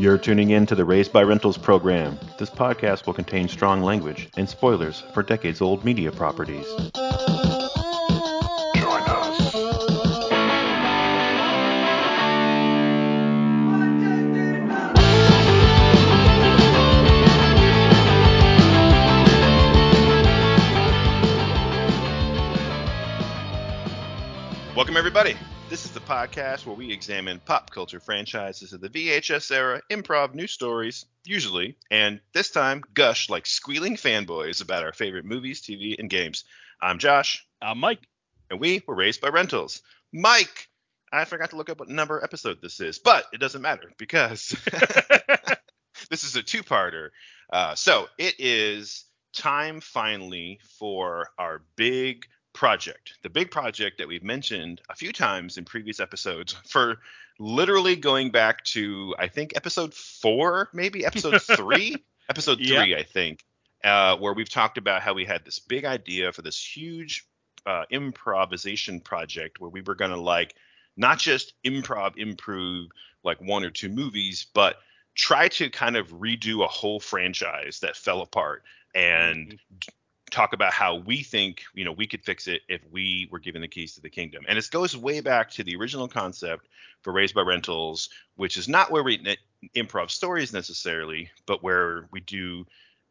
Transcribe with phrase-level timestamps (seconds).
[0.00, 2.18] You're tuning in to the Raised by Rentals program.
[2.38, 6.64] This podcast will contain strong language and spoilers for decades old media properties.
[24.74, 25.36] Welcome, everybody.
[26.10, 30.34] This is the podcast where we examine pop culture franchises of the VHS era, improv
[30.34, 35.96] news stories, usually, and this time gush like squealing fanboys about our favorite movies, TV,
[35.96, 36.42] and games.
[36.82, 38.00] I'm Josh, Uh, Mike,
[38.50, 39.82] and we were raised by rentals.
[40.12, 40.68] Mike,
[41.12, 44.48] I forgot to look up what number episode this is, but it doesn't matter because
[46.10, 47.10] this is a two-parter.
[47.52, 54.22] Uh, so it is time finally for our big project, the big project that we've
[54.22, 56.98] mentioned a few times in previous episodes for
[57.38, 61.96] literally going back to I think episode four, maybe episode three,
[62.28, 63.44] episode three, I think,
[63.84, 67.26] uh, where we've talked about how we had this big idea for this huge
[67.66, 70.54] uh, improvisation project where we were going to like
[70.96, 72.90] not just improv improve
[73.22, 74.76] like one or two movies, but
[75.14, 78.62] try to kind of redo a whole franchise that fell apart
[78.94, 79.58] and
[80.30, 83.60] talk about how we think you know we could fix it if we were given
[83.60, 86.68] the keys to the kingdom and it goes way back to the original concept
[87.02, 89.36] for raised by rentals which is not where we ne-
[89.76, 92.64] improv stories necessarily but where we do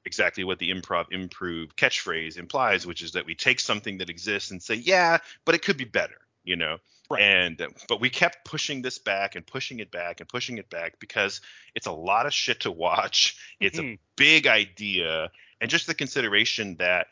[0.05, 4.51] exactly what the improv improve catchphrase implies which is that we take something that exists
[4.51, 6.77] and say yeah but it could be better you know
[7.11, 7.23] Right.
[7.23, 10.69] and uh, but we kept pushing this back and pushing it back and pushing it
[10.69, 11.41] back because
[11.73, 13.97] it's a lot of shit to watch it's a Mhm.
[14.15, 15.31] big idea
[15.61, 17.07] and just the consideration that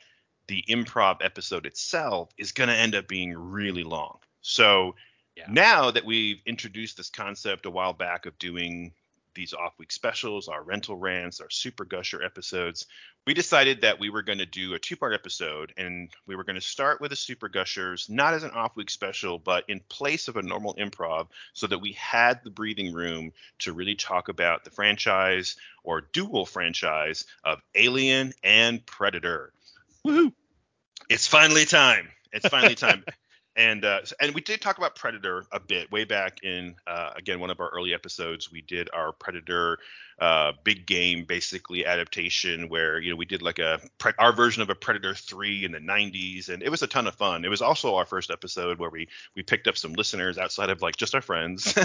[0.47, 4.19] the improv episode itself is going to end up being really long.
[4.41, 4.95] So
[5.35, 5.45] Yeah.
[5.49, 8.93] now that we've introduced this concept a while back of doing
[9.37, 12.87] these off week specials, our rental rants, our super gusher episodes,
[13.25, 16.43] we decided that we were going to do a two part episode and we were
[16.43, 19.79] going to start with the super gushers, not as an off week special, but in
[19.89, 24.27] place of a normal improv so that we had the breathing room to really talk
[24.27, 29.53] about the franchise or dual franchise of Alien and Predator.
[30.05, 30.33] Woohoo!
[31.09, 32.09] It's finally time.
[32.33, 33.05] It's finally time.
[33.57, 37.39] And uh, and we did talk about Predator a bit way back in uh, again
[37.39, 38.51] one of our early episodes.
[38.51, 39.79] We did our Predator
[40.19, 44.61] uh, big game basically adaptation where you know we did like a pre- our version
[44.61, 47.43] of a Predator three in the 90s, and it was a ton of fun.
[47.43, 50.83] It was also our first episode where we we picked up some listeners outside of
[50.83, 51.75] like just our friends.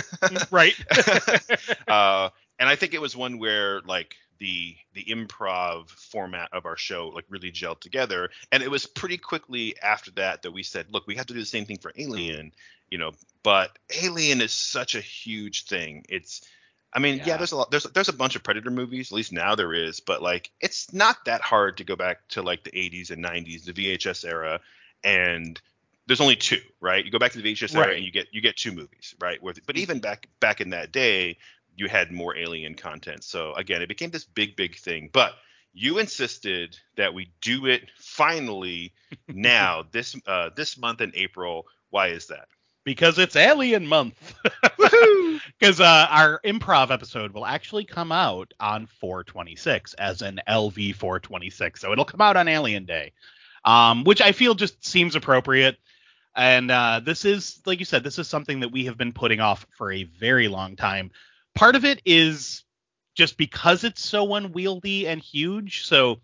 [0.50, 0.74] right.
[1.88, 2.28] uh,
[2.58, 7.08] and I think it was one where like the the improv format of our show
[7.08, 8.30] like really gelled together.
[8.50, 11.40] And it was pretty quickly after that that we said, look, we have to do
[11.40, 12.52] the same thing for Alien,
[12.90, 13.12] you know.
[13.42, 16.04] But Alien is such a huge thing.
[16.08, 16.42] It's
[16.92, 17.36] I mean, yeah, Yeah.
[17.38, 20.00] there's a lot there's there's a bunch of Predator movies, at least now there is,
[20.00, 23.64] but like it's not that hard to go back to like the 80s and 90s,
[23.64, 24.60] the VHS era,
[25.02, 25.60] and
[26.06, 27.04] there's only two, right?
[27.04, 27.96] You go back to the VHS era Right.
[27.96, 29.42] and you get you get two movies, right?
[29.42, 31.38] With, but even back back in that day,
[31.76, 33.24] you had more alien content.
[33.24, 35.10] So again, it became this big big thing.
[35.12, 35.32] But
[35.72, 38.92] you insisted that we do it finally
[39.28, 41.66] now this uh, this month in April.
[41.90, 42.48] Why is that?
[42.84, 44.34] because it's Alien Month.
[45.58, 51.80] Because uh, our improv episode will actually come out on 426, as in LV 426.
[51.80, 53.12] So it'll come out on Alien Day,
[53.64, 55.76] um, which I feel just seems appropriate.
[56.34, 59.40] And uh, this is, like you said, this is something that we have been putting
[59.40, 61.10] off for a very long time.
[61.54, 62.64] Part of it is
[63.14, 65.84] just because it's so unwieldy and huge.
[65.84, 66.20] So,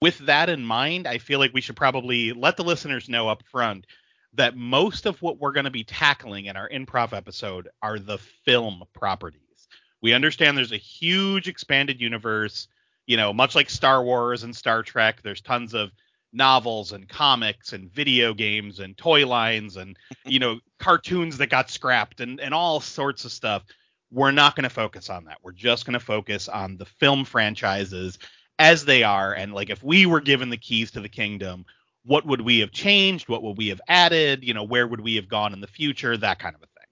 [0.00, 3.42] with that in mind, I feel like we should probably let the listeners know up
[3.50, 3.86] front
[4.34, 8.18] that most of what we're going to be tackling in our improv episode are the
[8.18, 9.68] film properties.
[10.00, 12.66] We understand there's a huge expanded universe,
[13.06, 15.90] you know, much like Star Wars and Star Trek, there's tons of
[16.32, 21.70] novels and comics and video games and toy lines and, you know, cartoons that got
[21.70, 23.64] scrapped and, and all sorts of stuff.
[24.12, 25.38] We're not going to focus on that.
[25.42, 28.18] We're just going to focus on the film franchises
[28.58, 29.32] as they are.
[29.32, 31.64] And like, if we were given the keys to the kingdom,
[32.04, 33.28] what would we have changed?
[33.28, 34.44] What would we have added?
[34.44, 36.16] You know, where would we have gone in the future?
[36.16, 36.86] That kind of a thing.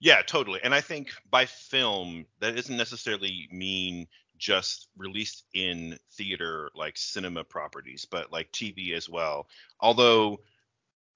[0.00, 0.60] Yeah, totally.
[0.64, 4.06] And I think by film, that doesn't necessarily mean
[4.38, 9.46] just released in theater like cinema properties, but like TV as well.
[9.80, 10.40] Although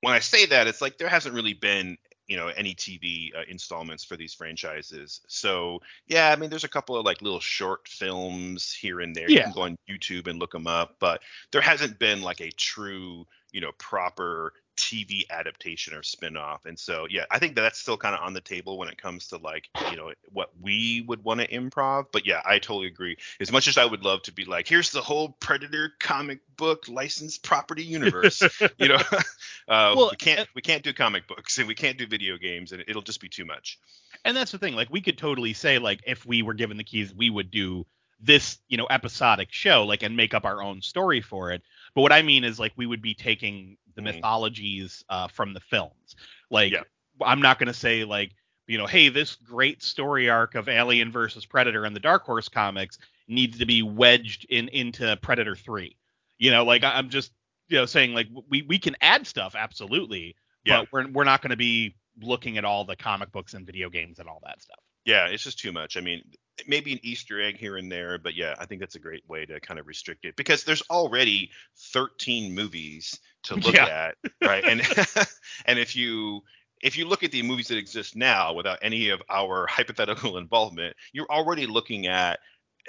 [0.01, 1.99] when I say that, it's like there hasn't really been
[2.29, 5.21] you know any TV uh, installments for these franchises.
[5.27, 9.29] So yeah, I mean there's a couple of like little short films here and there.
[9.29, 9.39] Yeah.
[9.39, 12.51] You can go on YouTube and look them up, but there hasn't been like a
[12.53, 16.65] true you know proper TV adaptation or spin-off.
[16.65, 19.01] And so yeah, I think that that's still kind of on the table when it
[19.01, 22.07] comes to like, you know, what we would want to improv.
[22.13, 23.17] But yeah, I totally agree.
[23.41, 26.85] As much as I would love to be like, here's the whole Predator comic book
[26.89, 28.43] licensed property universe,
[28.79, 28.97] you know,
[29.69, 32.73] uh, well, we can't we can't do comic books and we can't do video games
[32.73, 33.79] and it'll just be too much.
[34.25, 36.85] And that's the thing, like we could totally say like if we were given the
[36.85, 37.85] keys, we would do
[38.21, 41.63] this, you know, episodic show like and make up our own story for it.
[41.95, 44.17] But what I mean is like we would be taking the mm-hmm.
[44.17, 46.17] mythologies uh, from the films.
[46.51, 46.83] Like yeah.
[47.21, 48.33] I'm not going to say like
[48.69, 52.49] you know, hey, this great story arc of Alien versus Predator in the Dark Horse
[52.49, 55.97] comics needs to be wedged in into Predator 3.
[56.39, 57.33] You know, like I'm just
[57.69, 60.81] you know saying like we we can add stuff absolutely, yeah.
[60.81, 63.91] but we're we're not going to be looking at all the comic books and video
[63.91, 64.79] games and all that stuff.
[65.05, 65.97] Yeah, it's just too much.
[65.97, 66.23] I mean,
[66.67, 69.47] maybe an Easter egg here and there, but yeah, I think that's a great way
[69.47, 74.13] to kind of restrict it because there's already 13 movies to look yeah.
[74.23, 74.65] at, right?
[74.65, 74.81] And
[75.67, 76.43] and if you
[76.81, 80.97] if you look at the movies that exist now without any of our hypothetical involvement,
[81.13, 82.41] you're already looking at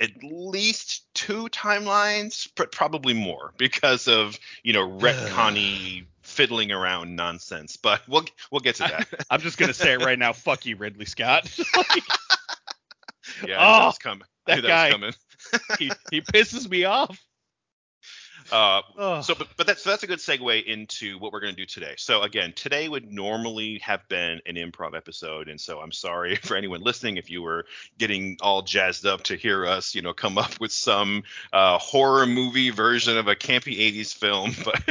[0.01, 7.77] at least two timelines, but probably more because of you know retconny fiddling around nonsense.
[7.77, 9.07] But we'll we'll get to that.
[9.29, 10.33] I, am just gonna say it right now.
[10.33, 11.49] Fuck you, Ridley Scott.
[13.47, 14.23] Yeah, I oh, that coming.
[14.47, 15.13] That, that guy, coming.
[15.79, 17.19] he he pisses me off.
[18.51, 21.57] Uh, so, but, but that's so that's a good segue into what we're going to
[21.57, 21.93] do today.
[21.97, 26.55] So again, today would normally have been an improv episode, and so I'm sorry for
[26.55, 27.65] anyone listening if you were
[27.97, 31.23] getting all jazzed up to hear us, you know, come up with some
[31.53, 34.85] uh, horror movie version of a campy '80s film, but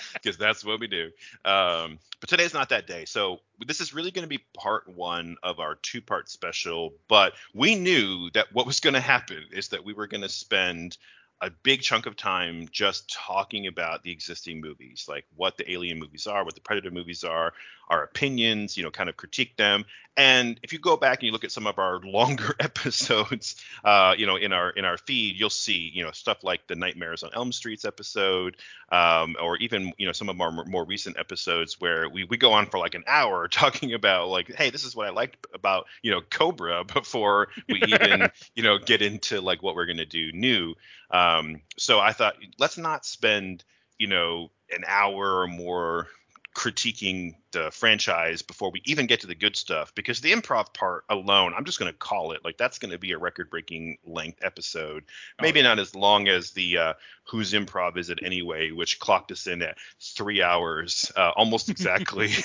[0.14, 1.10] because that's what we do.
[1.44, 5.36] Um, but today's not that day, so this is really going to be part one
[5.42, 6.94] of our two-part special.
[7.08, 10.28] But we knew that what was going to happen is that we were going to
[10.28, 10.96] spend
[11.44, 15.98] a big chunk of time just talking about the existing movies, like what the Alien
[15.98, 17.52] movies are, what the Predator movies are,
[17.88, 19.84] our opinions, you know, kind of critique them.
[20.16, 24.14] And if you go back and you look at some of our longer episodes, uh,
[24.16, 27.22] you know, in our in our feed, you'll see, you know, stuff like the Nightmares
[27.22, 28.56] on Elm Street's episode,
[28.90, 32.52] um, or even, you know, some of our more recent episodes where we we go
[32.52, 35.86] on for like an hour talking about like, hey, this is what I liked about,
[36.02, 40.32] you know, Cobra before we even, you know, get into like what we're gonna do
[40.32, 40.74] new.
[41.10, 43.64] Um, so I thought let's not spend,
[43.98, 46.08] you know, an hour or more
[46.56, 47.34] critiquing
[47.70, 51.64] franchise before we even get to the good stuff because the improv part alone i'm
[51.64, 55.04] just going to call it like that's going to be a record breaking length episode
[55.06, 55.66] oh, maybe yeah.
[55.68, 56.92] not as long as the uh,
[57.24, 62.30] whose improv is it anyway which clocked us in at three hours uh, almost exactly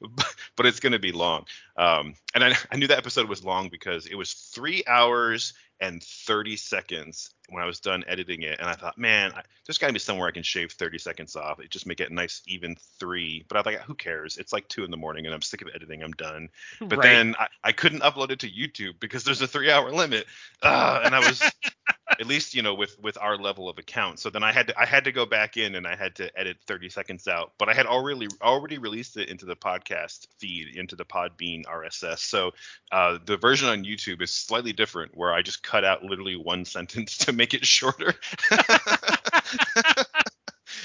[0.00, 1.44] but, but, it's going to be long
[1.76, 6.00] um, and I, I knew that episode was long because it was three hours and
[6.00, 8.60] 30 seconds when I was done editing it.
[8.60, 11.34] And I thought, man, I, there's got to be somewhere I can shave 30 seconds
[11.34, 11.60] off.
[11.60, 13.44] It just make it a nice even three.
[13.48, 14.31] But I thought, who cares?
[14.36, 16.02] It's like two in the morning and I'm sick of editing.
[16.02, 16.48] I'm done.
[16.80, 17.02] But right.
[17.02, 20.26] then I, I, couldn't upload it to YouTube because there's a three hour limit.
[20.62, 21.42] Uh, and I was
[22.20, 24.80] at least you know with with our level of account so then i had to
[24.80, 27.68] i had to go back in and i had to edit 30 seconds out but
[27.68, 32.52] i had already already released it into the podcast feed into the podbean rss so
[32.92, 36.64] uh, the version on youtube is slightly different where i just cut out literally one
[36.72, 38.14] sentence to make it shorter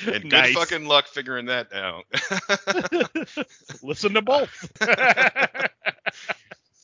[0.07, 0.54] and good nice.
[0.54, 2.06] fucking luck figuring that out
[3.83, 4.71] listen to both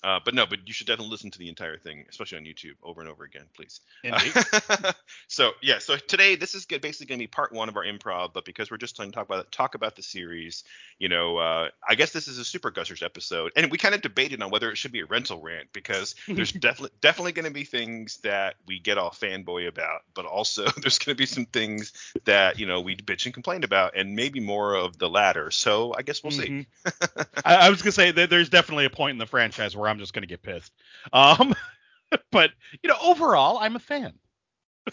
[0.03, 2.73] uh, but no, but you should definitely listen to the entire thing, especially on YouTube,
[2.83, 3.79] over and over again, please.
[5.27, 8.33] so yeah, so today this is basically going to be part one of our improv,
[8.33, 10.65] but because we're just trying to talk about talk about the series,
[10.99, 14.01] you know, uh, I guess this is a super gushers episode, and we kind of
[14.01, 17.51] debated on whether it should be a rental rant because there's definitely definitely going to
[17.51, 21.45] be things that we get all fanboy about, but also there's going to be some
[21.45, 21.93] things
[22.25, 25.49] that you know we bitch and complain about, and maybe more of the latter.
[25.49, 26.61] So I guess we'll mm-hmm.
[26.61, 27.23] see.
[27.45, 29.92] I, I was going to say that there's definitely a point in the franchise where
[29.92, 30.73] I'm just going to get pissed.
[31.11, 31.53] Um,
[32.31, 34.13] but you know, overall, I'm a fan.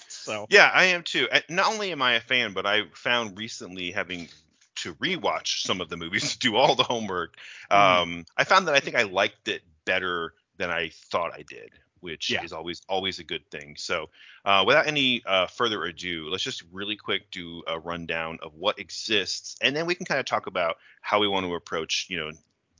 [0.08, 1.28] so yeah, I am too.
[1.48, 4.28] Not only am I a fan, but I found recently having
[4.76, 7.36] to rewatch some of the movies, to do all the homework.
[7.70, 7.76] Mm.
[7.76, 11.70] Um, I found that I think I liked it better than I thought I did,
[12.00, 12.42] which yeah.
[12.42, 13.74] is always always a good thing.
[13.76, 14.10] So,
[14.44, 18.78] uh, without any uh, further ado, let's just really quick do a rundown of what
[18.78, 22.18] exists, and then we can kind of talk about how we want to approach, you
[22.18, 22.30] know,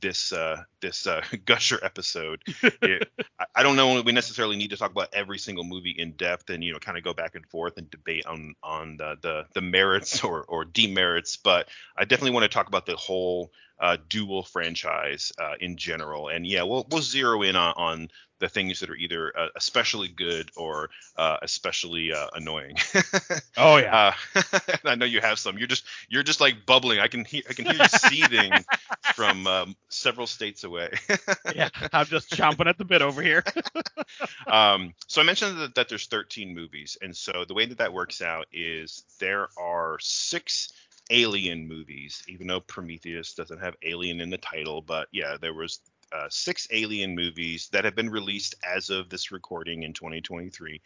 [0.01, 2.43] this uh, this uh, gusher episode.
[2.83, 3.09] It,
[3.55, 6.63] I don't know we necessarily need to talk about every single movie in depth and
[6.63, 9.61] you know kind of go back and forth and debate on on the the, the
[9.61, 14.43] merits or or demerits, but I definitely want to talk about the whole uh, dual
[14.43, 16.29] franchise uh, in general.
[16.29, 18.09] And yeah, we'll we'll zero in on, on
[18.41, 22.75] the things that are either uh, especially good or uh, especially uh, annoying.
[23.57, 24.13] oh yeah.
[24.35, 24.41] Uh,
[24.85, 25.57] I know you have some.
[25.57, 26.99] You're just you're just like bubbling.
[26.99, 28.51] I can hear I can hear you seething
[29.15, 30.91] from um, several states away.
[31.55, 33.43] yeah, I'm just chomping at the bit over here.
[34.47, 37.93] um, so I mentioned that, that there's 13 movies, and so the way that that
[37.93, 40.73] works out is there are six
[41.11, 44.81] alien movies, even though Prometheus doesn't have alien in the title.
[44.81, 45.79] But yeah, there was
[46.11, 50.81] uh, six alien movies that have been released as of this recording in 2023.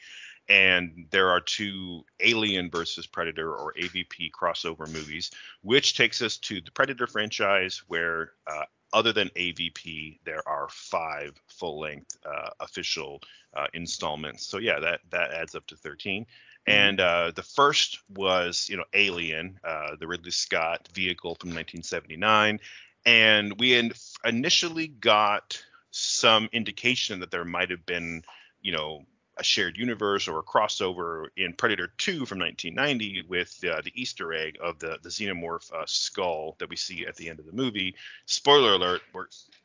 [0.48, 6.62] And there are two Alien versus Predator or AVP crossover movies, which takes us to
[6.62, 13.22] the Predator franchise, where uh, other than AVP, there are five full-length uh, official
[13.56, 14.46] uh, installments.
[14.46, 16.26] So yeah, that that adds up to 13.
[16.68, 16.80] Mm-hmm.
[16.80, 22.60] And uh, the first was, you know, Alien, uh, the Ridley Scott vehicle from 1979.
[23.06, 23.94] And we in-
[24.24, 28.24] initially got some indication that there might have been,
[28.62, 29.06] you know,
[29.38, 34.34] a shared universe or a crossover in Predator 2 from 1990 with uh, the Easter
[34.34, 37.52] egg of the the xenomorph uh, skull that we see at the end of the
[37.52, 37.96] movie.
[38.26, 39.02] Spoiler alert: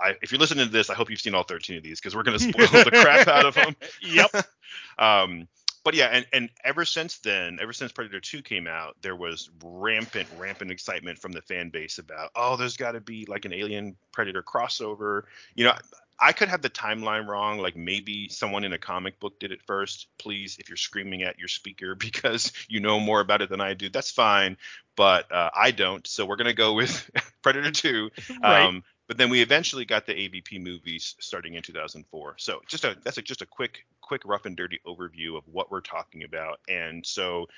[0.01, 2.17] I, if you're listening to this, I hope you've seen all 13 of these because
[2.17, 3.77] we're going to spoil the crap out of them.
[4.03, 4.31] Yep.
[4.99, 5.47] um,
[5.83, 9.51] but yeah, and, and ever since then, ever since Predator 2 came out, there was
[9.65, 13.55] rampant, rampant excitement from the fan base about, oh, there's got to be like an
[13.55, 15.23] Alien Predator crossover.
[15.55, 15.75] You know,
[16.19, 17.59] I could have the timeline wrong.
[17.59, 20.09] Like maybe someone in a comic book did it first.
[20.19, 23.75] Please, if you're screaming at your speaker because you know more about it than I
[23.75, 24.59] do, that's fine.
[24.97, 26.07] But uh, I don't.
[26.07, 27.11] So we're gonna go with
[27.43, 28.11] Predator 2.
[28.43, 28.83] Right.
[29.11, 32.37] But then we eventually got the AVP movies starting in 2004.
[32.39, 35.69] So just a that's a, just a quick quick rough and dirty overview of what
[35.69, 36.61] we're talking about.
[36.69, 37.49] And so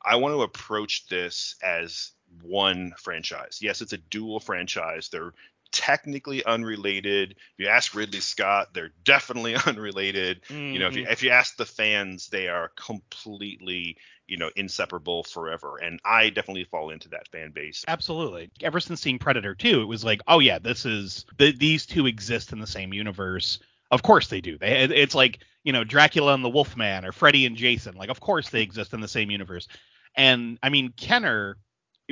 [0.00, 2.12] I want to approach this as
[2.42, 3.58] one franchise.
[3.60, 5.08] Yes, it's a dual franchise.
[5.08, 5.34] They're
[5.72, 7.32] technically unrelated.
[7.32, 10.42] If you ask Ridley Scott, they're definitely unrelated.
[10.44, 10.74] Mm-hmm.
[10.74, 11.12] You know, if you mm-hmm.
[11.12, 13.96] if you ask the fans, they are completely
[14.30, 15.76] you know inseparable forever.
[15.82, 17.84] And i definitely fall into that fan base.
[17.88, 18.50] Absolutely.
[18.62, 22.06] Ever since seeing predator 2 it was like oh yeah this is the, these two
[22.06, 23.58] exist in the same universe.
[23.90, 24.56] Of course they do.
[24.56, 27.96] They, it's like you know dracula and the wolfman or freddy and jason.
[27.96, 29.68] Like of course they exist in the same universe.
[30.14, 31.56] And i mean kenner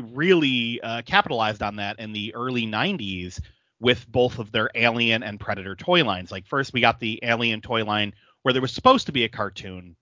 [0.00, 3.40] really uh, capitalized on that in the early 90s
[3.80, 6.30] with both of their alien and predator toy lines.
[6.30, 9.28] Like first we got the alien toy line where there was supposed to be a
[9.28, 9.96] cartoon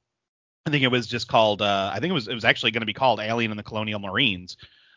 [0.67, 1.63] I think it was just called.
[1.63, 3.65] Uh, I think it was it was actually going to be called Alien and the
[3.65, 4.57] Colonial Marines.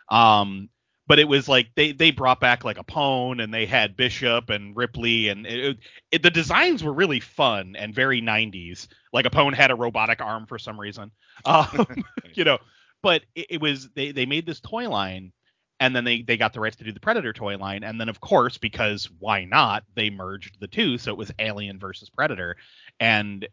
[0.10, 0.70] Um,
[1.08, 4.76] but it was like they they brought back like Apone and they had Bishop and
[4.76, 5.78] Ripley and it,
[6.12, 8.88] it, the designs were really fun and very 90s.
[9.12, 11.12] Like Apone had a robotic arm for some reason,
[11.46, 11.88] um,
[12.34, 12.58] you know.
[13.02, 15.32] But it, it, was they they made this toy line
[15.80, 18.10] and then they they got the rights to do the Predator toy line and then
[18.10, 22.58] of course because why not they merged the two so it was Alien versus Predator
[23.00, 23.48] and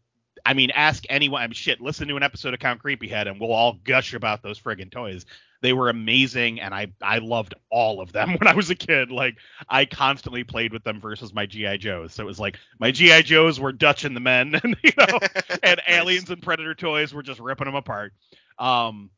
[0.46, 1.42] I mean, ask anyone.
[1.42, 4.44] I mean, shit, listen to an episode of Count Creepyhead, and we'll all gush about
[4.44, 5.26] those friggin' toys.
[5.60, 9.10] They were amazing, and I I loved all of them when I was a kid.
[9.10, 9.38] Like,
[9.68, 12.14] I constantly played with them versus my GI Joes.
[12.14, 15.18] So it was like my GI Joes were Dutch and the Men, and you know,
[15.64, 15.88] and nice.
[15.88, 18.12] Aliens and Predator toys were just ripping them apart.
[18.56, 19.10] Um,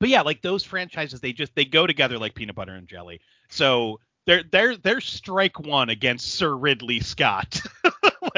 [0.00, 3.20] but yeah, like those franchises, they just they go together like peanut butter and jelly.
[3.48, 7.62] So they're they're they're strike one against Sir Ridley Scott,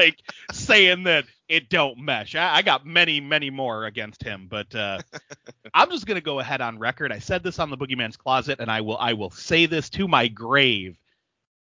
[0.01, 2.35] like saying that it don't mesh.
[2.35, 4.99] I, I, got many many more against him, but uh,
[5.73, 7.11] I'm just gonna go ahead on record.
[7.11, 10.07] I said this on the Boogeyman's Closet, and I will I will say this to
[10.07, 10.97] my grave.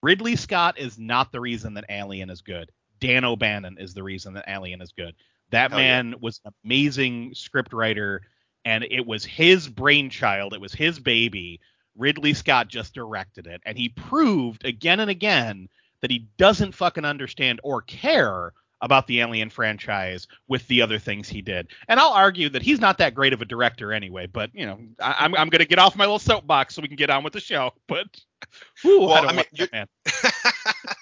[0.03, 2.71] Ridley Scott is not the reason that Alien is good.
[3.01, 5.15] Dan O'Bannon is the reason that Alien is good.
[5.51, 6.17] That Hell man yeah.
[6.21, 8.23] was an amazing script writer,
[8.65, 10.55] and it was his brainchild.
[10.55, 11.61] It was his baby
[11.99, 15.69] Ridley Scott just directed it, and he proved again and again
[16.01, 21.29] that he doesn't fucking understand or care about the Alien franchise with the other things
[21.29, 21.69] he did.
[21.89, 24.79] And I'll argue that he's not that great of a director anyway, but you know,
[25.01, 27.25] I, am I'm, I'm gonna get off my little soapbox so we can get on
[27.25, 27.73] with the show.
[27.87, 28.07] But
[28.83, 29.87] whew, well, I, I mean, like that, man.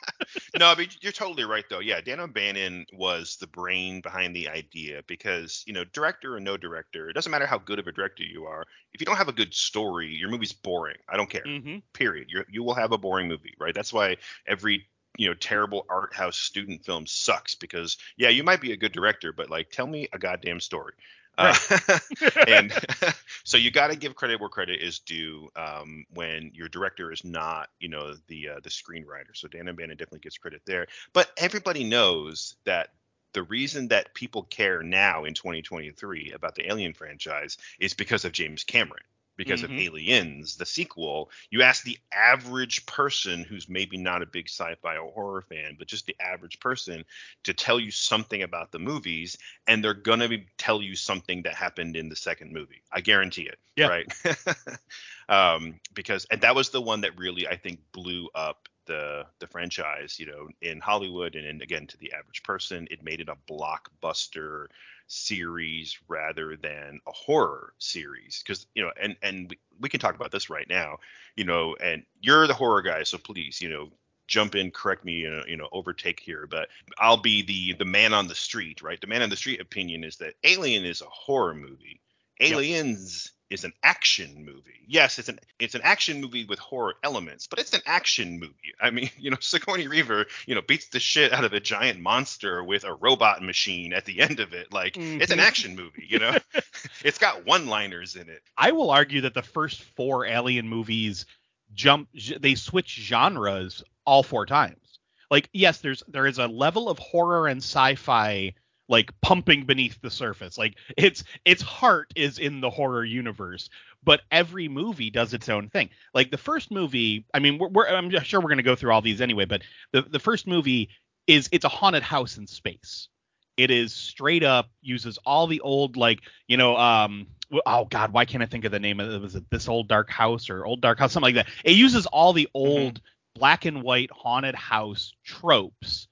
[0.59, 1.81] no, but you're totally right though.
[1.81, 6.57] Yeah, Dan O'Bannon was the brain behind the idea because you know, director or no
[6.57, 8.65] director, it doesn't matter how good of a director you are.
[8.93, 10.99] If you don't have a good story, your movie's boring.
[11.09, 11.45] I don't care.
[11.47, 11.79] Mm-hmm.
[11.93, 12.29] Period.
[12.31, 13.75] You you will have a boring movie, right?
[13.75, 14.87] That's why every
[15.17, 18.93] you know terrible art house student film sucks because yeah you might be a good
[18.93, 20.93] director but like tell me a goddamn story
[21.39, 21.55] uh,
[22.47, 22.73] and
[23.45, 27.25] so you got to give credit where credit is due um, when your director is
[27.25, 29.35] not, you know, the uh, the screenwriter.
[29.35, 30.87] So Dan O'Bannon definitely gets credit there.
[31.13, 32.91] But everybody knows that
[33.33, 38.33] the reason that people care now in 2023 about the Alien franchise is because of
[38.33, 39.03] James Cameron.
[39.37, 39.65] Because Mhm.
[39.65, 44.97] of Aliens, the sequel, you ask the average person who's maybe not a big sci-fi
[44.97, 47.05] or horror fan, but just the average person
[47.45, 51.55] to tell you something about the movies, and they're gonna be, tell you something that
[51.55, 52.83] happened in the second movie.
[52.93, 53.59] I guarantee it.
[53.77, 53.89] Yeah.
[53.89, 54.07] Right.
[55.29, 59.47] um, because and that was the one that really I think blew up the the
[59.47, 63.29] franchise, you know, in Hollywood and, and again to the average person, it made it
[63.29, 64.67] a blockbuster
[65.09, 68.43] series rather than a horror series.
[68.45, 70.99] Because you know and and we, we can talk about this right now
[71.37, 73.91] you know and you're the horror guy so please you know
[74.27, 77.85] jump in correct me you know, you know overtake here but i'll be the the
[77.85, 79.01] man on the street right?
[79.01, 82.01] The man on the street opinion is that alien is a horror movie.
[82.41, 84.85] Aliens is an action movie.
[84.89, 88.75] Yes it's an it's an action movie with horror elements but it's an action movie.
[88.81, 92.01] I mean you know sigourney weaver you know beats the shit out of a giant
[92.01, 94.73] monster with a robot machine at the end of it.
[94.73, 95.43] Like it's an Mhm.
[95.47, 96.35] action movie you know?
[97.05, 98.43] It's got one liners in it.
[98.57, 101.27] I will argue that the first four Alien movies
[101.75, 102.09] jump
[102.41, 104.99] they switch genres all four times.
[105.31, 108.55] Like yes, there's there is a level of horror and sci-fi
[108.89, 110.59] like pumping beneath the surface.
[110.59, 113.69] Like its its heart is in the horror universe,
[114.05, 115.91] but every movie does its own thing.
[116.15, 118.93] Like the first movie, I mean, we're, we're I'm sure we're going to go through
[118.93, 119.63] all these anyway, but
[119.93, 120.89] the the first movie
[121.27, 123.09] is it's a haunted house in space.
[123.57, 127.27] It is straight up uses all the old like you know um
[127.65, 129.89] oh god why can't I think of the name of it was it this old
[129.89, 131.53] dark house or old dark house something like that.
[131.65, 133.01] It uses all the old
[133.35, 136.09] black and white haunted house tropes,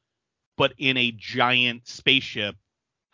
[0.56, 2.56] but in a giant spaceship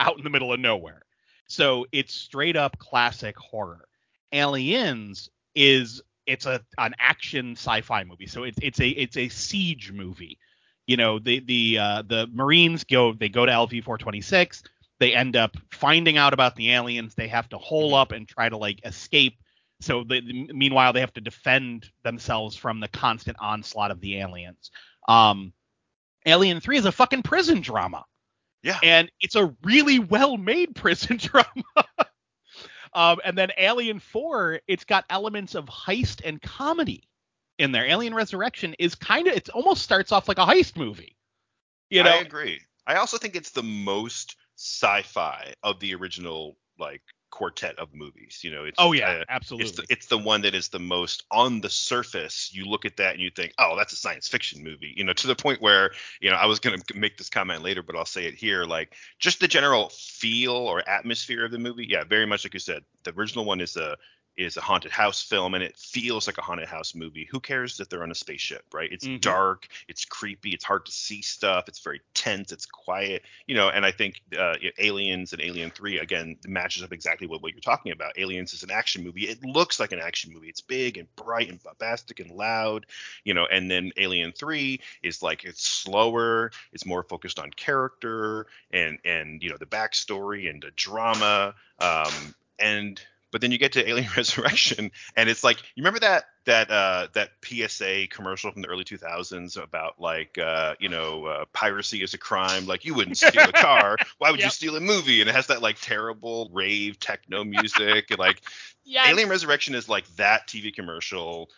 [0.00, 1.02] out in the middle of nowhere.
[1.46, 3.86] So it's straight up classic horror.
[4.32, 8.26] Aliens is it's a an action sci-fi movie.
[8.26, 10.38] So it's it's a it's a siege movie.
[10.86, 14.62] You know, the the uh, the Marines go they go to LV 426.
[14.98, 17.14] They end up finding out about the aliens.
[17.14, 19.34] They have to hole up and try to like escape.
[19.80, 20.04] So
[20.52, 24.70] meanwhile they have to defend themselves from the constant onslaught of the aliens.
[25.08, 25.52] Um,
[26.26, 28.04] Alien 3 is a fucking prison drama
[28.62, 31.46] yeah and it's a really well made prison drama.
[32.94, 37.04] um, and then Alien 4, it's got elements of heist and comedy
[37.58, 37.86] in there.
[37.86, 41.16] Alien Resurrection is kind of, it almost starts off like a heist movie.
[41.90, 47.02] You know, i agree i also think it's the most sci-fi of the original like
[47.30, 49.68] quartet of movies you know it's oh yeah, uh, absolutely.
[49.68, 52.96] it's the, it's the one that is the most on the surface you look at
[52.96, 55.60] that and you think oh that's a science fiction movie you know to the point
[55.62, 55.90] where
[56.20, 58.64] you know i was going to make this comment later but i'll say it here
[58.64, 62.60] like just the general feel or atmosphere of the movie yeah very much like you
[62.60, 63.96] said the original one is a
[64.40, 67.28] is a haunted house film and it feels like a haunted house movie.
[67.30, 68.90] Who cares that they're on a spaceship right?
[68.92, 69.20] It's Mhm.
[69.20, 73.68] dark it's creepy it's hard to see stuff it's very tense it's quiet you know
[73.68, 77.60] and i think uh, aliens and alien 3 again matches up exactly with what you're
[77.60, 78.18] talking about.
[78.18, 79.28] Aliens is an action movie.
[79.28, 80.48] It looks like an action movie.
[80.48, 82.86] It's big and bright and bombastic and loud
[83.24, 88.46] you know and then alien 3 is like it's slower it's more focused on character
[88.70, 93.00] and and you know the backstory and the drama um and
[93.32, 97.08] but then you get to Alien Resurrection, and it's like you remember that that uh,
[97.14, 102.14] that PSA commercial from the early 2000s about like uh, you know uh, piracy is
[102.14, 102.66] a crime.
[102.66, 105.20] Like you wouldn't steal a car, why would you steal a movie?
[105.20, 108.42] And it has that like terrible rave techno music, and like
[108.84, 109.08] yeah.
[109.08, 111.50] Alien Resurrection is like that TV commercial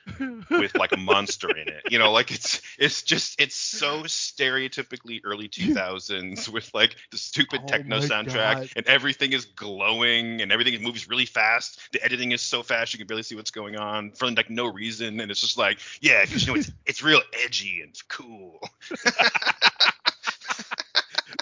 [0.51, 1.83] with like a monster in it.
[1.89, 7.61] You know, like it's it's just it's so stereotypically early 2000s with like the stupid
[7.63, 8.69] Oh techno soundtrack God.
[8.77, 11.81] and everything is glowing and everything moves really fast.
[11.93, 14.67] The editing is so fast you can barely see what's going on for like no
[14.73, 18.03] reason and it's just like yeah, because you know it's it's real edgy and it's
[18.03, 18.61] cool.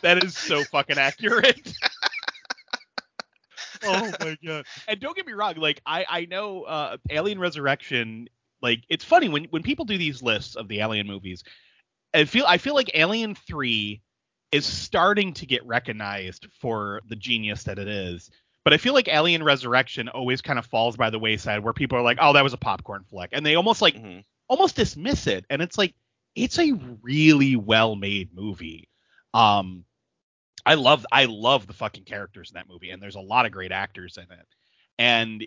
[0.03, 1.73] that is so fucking accurate.
[3.85, 4.67] oh my god!
[4.89, 8.29] And don't get me wrong, like I I know uh, Alien Resurrection.
[8.63, 11.43] Like it's funny when when people do these lists of the Alien movies.
[12.13, 14.03] I feel I feel like Alien Three
[14.53, 18.31] is starting to get recognized for the genius that it is.
[18.65, 21.97] But I feel like Alien Resurrection always kind of falls by the wayside where people
[21.99, 24.25] are like, "Oh, that was a popcorn flick," and they almost like Mhm.
[24.49, 25.95] almost dismiss it and it's like
[26.35, 28.89] it's a really well made movie.
[29.35, 29.85] Um
[30.67, 33.53] i love i love the fucking characters in that movie and there's a lot of
[33.53, 34.47] great actors in it.
[34.99, 35.47] And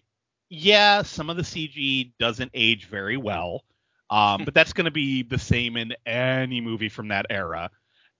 [0.50, 3.64] yeah some of the cg doesn't age very well
[4.10, 7.70] um but that's going to be the same in any movie from that era.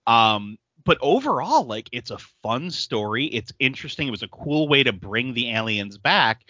[0.06, 4.82] Um but overall like it's a fun story it's interesting it was a cool way
[4.82, 6.42] to bring the aliens back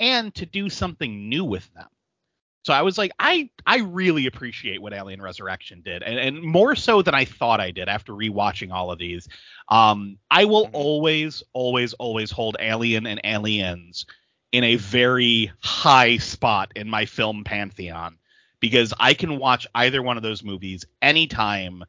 [0.00, 1.88] and to do something new with them
[2.64, 6.76] so I was like, I I really appreciate what Alien Resurrection did, and, and more
[6.76, 9.28] so than I thought I did after rewatching all of these.
[9.68, 10.70] Um, I will Mhm.
[10.72, 14.06] always, always, always hold Alien and Aliens
[14.52, 18.18] in a very high spot in my film pantheon
[18.60, 21.82] because I can watch either one of those movies anytime.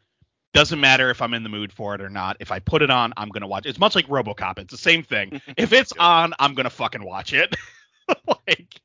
[0.54, 2.38] Doesn't matter if I'm in the mood for it or not.
[2.40, 3.70] If I put it on, I'm gonna watch it.
[3.70, 4.60] It's much like RoboCop.
[4.60, 5.42] It's the same thing.
[5.58, 7.56] if it's on, I'm gonna fucking watch it.
[8.28, 8.80] like,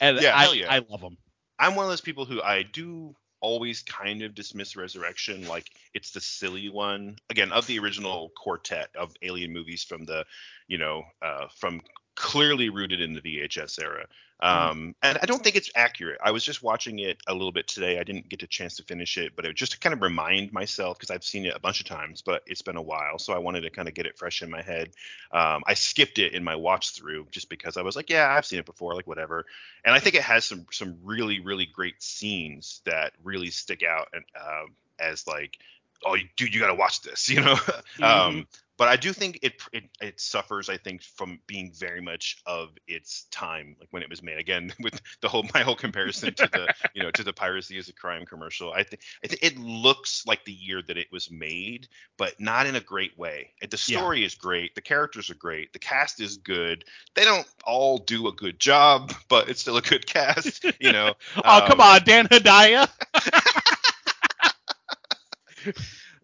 [0.00, 0.72] and Yeah, I, yeah.
[0.72, 1.18] I love them.
[1.58, 6.10] I'm one of those people who I do always kind of dismiss Resurrection like it's
[6.10, 7.16] the silly one.
[7.30, 10.24] Again, of the original quartet of alien movies from the,
[10.68, 11.80] you know, uh, from
[12.16, 14.06] clearly rooted in the VHS era.
[14.40, 16.18] Um, and I don't think it's accurate.
[16.22, 17.98] I was just watching it a little bit today.
[17.98, 20.52] I didn't get a chance to finish it, but it just to kind of remind
[20.52, 23.32] myself because I've seen it a bunch of times, but it's been a while, so
[23.32, 24.90] I wanted to kind of get it fresh in my head.
[25.32, 28.46] Um, I skipped it in my watch through just because I was like, yeah, I've
[28.46, 29.44] seen it before, like whatever.
[29.84, 34.08] And I think it has some some really really great scenes that really stick out
[34.12, 35.58] and um, as like,
[36.04, 37.56] oh, dude, you got to watch this, you know.
[38.02, 38.46] um,
[38.78, 40.70] but I do think it, it it suffers.
[40.70, 44.38] I think from being very much of its time, like when it was made.
[44.38, 47.88] Again, with the whole my whole comparison to the you know to the piracy is
[47.88, 48.72] a crime commercial.
[48.72, 51.88] I think I think it looks like the year that it was made,
[52.18, 53.52] but not in a great way.
[53.68, 54.08] The Yeah.
[54.08, 56.84] story is great, the characters are great, the cast is good.
[57.14, 60.64] They don't all do a good job, but it's still a good cast.
[60.80, 61.14] You know.
[61.44, 62.88] Oh come Um, on, Dan Hedaya.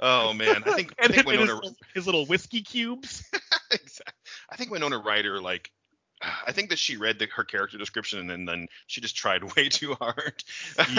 [0.07, 1.55] Oh man, I think I and, think and his, Winona.
[1.55, 3.25] little, his little whiskey cubes.
[4.51, 5.71] I think Winona Ryder like
[6.47, 9.69] I think that she read the, her character description and then she just tried way
[9.71, 10.45] too hard.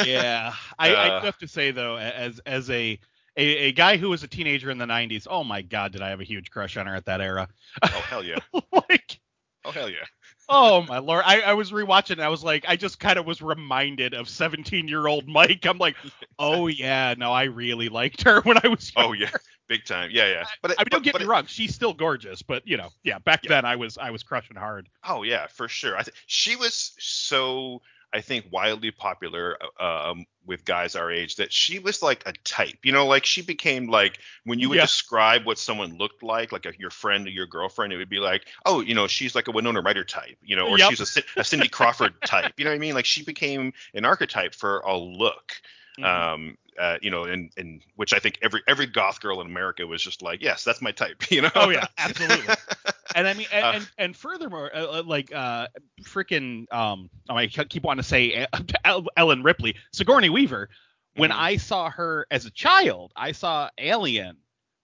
[0.04, 3.00] yeah, I, I Uh, do have to say though, as as a,
[3.38, 6.10] a a guy who was a teenager in the '90s, oh my god, did I
[6.10, 7.48] have a huge crush on her at that era?
[7.84, 8.39] oh hell yeah.
[8.72, 9.20] like,
[9.63, 10.06] Oh hell yeah.
[10.49, 12.12] Oh my lord, I, I was rewatching.
[12.12, 15.65] And I was like, I just kind of was reminded of 17 year old Mike.
[15.65, 15.95] I'm like,
[16.39, 18.91] oh yeah, no, I really liked her when I was.
[18.95, 19.31] Oh yeah.
[19.67, 20.10] Big time.
[20.13, 20.43] Yeah yeah.
[20.62, 22.67] But it- I mean, don't but- get but me it- wrong, she's still gorgeous, but
[22.67, 23.49] you know, yeah, back Yeah.
[23.49, 24.88] then I was I was crushing hard.
[25.08, 25.97] Oh yeah, for sure.
[25.97, 27.81] I think she was so
[28.15, 32.32] I think wildly popular uh, um, with guys our age that she was like a
[32.45, 32.78] type.
[32.84, 34.86] You know, like she became like when you would Yeah.
[34.86, 38.19] describe what someone looked like, like a, your friend or your girlfriend, it would be
[38.19, 40.88] like, oh, you know, she's like a Winona Ryder type, you know, or Yep.
[40.88, 42.54] she's a, a Cindy Crawford type.
[42.58, 42.95] You know what I mean?
[42.95, 45.54] Like she became an archetype for a look.
[45.97, 46.29] Mhm.
[46.34, 49.86] Um, uh, you know, and and which I think every every goth girl in America
[49.88, 51.23] was just like, yes, that's my type.
[51.31, 51.51] You know?
[51.55, 52.51] Oh yeah, absolutely.
[53.13, 55.67] and I mean, and Uh, and, and furthermore, uh, uh, like uh,
[56.03, 60.69] freaking um, oh, I keep wanting to say uh, Ellen Ripley, Sigourney Weaver.
[61.15, 61.36] When Mhm.
[61.36, 64.38] I saw her as a child, I saw Alien.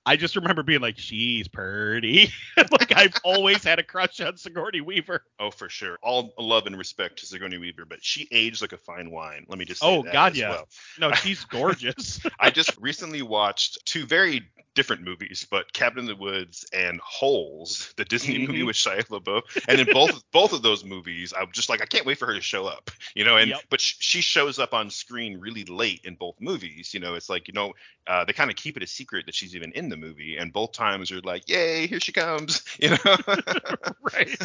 [0.06, 2.32] I just remember being like, she's pretty.
[2.58, 5.24] like I've always had a crush on Sigourney Weaver.
[5.40, 5.98] Oh, for sure.
[6.02, 9.46] All love and respect to Sigourney Weaver, but she aged like a fine wine.
[9.48, 10.50] Let me just say Oh, that God, yeah.
[10.50, 10.68] well.
[11.00, 12.20] No, she's gorgeous.
[12.40, 17.94] I just recently watched two very different movies, but Cabin in the Woods and Holes,
[17.98, 18.68] the Disney movie Mhm.
[18.68, 19.66] with Shia LaBeouf.
[19.68, 22.34] And in both both of those movies, I'm just like, I can't wait for her
[22.34, 23.36] to show up, you know.
[23.38, 23.62] And Yep.
[23.70, 26.94] but sh- she shows up on screen really late in both movies.
[26.94, 27.74] You know, it's like you know,
[28.08, 30.51] uh, they kind of keep it a secret that she's even in the movie, and
[30.51, 32.97] both times you're like, yay, here she comes, you know.
[34.13, 34.36] right.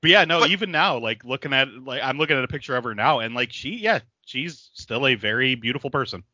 [0.00, 2.76] But yeah, no, But- even now, like looking at like I'm looking at a picture
[2.76, 6.24] of her now, and like she, yeah, she's still a very beautiful person.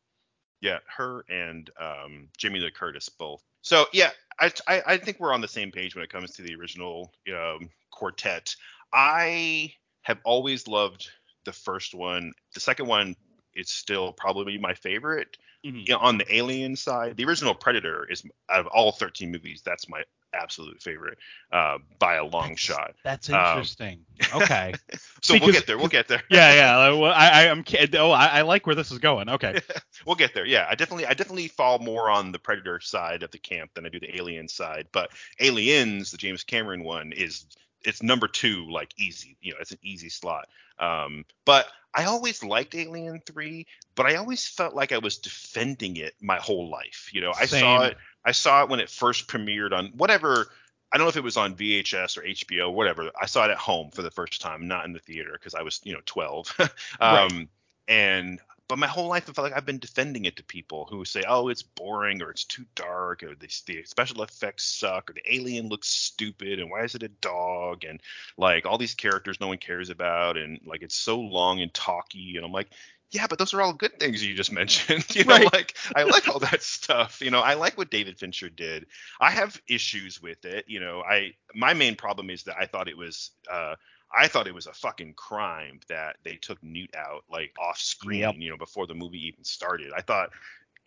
[0.61, 3.41] Yeah, her and um, Jamie Lee Curtis both.
[3.61, 4.09] So yeah,
[4.39, 7.13] I, I I think we're on the same page when it comes to the original
[7.33, 8.55] um, quartet.
[8.91, 11.07] I have always loved
[11.45, 12.33] the first one.
[12.55, 13.15] The second one
[13.55, 15.37] is still probably my favorite.
[15.65, 15.87] Mhm.
[15.87, 19.61] You know, on the Alien side, the original Predator is out of all 13 movies,
[19.63, 21.17] that's my absolute favorite
[21.51, 22.95] uh, by a long That's- shot.
[23.03, 24.05] That's Um, interesting.
[24.33, 24.73] Okay.
[25.21, 25.77] So we'll get there.
[25.77, 26.23] We'll get there.
[26.29, 26.89] yeah, yeah.
[26.91, 27.65] well, I, I am.
[27.97, 29.27] Oh, I, I like where this is going.
[29.29, 29.59] Okay.
[30.05, 30.45] we'll get there.
[30.45, 33.85] Yeah, I definitely I definitely fall more on the Predator side of the camp than
[33.85, 34.87] I do the Alien side.
[34.93, 37.45] But Aliens, the James Cameron one, is
[37.83, 39.37] it's number two, like easy.
[39.41, 40.47] You know, it's an easy slot.
[40.79, 45.97] Um, but I always liked Alien Three, but I always felt like I was defending
[45.97, 47.09] it my whole life.
[47.13, 47.97] You know, I saw it.
[48.25, 50.47] I saw it when it first premiered on whatever.
[50.91, 53.11] I don't know if it was on VHS or HBO, whatever.
[53.19, 55.61] I saw it at home for the first time, not in the theater because I
[55.61, 56.55] was, you know, 12.
[56.59, 56.67] um,
[56.99, 57.47] Right.
[57.87, 61.05] And but my whole life I felt like I've been defending it to people who
[61.05, 65.13] say, "Oh, it's boring or it's too dark or the, the special effects suck or
[65.13, 68.01] the alien looks stupid and why is it a dog and
[68.37, 72.37] like all these characters no one cares about and like it's so long and talky."
[72.37, 72.69] And I'm like,
[73.11, 75.53] "Yeah, but those are all good things you just mentioned." you know, Right.
[75.53, 77.21] like I like all that stuff.
[77.21, 78.85] You know, I like what David Fincher did.
[79.19, 80.65] I have issues with it.
[80.67, 83.75] You know, I my main problem is that I thought it was uh
[84.13, 88.19] I thought it was a fucking crime that they took Newt out like off screen,
[88.19, 88.35] Yep.
[88.41, 89.91] you know, before the movie even started.
[89.95, 90.31] I thought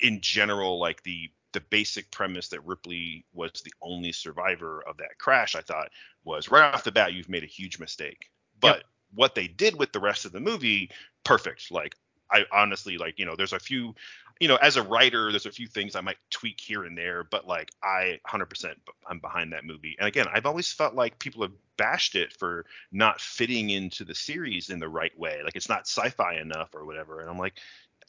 [0.01, 5.19] in general like the the basic premise that Ripley was the only survivor of that
[5.19, 5.91] crash, I thought
[6.25, 8.31] was right off the bat you've made a huge mistake.
[8.61, 8.87] But Yep.
[9.15, 10.91] what they did with the rest of the movie,
[11.25, 11.71] perfect.
[11.71, 11.95] Like
[12.33, 13.95] I honestly like, you know, there's a few,
[14.41, 17.25] you know, as a writer, there's a few things I might tweak here and there,
[17.25, 19.97] but like I 100% I'm behind that movie.
[19.99, 24.15] And again, I've always felt like people have bashed it for not fitting into the
[24.15, 25.41] series in the right way.
[25.45, 27.21] Like it's not sci-fi enough or whatever.
[27.21, 27.59] And I'm like,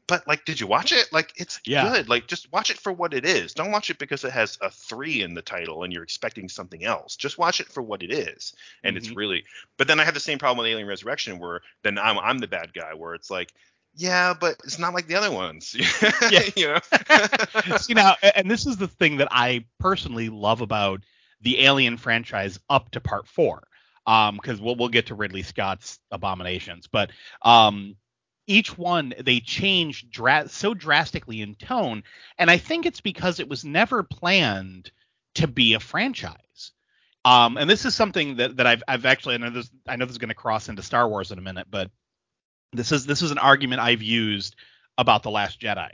[0.08, 1.12] but like, did you watch it?
[1.14, 1.94] Like, it's Yeah.
[1.94, 2.10] good.
[2.10, 3.54] Like, just watch it for what it is.
[3.54, 6.84] Don't watch it because it has a three in the title and you're expecting something
[6.84, 7.16] else.
[7.16, 8.54] Just watch it for what it is.
[8.84, 9.16] And it's Mhm.
[9.16, 9.46] really.
[9.78, 12.48] But then I have the same problem with Alien Resurrection, where then I'm I'm the
[12.48, 13.54] bad guy, where it's like,
[13.96, 15.76] yeah, but it's not like the other ones.
[16.32, 16.44] Yeah.
[16.56, 17.78] you know.
[17.78, 21.02] See now, and this is the thing that I personally love about
[21.42, 23.68] the Alien franchise up to Part Four,
[24.08, 27.96] um, because we'll we'll get to Ridley Scott's abominations, but um,
[28.48, 32.04] each one they change dra- so drastically in tone,
[32.38, 34.92] and I think it's because it was never planned
[35.36, 36.72] to be a franchise.
[37.26, 40.06] Um, and this is something that, that I've I've actually I know this I know
[40.06, 41.90] this is going to cross into Star Wars in a minute, but
[42.74, 44.56] this is this is an argument I've used
[44.98, 45.90] about the Last Jedi,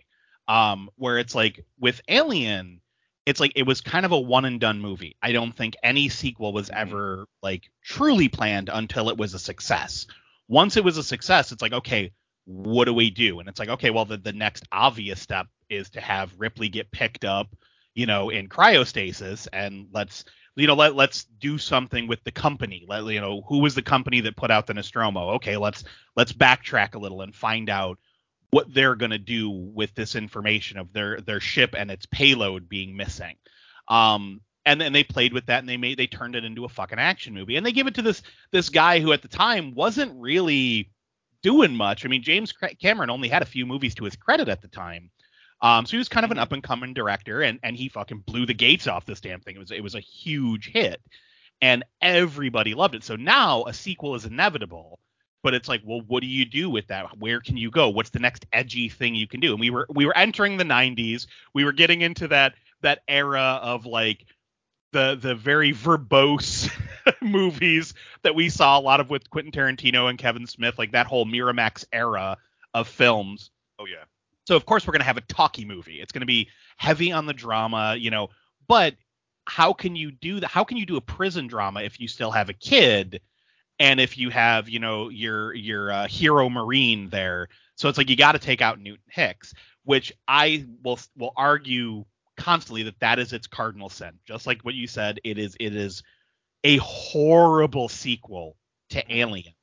[0.48, 2.82] um, where it's like with Alien,
[3.26, 5.16] it's like it was kind of a one and done movie.
[5.22, 6.78] I don't think any sequel was Mhm.
[6.78, 10.08] ever like truly planned until it was a success.
[10.48, 12.12] Once it was a success, it's like okay,
[12.46, 13.40] what do we do?
[13.40, 16.92] And it's like okay, well the the next obvious step is to have Ripley get
[16.92, 17.56] picked up,
[17.94, 22.86] you know, in cryostasis, and let's you know let let's do something with the company.
[22.88, 25.32] Let you know who was the company that put out the Nostromo.
[25.36, 25.84] Okay, let's
[26.16, 27.98] let's backtrack a little and find out
[28.52, 32.68] what they're going to do with this information of their their ship and its payload
[32.68, 33.36] being missing.
[33.88, 36.70] Um, and then they played with that and they made they turned it into a
[36.70, 37.56] fucking action movie.
[37.56, 40.92] And they give it to this this guy who at the time wasn't really
[41.42, 42.06] doing much.
[42.06, 45.10] I mean, James Cameron only had a few movies to his credit at the time.
[45.62, 48.20] Um, so he was kind of an up and coming director, and and he fucking
[48.20, 49.56] blew the gates off this damn thing.
[49.56, 51.02] It was it was a huge hit,
[51.62, 53.04] and everybody loved it.
[53.04, 55.00] So now a sequel is inevitable,
[55.44, 57.18] but it's like, well, what do you do with that?
[57.18, 57.90] Where can you go?
[57.90, 59.52] What's the next edgy thing you can do?
[59.52, 61.28] And we were we were entering the 90s.
[61.54, 64.26] We were getting into that that era of like
[64.92, 66.72] the the very verbose
[67.22, 67.94] movies
[68.24, 71.26] that we saw a lot of with Quentin Tarantino and Kevin Smith, like that whole
[71.26, 72.38] Miramax era
[72.74, 73.52] of films.
[73.78, 74.06] oh yeah.
[74.50, 76.02] So of course we're going to have a talky movie.
[76.02, 78.30] It's going to be heavy on the drama, you know,
[78.68, 78.96] but
[79.46, 80.50] how can you do that?
[80.50, 83.22] How can you do a prison drama if you still have a kid
[83.78, 87.50] and if you have, you know, your your uh, hero marine there?
[87.76, 91.34] So it's like you got to take out Newt and Hicks, which I will will
[91.38, 94.14] argue constantly that that is its cardinal sin.
[94.26, 96.02] Just like what you said, it is it is
[96.64, 98.58] a horrible sequel
[98.90, 99.54] to Aliens.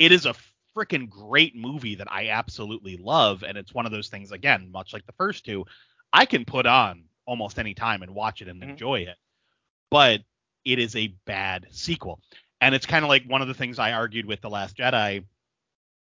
[0.00, 0.34] It is a
[0.76, 4.92] freaking great movie that I absolutely love, and it's one of those things again, much
[4.92, 5.64] like the first two,
[6.12, 8.70] I can put on almost any time and watch it and Mhm.
[8.70, 9.16] enjoy it.
[9.90, 10.22] But
[10.64, 12.20] it is a bad sequel.
[12.60, 15.24] And it's kind of like one of the things I argued with The Last Jedi,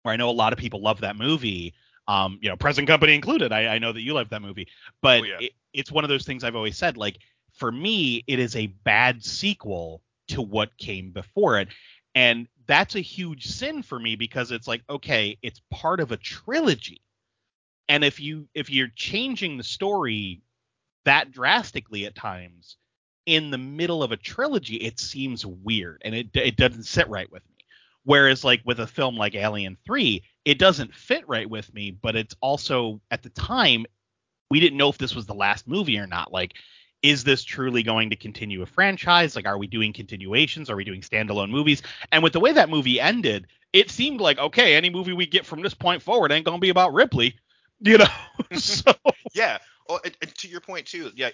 [0.04, 1.74] where I know a lot of people love that movie.
[2.08, 3.54] Um, you know, present company included.
[3.54, 4.68] I, I know that you love that movie,
[5.02, 5.38] but Oh, yeah.
[5.40, 6.98] it, it's one of those things I've always said.
[6.98, 7.18] Like
[7.54, 11.70] for me, it is a bad sequel to what came before it,
[12.14, 16.18] and that's a huge sin for me because it's like, okay, it's part of a
[16.18, 17.02] trilogy,
[17.90, 20.42] and if you if you're changing the story
[21.06, 22.78] that drastically at times
[23.26, 27.32] in the middle of a trilogy, it seems weird and it it doesn't sit right
[27.32, 27.66] with me.
[28.06, 32.16] Whereas like with a film like Alien 3, it doesn't fit right with me, but
[32.16, 33.86] it's also at the time
[34.50, 36.32] we didn't know if this was the last movie or not.
[36.32, 36.54] Like
[37.04, 39.36] is this truly going to continue a franchise?
[39.36, 40.70] Like are we doing continuations?
[40.70, 41.84] Are we doing standalone movies?
[42.12, 45.46] And with the way that movie ended, it seemed like okay, any movie we get
[45.46, 47.36] from this point forward ain't going to be about Ripley,
[47.80, 48.06] you know.
[48.54, 48.94] so
[49.34, 49.60] Yeah.
[49.88, 51.12] Well, and to your point too.
[51.14, 51.30] Yeah,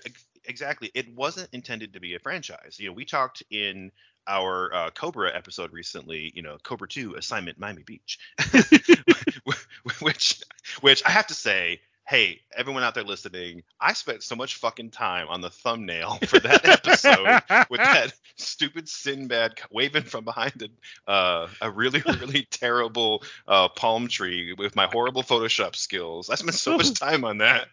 [0.46, 0.90] exactly.
[0.96, 2.78] It wasn't intended to be a franchise.
[2.80, 3.92] You know, we talked in
[4.28, 6.32] our uh, Cobra episode recently.
[6.36, 8.18] You know, Cobra Two Assignment Miami Beach,
[10.00, 10.42] which
[10.82, 11.82] which I have to say.
[12.10, 16.40] Hey, everyone out there listening, I spent so much fucking time on the thumbnail for
[16.40, 20.68] that episode with that stupid Sinbad waving from behind
[21.08, 26.32] a, uh, a really, really terrible uh, palm tree with my horrible Photoshop skills.
[26.32, 27.68] I spent so much time on that.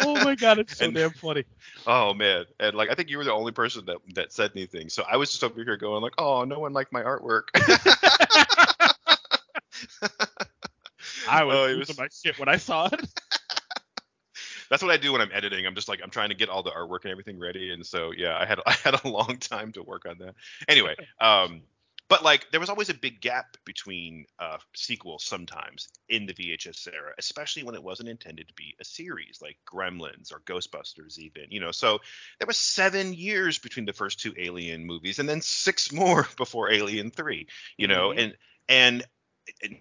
[0.00, 1.44] oh my god, it's so And- damn funny.
[1.86, 4.88] Oh man, and like I think you were the only person that that said anything.
[4.88, 7.48] So I was just over here going like, oh, no one liked my artwork.
[11.28, 13.06] I was Oh, was- my shit when I saw it.
[14.70, 15.66] That's what I do when I'm editing.
[15.66, 17.72] I'm just like I'm trying to get all the artwork and everything ready.
[17.72, 20.34] And so yeah, I had I had a long time to work on that.
[20.68, 21.62] Anyway, um,
[22.10, 26.88] but like there was always a big gap between uh, sequels sometimes in the VHS
[26.92, 31.44] era, especially when it wasn't intended to be a series like Gremlins or Ghostbusters, even.
[31.50, 32.00] You know, so
[32.38, 36.70] there was seven years between the first two Alien movies, and then six more before
[36.70, 37.46] Alien Three.
[37.76, 38.18] You know, mm-hmm.
[38.18, 38.36] and
[38.68, 39.06] and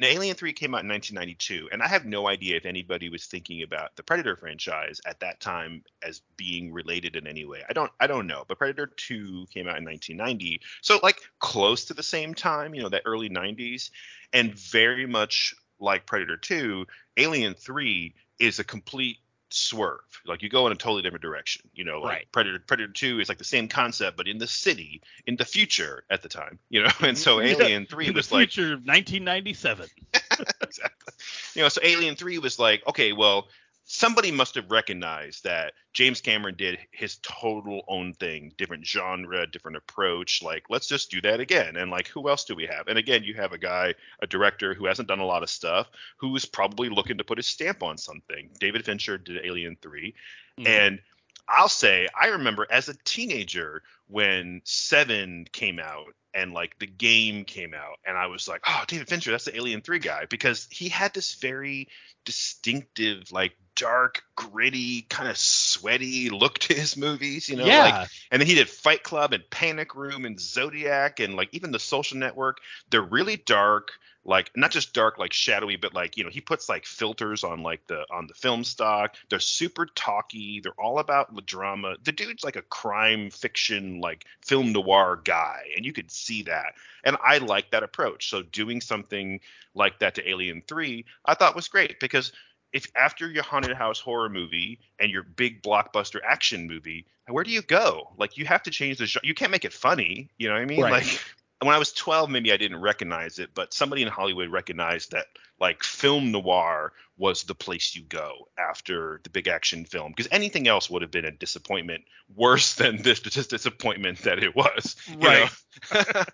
[0.02, 3.64] Alien 3 came out in 1992, and I have no idea if anybody was thinking
[3.64, 7.64] about the Predator franchise at that time as being related in any way.
[7.70, 8.46] I don't I don't know.
[8.48, 10.62] But Predator 2 came out in 1990.
[10.82, 13.92] So like close to the same time, you know, that early 90s
[14.34, 16.86] and very much like Predator 2,
[17.18, 19.18] Alien 3 is a complete
[19.52, 20.00] swerve.
[20.26, 21.70] Like you go in a totally different direction.
[21.74, 22.32] You know, like right.
[22.32, 26.04] Predator Predator 2 is like the same concept, but in the city, in the future
[26.10, 26.60] at the time.
[26.70, 29.90] You know, and so Alien 3 in was the like future 1997.
[30.62, 31.14] exactly.
[31.56, 33.48] You know, so Alien 3 was like, okay, well,
[33.92, 39.78] somebody must have recognized that James Cameron did his total own thing, different genre, different
[39.78, 40.44] approach.
[40.44, 41.76] Like, let's just do that again.
[41.76, 42.88] And like, who else do we have?
[42.88, 45.90] And again, you have a guy, a director who hasn't done a lot of stuff,
[46.18, 48.52] who's probably looking to put his stamp on something.
[48.60, 50.14] David Fincher did Alien 3.
[50.60, 50.68] Mm-hmm.
[50.68, 51.00] And
[51.48, 57.46] I'll say, I remember as a teenager when Seven came out and like the game
[57.46, 60.68] came out, and I was like, oh, David Fincher, that's the Alien 3 guy, because
[60.70, 61.88] he had this very
[62.26, 67.66] distinctive, like dark, gritty, kind of sweaty look to his movies, you know.
[67.66, 67.84] Yeah.
[67.84, 71.72] Like, and then he did Fight Club and Panic Room and Zodiac and like even
[71.72, 72.58] The Social Network.
[72.90, 73.92] They're really dark,
[74.26, 77.64] like not just dark, like shadowy, but like you know he puts like filters on
[77.64, 79.16] like the on the film stock.
[79.30, 80.60] They're super talky.
[80.62, 81.96] They're all about the drama.
[82.04, 86.74] The dude's like a crime fiction, like film noir guy, and you could see that.
[87.04, 88.30] And I like that approach.
[88.30, 89.40] So doing something
[89.74, 92.32] like that to Alien Three, I thought was great because
[92.74, 97.52] if after your haunted house horror movie and your big blockbuster action movie, where do
[97.52, 98.10] you go?
[98.18, 99.28] Like you have to change the genre.
[99.28, 100.30] You can't make it funny.
[100.38, 100.82] You know what I mean?
[100.82, 100.92] Right.
[100.92, 101.22] Like
[101.62, 105.26] when I was 12, maybe I didn't recognize it, but somebody in Hollywood recognized that
[105.60, 110.70] like film noir was the place you go after the big action film because anything
[110.70, 114.96] else would have been a disappointment worse than this disappointment that it was.
[115.18, 115.50] Right.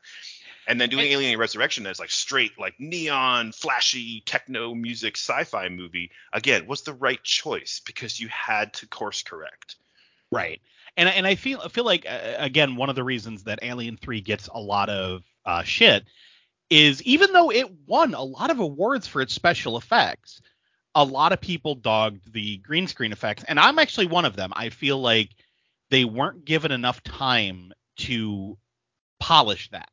[0.68, 5.70] and then doing and, Alien Resurrection as like straight like neon flashy techno music sci-fi
[5.70, 9.76] movie again was the right choice because you had to course correct.
[10.32, 10.62] Right.
[10.98, 13.98] And and I feel I feel like uh, again one of the reasons that Alien
[13.98, 16.06] 3 gets a lot of uh, shit
[16.70, 20.42] is even though it won a lot of awards for its special effects,
[20.96, 24.52] a lot of people dogged the green screen effects and I'm actually one of them.
[24.56, 25.30] I feel like
[25.90, 28.58] they weren't given enough time to
[29.20, 29.90] polish that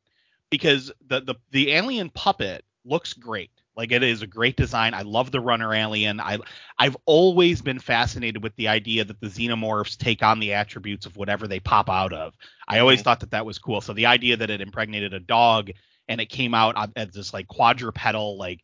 [0.49, 3.51] because the the the alien puppet looks great.
[3.75, 4.93] Like it is a great design.
[4.93, 6.19] I love the runner alien.
[6.19, 6.37] I
[6.77, 11.17] I've always been fascinated with the idea that the xenomorphs take on the attributes of
[11.17, 12.33] whatever they pop out of.
[12.67, 13.05] I always mm-hmm.
[13.05, 13.81] thought that that was cool.
[13.81, 15.71] So the idea that it impregnated a dog
[16.07, 18.61] and it came out as this like quadrupedal like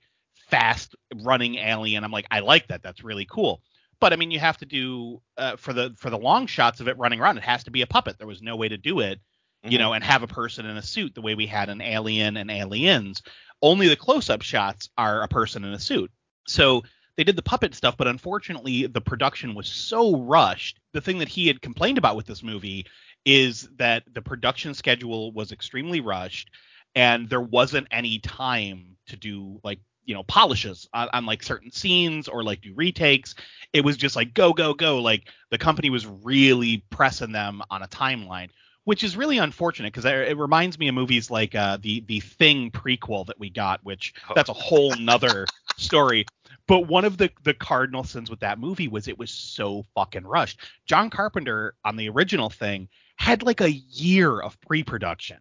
[0.50, 2.84] fast running alien, I'm like I like that.
[2.84, 3.62] That's really cool.
[4.00, 6.88] But I mean, you have to do uh, for the for the long shots of
[6.88, 7.38] it running around.
[7.38, 8.18] It has to be a puppet.
[8.18, 9.20] There was no way to do it.
[9.64, 9.80] You mm-hmm.
[9.80, 12.52] know, and have a person in a suit the way we had an Alien and
[12.52, 13.22] Aliens.
[13.62, 16.12] Only the close-up shots are a person in a suit.
[16.48, 16.84] So
[17.18, 20.80] they did the puppet stuff, but unfortunately the production was so rushed.
[20.94, 22.86] The thing that he had complained about with this movie
[23.26, 26.50] is that the production schedule was extremely rushed
[26.96, 31.72] and there wasn't any time to do like you know polishes on, on, like certain
[31.72, 33.36] scenes or like do retakes
[33.74, 37.84] it was just like go go go like the company was really pressing them on
[37.84, 38.50] a timeline
[38.90, 42.72] which is really unfortunate because it reminds me of movies like uh, the the Thing
[42.72, 44.34] prequel that we got, which oh.
[44.34, 45.46] that's a whole nother
[45.78, 46.26] story.
[46.66, 50.26] But one of the the cardinal sins with that movie was it was so fucking
[50.26, 50.62] rushed.
[50.88, 55.38] John Carpenter on the original Thing had like a year of pre-production.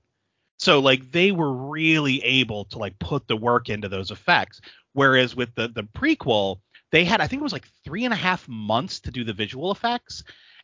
[0.58, 4.60] So like they were really able to like put the work into those effects.
[4.92, 6.60] Whereas with the the prequel,
[6.92, 9.32] they had I think it was like three and a half months to do the
[9.32, 10.22] visual effects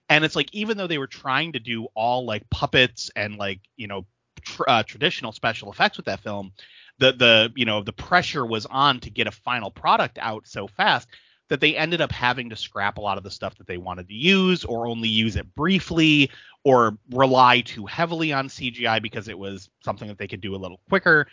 [0.09, 3.61] and it's like even though they were trying to do all like puppets and like
[3.77, 4.07] you know
[4.43, 6.53] tr- uh, traditional special effects with that film
[6.99, 10.67] the the you know the pressure was on to get a final product out so
[10.67, 11.09] fast
[11.49, 14.09] that they ended up having to scrap a lot of the stuff that they wanted
[14.09, 16.31] to use or only use it briefly
[16.65, 20.57] or rely too heavily on CGI because it was something that they could do a
[20.57, 21.27] little quicker.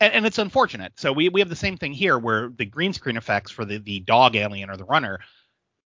[0.00, 0.94] And, and it's unfortunate.
[0.96, 3.78] So we, we have the same thing here where the green screen effects for the,
[3.78, 5.20] the dog alien or the runner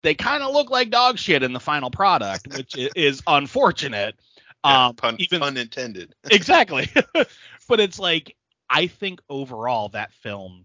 [0.02, 4.14] they kind of look like dog shit in the final product, which is unfortunate.
[4.64, 6.14] Yeah, um, pun, even, pun intended.
[6.30, 6.88] exactly.
[7.68, 8.36] but it's like
[8.70, 10.64] I think overall that film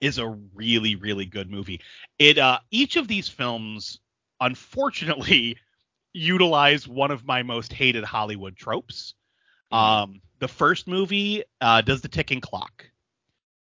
[0.00, 1.80] is a really really good movie.
[2.18, 4.00] It uh each of these films
[4.40, 5.58] unfortunately
[6.12, 9.14] utilize one of my most hated Hollywood tropes.
[9.70, 12.90] Um, the first movie uh, does the ticking clock,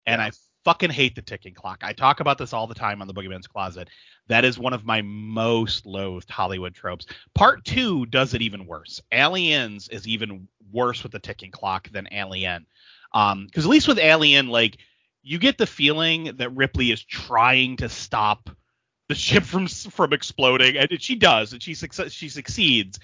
[0.07, 0.31] and I
[0.69, 1.79] fucking hate the ticking clock.
[1.83, 3.89] I talk about this all the time on the Boogeyman's Closet.
[4.27, 7.07] That is one of my most loathed Hollywood tropes.
[7.35, 9.01] Part two does it even worse.
[9.11, 12.67] Aliens is even worse with the ticking clock than Alien.
[13.15, 14.77] Um, because at least with Alien, like
[15.23, 18.51] you get the feeling that Ripley is trying to stop
[19.09, 23.01] the ship from from exploding, and she does, and she suc- she succeeds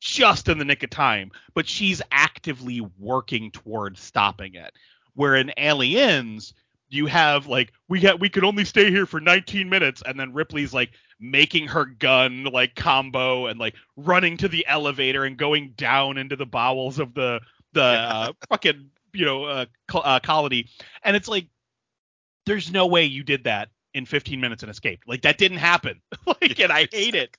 [0.00, 4.72] just in the nick of time, but she's actively working towards stopping it.
[5.14, 6.54] Where in Aliens,
[6.88, 10.32] you have like we got we could only stay here for 19 minutes, and then
[10.32, 15.74] Ripley's like making her gun like combo and like running to the elevator and going
[15.76, 17.40] down into the bowels of the
[17.72, 20.66] the uh, fucking you know uh, col- uh, colony,
[21.04, 21.48] and it's like
[22.46, 25.06] there's no way you did that in 15 minutes and escaped.
[25.06, 26.00] Like that didn't happen.
[26.26, 27.36] like, and I hate it.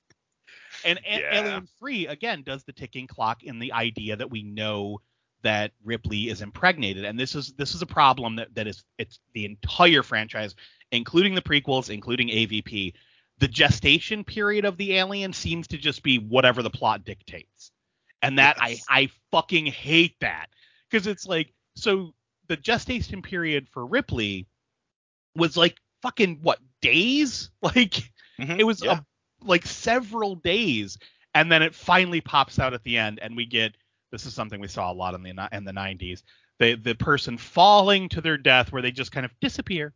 [0.86, 1.30] And Yeah.
[1.32, 5.02] Alien 3 again does the ticking clock in the idea that we know
[5.43, 9.19] that Ripley is impregnated, and this is this is a problem that that is it's
[9.33, 10.55] the entire franchise,
[10.91, 12.93] including the prequels, including AVP.
[13.39, 17.71] The gestation period of the alien seems to just be whatever the plot dictates,
[18.21, 18.87] and that Yes.
[18.89, 20.47] I I fucking hate that
[20.89, 22.13] because it's like so
[22.47, 24.47] the gestation period for Ripley
[25.35, 28.99] was like fucking what days like Mhm, it was yeah.
[28.99, 29.05] a,
[29.43, 30.97] like several days
[31.33, 33.75] and then it finally pops out at the end and we get
[34.12, 36.24] this is something we saw a lot in the in the 90s
[36.60, 39.93] the the person falling to their death where they just kind of disappear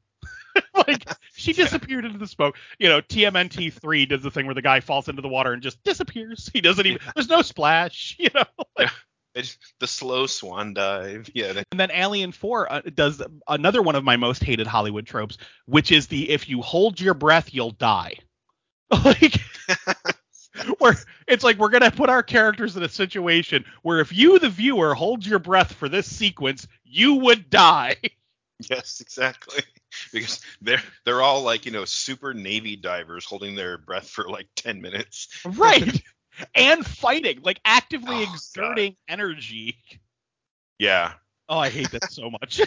[0.88, 4.61] like she disappeared into the smoke you know tmnt 3 does the thing where the
[4.61, 8.30] guy falls into the water and just disappears he doesn't even there's no splash you
[8.34, 8.88] know
[9.36, 11.30] It's the slow swan dive.
[11.34, 11.64] Yeah.
[11.72, 15.91] And then Alien 4 uh, does another one of my most hated Hollywood tropes, which
[15.91, 18.18] is the if you hold your breath, you'll die.
[19.03, 19.41] like,
[20.80, 20.95] where
[21.28, 24.49] it's like we're going to put our characters in a situation where if you, the
[24.49, 27.95] viewer, hold your breath for this sequence, you would die.
[28.70, 29.61] Yes, exactly.
[30.11, 34.47] Because they're they're all like you know super navy divers holding their breath for like
[34.55, 35.28] ten minutes.
[35.45, 36.01] right.
[36.55, 38.34] and fighting, like actively Oh, God.
[38.34, 39.78] exerting energy.
[40.80, 41.14] Yeah.
[41.47, 42.61] Oh, I hate that so much.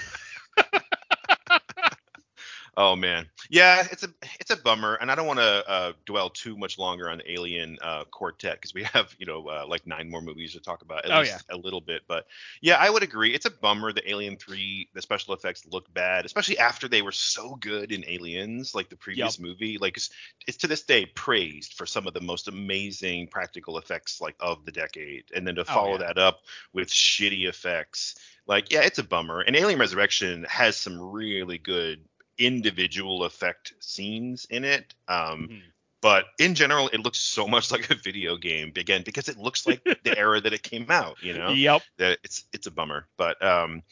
[2.78, 3.30] Oh man.
[3.48, 4.08] Yeah, it's a
[4.38, 7.32] it's a bummer, and I don't want to uh, dwell too much longer on the
[7.32, 10.82] Alien uh, Quartet because we have you know uh, like nine more movies to talk
[10.82, 12.02] about at Oh, least a little bit.
[12.06, 12.26] But
[12.60, 13.32] yeah, I would agree.
[13.32, 17.12] It's a bummer the Alien Three the special effects look bad, especially after they were
[17.12, 19.78] so good in Aliens, like the previous movie.
[19.78, 20.10] Like it's,
[20.46, 24.66] it's to this day praised for some of the most amazing practical effects like of
[24.66, 26.08] the decade, and then to follow Oh, yeah.
[26.08, 26.40] that up
[26.74, 28.16] with shitty effects.
[28.46, 29.40] Like yeah, it's a bummer.
[29.40, 32.00] And Alien Resurrection has some really good
[32.38, 34.94] individual effect scenes in it.
[35.08, 35.62] Um, Mhm.
[36.02, 39.66] but in general, it looks so much like a video game again because it looks
[39.66, 41.16] like the era that it came out.
[41.22, 41.82] You know, Yep.
[41.98, 43.08] that it's it's a bummer.
[43.16, 43.82] But um,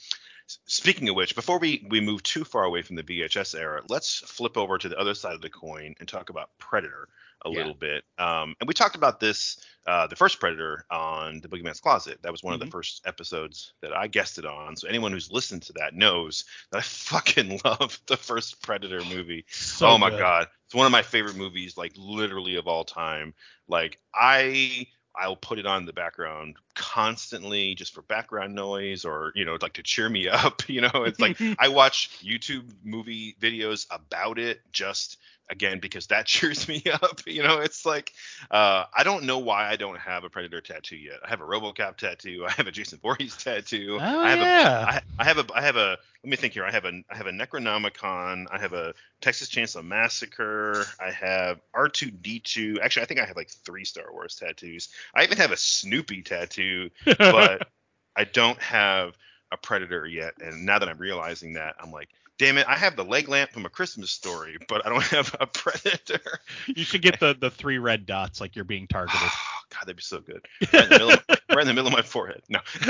[0.67, 4.19] speaking of which, before we we move too far away from the VHS era, let's
[4.19, 7.09] flip over to the other side of the coin and talk about Predator
[7.45, 7.59] a Yeah.
[7.59, 8.05] little bit.
[8.19, 12.19] Um, and we talked about this, uh, the first Predator on the Boogeyman's Closet.
[12.23, 12.65] That was one of Mhm.
[12.65, 14.77] the first episodes that I guested on.
[14.77, 19.45] So anyone who's listened to that knows that I fucking love the first Predator movie
[19.51, 20.19] So oh my good.
[20.19, 23.35] god it's one of my favorite movies like literally of all time
[23.69, 24.87] like i
[25.17, 29.57] i'll put it on in the background constantly just for background noise or you know
[29.61, 34.39] like to cheer me up you know it's like i watch youtube movie videos about
[34.39, 35.19] it just
[35.51, 38.13] again because that cheers me up you know it's like
[38.51, 41.45] uh i don't know why i don't have a predator tattoo yet i have a
[41.45, 44.83] robocop tattoo i have a jason Voorhees tattoo Oh, i have yeah.
[44.83, 46.65] a I, I have a I have a let me think here.
[46.65, 48.47] I have a I have a Necronomicon.
[48.51, 50.87] I have a Texas Chainsaw Massacre.
[50.99, 52.79] I have R2D2.
[52.81, 54.89] Actually, I think I have like three Star Wars tattoos.
[55.15, 57.69] I even have a Snoopy tattoo, but
[58.17, 59.19] I don't have
[59.53, 60.33] a Predator yet.
[60.41, 63.51] And now that I'm realizing that, I'm like, damn it, I have the leg lamp
[63.51, 66.41] from a Christmas story, but I don't have a Predator.
[66.66, 69.20] you should get the the three red dots like you're being targeted.
[69.66, 70.47] Oh, God, that'd be so good.
[70.72, 72.43] Right in the middle of, right in the middle of my forehead.
[72.51, 72.61] No.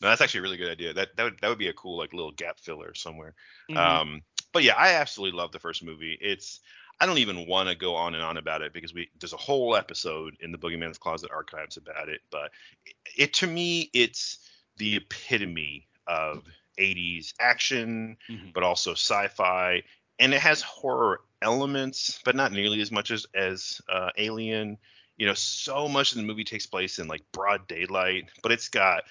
[0.00, 0.94] no, that's actually a really good idea.
[0.94, 3.34] That that would that would be a cool like little gap filler somewhere.
[3.70, 3.76] Mhm.
[3.76, 4.22] Um,
[4.52, 6.16] but yeah, I absolutely love the first movie.
[6.20, 6.60] It's
[7.00, 9.38] I don't even want to go on and on about it because we there's a
[9.38, 12.20] whole episode in the Boogeyman's Closet archives about it.
[12.30, 12.52] But
[12.86, 14.38] it, it to me, it's
[14.76, 16.44] the epitome of
[16.80, 18.52] 80s action, Mhm.
[18.54, 19.82] but also sci-fi,
[20.18, 24.78] and it has horror elements, but not nearly as much as as uh, Alien.
[25.16, 28.68] You know, so much of the movie takes place in like broad daylight, but it's
[28.68, 29.04] got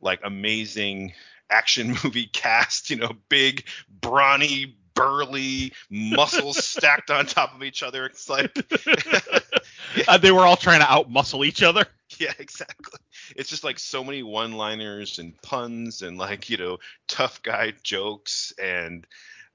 [0.00, 1.12] like amazing
[1.50, 2.90] action movie cast.
[2.90, 8.06] You know, big, brawny, burly muscles stacked on top of each other.
[8.06, 8.54] It's like,
[10.08, 11.84] Uh, they were all trying to outmuscle each other.
[12.18, 12.98] yeah, exactly.
[13.34, 16.78] it's just like so many one-liners and puns and like you know
[17.08, 19.06] tough guy jokes and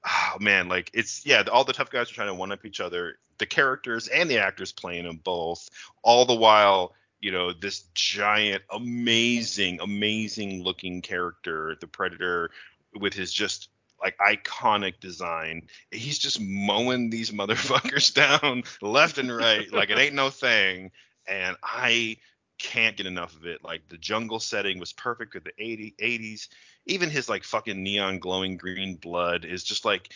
[0.06, 2.80] oh man, like it's yeah, all the tough guys are trying to one up each
[2.80, 3.18] other.
[3.38, 5.68] The characters and the actors playing them both,
[6.02, 12.50] all the while you know this giant amazing amazing looking character the predator
[12.94, 13.68] with his just
[14.02, 15.68] like iconic design.
[15.90, 20.90] He's just mowing these motherfuckers down left and right like it ain't no thing.
[21.26, 22.16] And i
[22.58, 23.64] can't get enough of it.
[23.64, 26.48] Like the jungle setting was perfect with the 80, 80s
[26.86, 30.10] even his like fucking neon glowing green blood is just like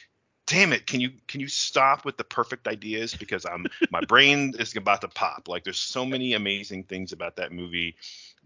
[0.47, 3.14] damn it can you can you stop with the perfect ideas?
[3.14, 5.49] Because i'm my brain is about to pop.
[5.49, 7.97] Like there's so many amazing things about that movie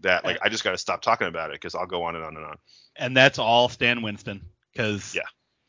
[0.01, 2.23] that like i just got to stop talking about it because i'll go on and
[2.25, 2.57] on and on.
[2.95, 5.21] And that's all stan winston because yeah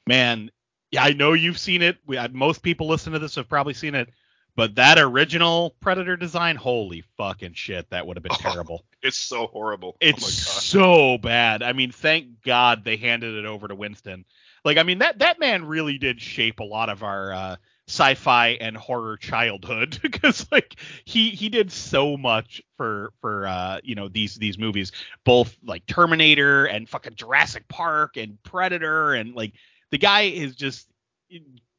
[0.07, 0.51] man
[0.91, 3.95] yeah i know you've seen it we, most people listen to this have probably seen
[3.95, 4.09] it
[4.55, 8.85] but that original Predator design, holy fucking shit, that would have been oh, terrible.
[9.03, 9.95] It's so horrible.
[9.95, 11.63] Oh it's oh so bad.
[11.63, 14.25] I mean, thank God they handed it over to Winston.
[14.65, 17.57] Like, I mean, that that man really did shape a lot of our uh,
[17.93, 23.95] sci-fi and horror childhood because like he he did so much for for uh you
[23.95, 24.93] know these these movies
[25.25, 29.53] both like Terminator and fucking Jurassic Park and Predator and like
[29.91, 30.89] the guy is just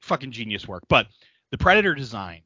[0.01, 1.07] fucking genius work but
[1.51, 2.41] the Predator design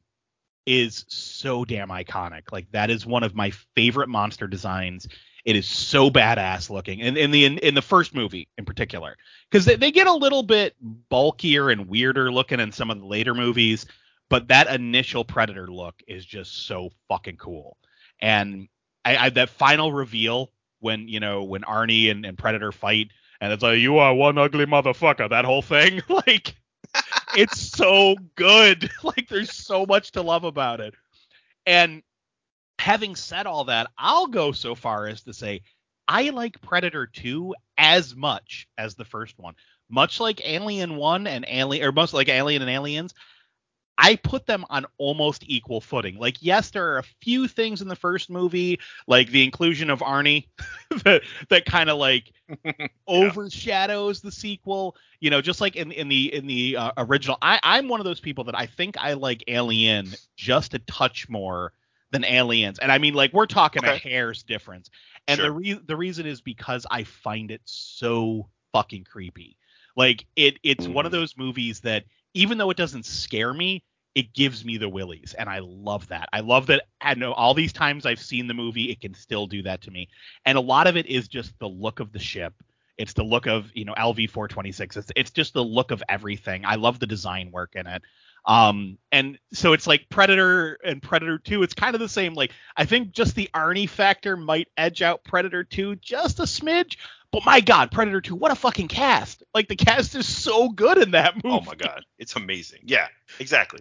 [0.68, 2.52] is so damn iconic.
[2.52, 5.08] Like that is one of my favorite monster designs.
[5.44, 9.16] It is so badass looking, and in the in, in, the first movie in particular,
[9.50, 13.06] because they, they get a little bit bulkier and weirder looking in some of the
[13.06, 13.86] later movies,
[14.28, 17.76] but that initial Predator look is just so fucking cool.
[18.20, 18.68] And
[19.04, 23.08] I, I that final reveal when you know when Arnie and, and Predator fight,
[23.40, 25.30] and it's like you are one ugly motherfucker.
[25.30, 26.54] That whole thing, like
[27.36, 28.90] it's so good.
[29.02, 30.94] Like there's so much to love about it.
[31.66, 32.02] And
[32.78, 35.62] having said all that, I'll go so far as to say
[36.06, 39.54] I like Predator 2 as much as the first one.
[39.90, 43.14] Much like Alien 1 and Alien or much like Alien and Aliens,
[43.98, 46.18] I put them on almost equal footing.
[46.18, 50.00] Like, yes, there are a few things in the first movie, like the inclusion of
[50.00, 50.46] Arnie,
[51.04, 52.32] that that kind of like
[52.64, 52.86] yeah.
[53.08, 54.96] overshadows the sequel.
[55.20, 57.38] You know, just like in in the in the uh, original.
[57.42, 61.28] I I'm one of those people that I think I like Alien just a touch
[61.28, 61.72] more
[62.10, 63.94] than Aliens, and I mean like we're talking okay.
[63.94, 64.90] a hair's difference.
[65.26, 65.46] And sure.
[65.46, 69.56] the re- the reason is because I find it so fucking creepy.
[69.96, 70.94] Like it it's mm.
[70.94, 71.16] one of mm.
[71.16, 72.04] those movies that
[72.34, 73.82] even though it doesn't scare me,
[74.14, 76.28] it gives me the willies, and I love that.
[76.32, 76.84] I love that.
[77.00, 79.90] I know all these times I've seen the movie, it can still do that to
[79.90, 80.08] me,
[80.44, 82.54] and a lot of it is just the look of the ship.
[82.96, 84.96] It's the look of you know LV 426.
[84.96, 86.64] It's it's just the look of everything.
[86.64, 88.02] I love the design work in it.
[88.48, 91.62] Um, and so it's like Predator and Predator 2.
[91.62, 92.32] It's kind of the same.
[92.32, 96.96] Like I think just the Arnie factor might edge out Predator 2 just a smidge,
[97.30, 99.42] but my God, Predator 2, what a fucking cast!
[99.52, 101.48] Like the cast is so good in that movie.
[101.48, 102.80] Oh my God, it's amazing.
[102.84, 103.80] Yeah, exactly.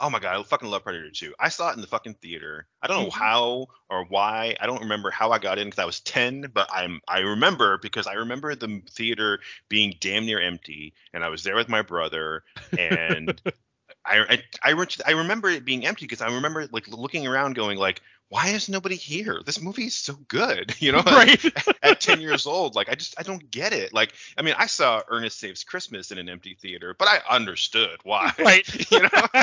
[0.00, 1.34] Oh my god, I fucking love Predator 2.
[1.38, 2.66] I saw it in the fucking theater.
[2.82, 3.22] I don't know mm-hmm.
[3.22, 4.56] how or why.
[4.60, 7.78] I don't remember how I got in because I was 10, but I'm I remember
[7.78, 11.82] because I remember the theater being damn near empty, and I was there with my
[11.82, 12.44] brother,
[12.78, 13.40] and
[14.06, 17.78] I, I I, I remember it being empty because I remember like looking around, going
[17.78, 19.40] like, why is nobody here?
[19.44, 21.02] This movie is so good, you know.
[21.06, 21.44] Right.
[21.56, 23.92] at, at ten years old, like I just I don't get it.
[23.92, 27.98] Like I mean, I saw Ernest Saves Christmas in an empty theater, but I understood
[28.04, 28.32] why.
[28.38, 28.90] Right.
[28.90, 29.42] you know.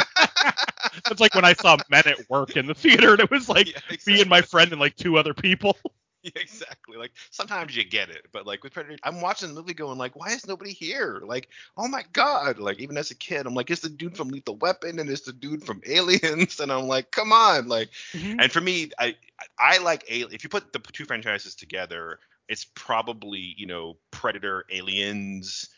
[1.09, 3.67] It's like when I saw Men at Work in the theater, and it was like
[3.67, 4.13] yeah, exactly.
[4.13, 5.77] me and my friend and like two other people.
[6.23, 6.97] Yeah, exactly.
[6.97, 10.15] Like sometimes you get it, but like with Predator, I'm watching the movie going like,
[10.15, 11.21] why is nobody here?
[11.25, 12.59] Like, oh my god!
[12.59, 15.21] Like even as a kid, I'm like, it's the dude from Lethal Weapon and it's
[15.21, 17.67] the dude from Aliens, and I'm like, come on!
[17.67, 18.39] Like, mm-hmm.
[18.39, 19.15] and for me, I
[19.59, 20.33] I like Alien.
[20.33, 25.69] If you put the two franchises together, it's probably you know Predator, Aliens.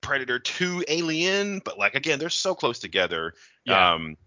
[0.00, 3.32] Predator 2 Alien, but like again, they're so close together.
[3.64, 3.94] Yeah.
[3.94, 4.18] Um,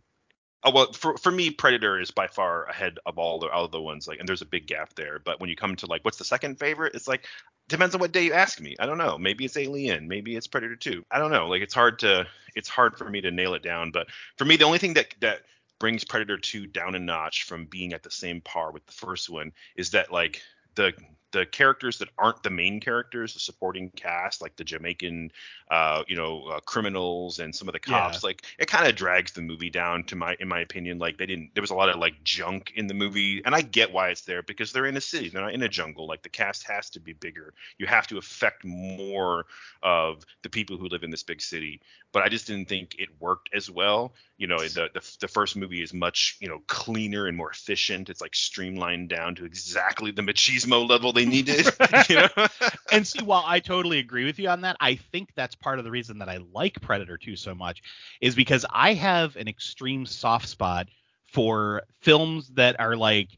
[0.63, 4.07] Oh, well, for for me, Predator is by far ahead of all the other ones.
[4.07, 5.19] Like, and there's a big gap there.
[5.19, 6.95] But when you come to like, what's the second favorite?
[6.95, 7.25] It's like
[7.69, 8.75] depends on what day you ask me.
[8.79, 9.17] I don't know.
[9.17, 10.07] Maybe it's Alien.
[10.07, 11.05] Maybe it's Predator 2.
[11.11, 11.47] I don't know.
[11.47, 13.91] Like, it's hard to it's hard for me to nail it down.
[13.91, 15.41] But for me, the only thing that that
[15.79, 19.29] brings Predator 2 down a notch from being at the same par with the first
[19.29, 20.41] one is that like
[20.75, 20.93] the
[21.37, 25.31] the characters that aren't the main characters, the supporting cast, like the Jamaican,
[25.69, 28.27] uh, you know, uh, criminals and some of the cops, Yeah.
[28.27, 30.97] like it kind of drags the movie down to my, in my opinion.
[30.97, 33.61] Like they didn't, there was a lot of like junk in the movie, and I
[33.61, 36.07] get why it's there because they're in a city, they're not in a jungle.
[36.07, 37.53] Like the cast has to be bigger.
[37.77, 39.45] You have to affect more
[39.83, 41.81] of the people who live in this big city.
[42.13, 44.13] But I just didn't think it worked as well.
[44.37, 48.09] You know, the the, the first movie is much you know cleaner and more efficient.
[48.09, 51.25] It's like streamlined down to exactly the machismo level they
[52.09, 52.47] you know?
[52.91, 55.85] and see, while I totally agree with you on that, I think that's part of
[55.85, 57.81] the reason that I like Predator 2 so much
[58.21, 60.87] is because I have an extreme soft spot
[61.25, 63.29] for films that are like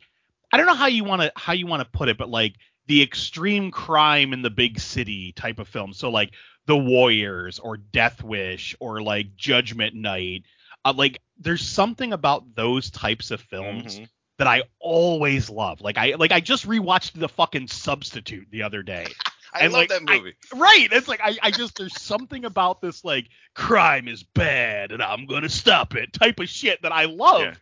[0.51, 2.55] I don't know how you want to how you want to put it, but like
[2.87, 5.93] the extreme crime in the big city type of film.
[5.93, 6.33] So like
[6.65, 10.43] The Warriors or Death Wish or like Judgment Night.
[10.85, 14.09] Uh, like there's something about those types of films Mhm.
[14.39, 15.81] That I always love.
[15.81, 19.05] Like I like I just rewatched the fucking Substitute the other day.
[19.53, 20.35] I And, love like, that I- movie.
[20.55, 20.87] Right.
[20.91, 25.25] It's like I, I just there's something about this like crime is bad and I'm
[25.25, 27.41] gonna stop it type of shit that I love.
[27.41, 27.53] Yeah.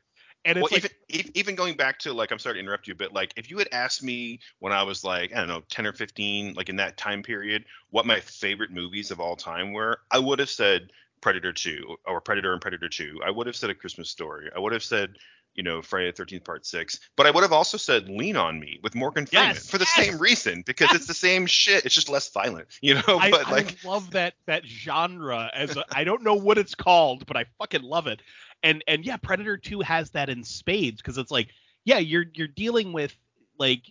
[0.45, 2.95] And it's well, like even, even going back to like, I'm sorry to interrupt you,
[2.95, 5.85] but like, if you had asked me when I was like, I don't know, 10
[5.85, 9.99] or 15, like in that time period, what my favorite movies of all time were,
[10.09, 13.21] I would have said Predator 2 or Predator and Predator 2.
[13.25, 14.49] I would have said A Christmas Story.
[14.55, 15.17] I would have said,
[15.57, 16.99] you know, Friday the 13th Part 6.
[17.17, 19.87] But I would have also said Lean on Me with Morgan Freeman Yes, for the
[19.97, 21.85] yes, same reason because it's the same shit.
[21.85, 23.01] It's just less violent, you know.
[23.19, 26.75] I, but like, I love that that genre as a, I don't know what it's
[26.75, 28.21] called, but I fucking love it.
[28.63, 31.49] And and yeah, Predator 2 has that in spades because it's like,
[31.83, 33.15] yeah, you're you're dealing with
[33.57, 33.81] like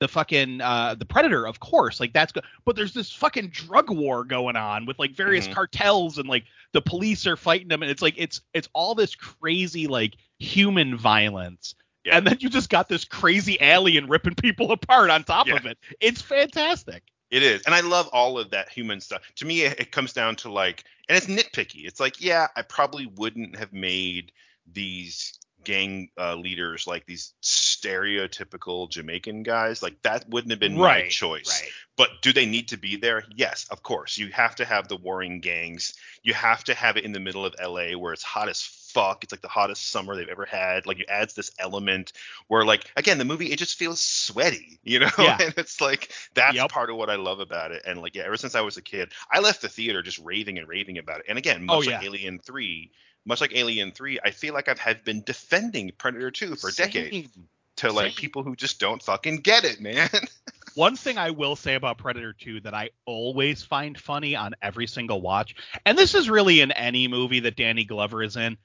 [0.00, 3.90] the fucking uh the predator of course like that's good but there's this fucking drug
[3.90, 5.54] war going on with like various Mhm.
[5.54, 9.14] cartels and like the police are fighting them and it's like it's it's all this
[9.14, 11.74] crazy like human violence
[12.04, 12.16] Yeah.
[12.18, 15.56] and then you just got this crazy alien ripping people apart on top Yeah.
[15.56, 19.22] of it it's fantastic It is, and I love all of that human stuff.
[19.36, 21.84] To me, it, it comes down to like, and it's nitpicky.
[21.84, 24.30] It's like, yeah, I probably wouldn't have made
[24.72, 29.82] these gang uh, leaders like these stereotypical Jamaican guys.
[29.82, 31.48] Like that wouldn't have been my choice.
[31.48, 33.24] right But do they need to be there?
[33.34, 34.18] Yes, of course.
[34.18, 35.94] You have to have the warring gangs.
[36.22, 38.62] You have to have it in the middle of LA where it's hot as
[38.94, 39.22] fuck.
[39.24, 40.86] It's like the hottest summer they've ever had.
[40.86, 42.12] Like it adds this element
[42.48, 45.10] where like again the movie it just feels sweaty, you know?
[45.18, 45.36] Yeah.
[45.40, 46.70] and it's like that's Yep.
[46.70, 47.82] part of what I love about it.
[47.86, 50.58] And like yeah, ever since I was a kid, I left the theater just raving
[50.58, 51.26] and raving about it.
[51.28, 52.02] And again, Oh, much like.
[52.04, 52.90] Alien 3,
[53.26, 57.10] much like Alien 3, I feel like I've have been defending Predator 2 for decades
[57.34, 57.48] Same.
[57.76, 58.16] to like Same.
[58.20, 60.08] people who just don't fucking get it, man.
[60.74, 64.88] One thing I will say about Predator 2 that I always find funny on every
[64.88, 65.54] single watch,
[65.86, 68.56] and this is really in any movie that Danny Glover is in.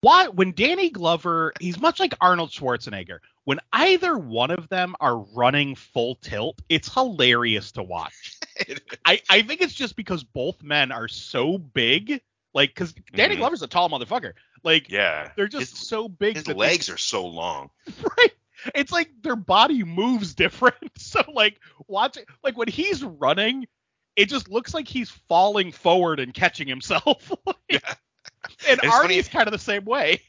[0.00, 3.18] Why when Danny Glover, he's much like Arnold Schwarzenegger.
[3.44, 8.38] When either one of them are running full tilt, it's hilarious to watch.
[9.04, 12.20] I, I think it's just because both men are so big,
[12.54, 13.38] like because Danny Mhm.
[13.38, 14.34] Glover's a tall motherfucker.
[14.62, 15.30] Like yeah.
[15.36, 16.34] they're just His- so big.
[16.36, 17.70] His that they- legs are so long.
[18.18, 18.32] right
[18.74, 23.64] it's like their body moves different so like watching like when he's running
[24.16, 27.94] it just looks like he's falling forward and catching himself Like- Yeah.
[28.68, 30.20] and It's funny- arnie's kind of the same way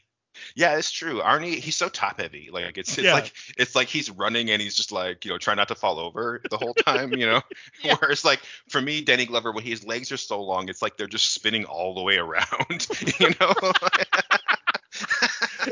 [0.54, 1.20] Yeah, it's true.
[1.20, 2.50] Arnie, he's so top heavy.
[2.52, 3.14] Like it's it's Yeah.
[3.14, 5.98] like it's like he's running and he's just like you know trying not to fall
[5.98, 7.12] over the whole time.
[7.12, 7.42] You know,
[7.82, 7.96] Yeah.
[7.98, 11.08] whereas like for me, Danny Glover, when his legs are so long, it's like they're
[11.08, 12.86] just spinning all the way around.
[13.18, 13.52] You know.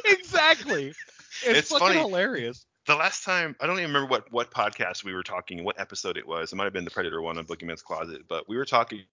[0.04, 1.98] exactly it's, It's fucking funny.
[2.00, 5.78] hilarious the last time I don't even remember what what podcast we were talking, what
[5.78, 6.52] episode it was.
[6.52, 9.04] It might have been the Predator one on Boogeyman's Closet, but we were talking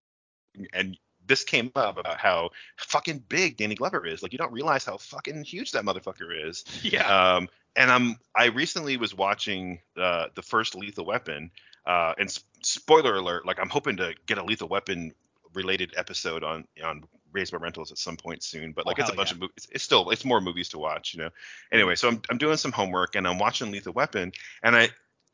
[0.74, 0.98] and
[1.28, 4.22] this came up about how fucking big Danny Glover is.
[4.24, 6.64] Like you don't realize how fucking huge that motherfucker is.
[6.84, 11.52] yeah Um, and I'm I recently was watching uh, the first Lethal Weapon,
[11.86, 15.14] uh, and s- spoiler alert, like I'm hoping to get a Lethal Weapon
[15.54, 18.72] related episode on on Raised by Rentals at some point soon.
[18.72, 19.36] But Oh, like it's a bunch yeah.
[19.36, 19.68] of movies.
[19.72, 21.30] It's still it's more movies to watch, you know.
[21.72, 24.32] Anyway, so I'm I'm doing some homework and I'm watching Lethal Weapon,
[24.64, 24.90] and I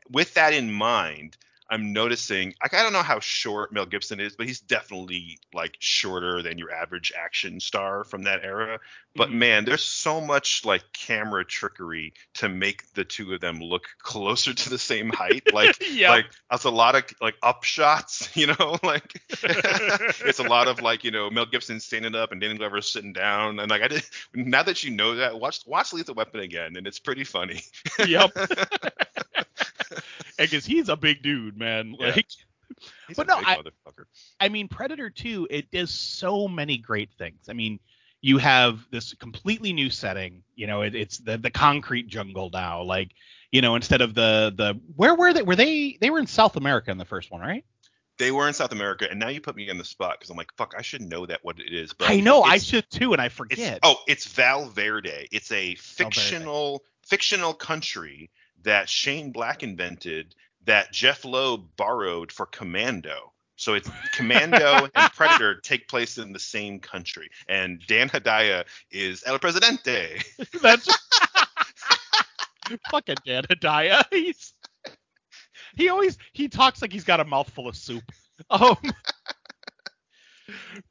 [0.09, 1.37] with that in mind.
[1.71, 5.77] I'm noticing, like, I don't know how short Mel Gibson is, but he's definitely like
[5.79, 8.79] shorter than your average action star from that era.
[9.15, 9.33] But Mhm.
[9.33, 14.53] man, there's so much like camera trickery to make the two of them look closer
[14.53, 15.43] to the same height.
[15.53, 20.67] Like, like that's a lot of like up shots, you know, like it's a lot
[20.67, 23.59] of like, you know, Mel Gibson standing up and Danny Glover sitting down.
[23.59, 24.03] And like I did
[24.33, 27.61] now that you know that, watch watch Lethal Weapon again, and it's pretty funny.
[28.05, 28.31] yep
[30.41, 32.07] because he's a big dude man Yeah.
[32.15, 32.25] like
[33.07, 34.05] He's But a no, big I- motherfucker.
[34.39, 37.47] I mean, Predator 2, it does so many great things.
[37.49, 37.79] I mean,
[38.21, 40.43] you have this completely new setting.
[40.55, 42.81] You know, it, it's the the concrete jungle now.
[42.83, 43.11] Like,
[43.51, 45.41] you know, instead of the the where were they?
[45.41, 47.65] Were they they were in South America in the first one, right?
[48.17, 50.37] They were in South America, and now you put me in the spot because I'm
[50.37, 51.91] like, fuck, I should know that what it is.
[51.93, 53.79] But I know I should too, and I It's, forget.
[53.83, 55.27] oh, it's Val Verde.
[55.31, 58.29] It's a fictional fictional country
[58.63, 60.35] that Shane Black invented
[60.65, 63.33] that Jeph Loeb borrowed for Commando.
[63.55, 69.23] So it's Commando and Predator take place in the same country, and Dan Hedaya is
[69.25, 70.21] El Presidente.
[70.61, 70.87] That's
[72.91, 74.03] fucking Dan Hedaya.
[74.11, 74.53] He's
[75.75, 78.03] he always he talks like he's got a mouthful of soup.
[78.49, 78.77] Um,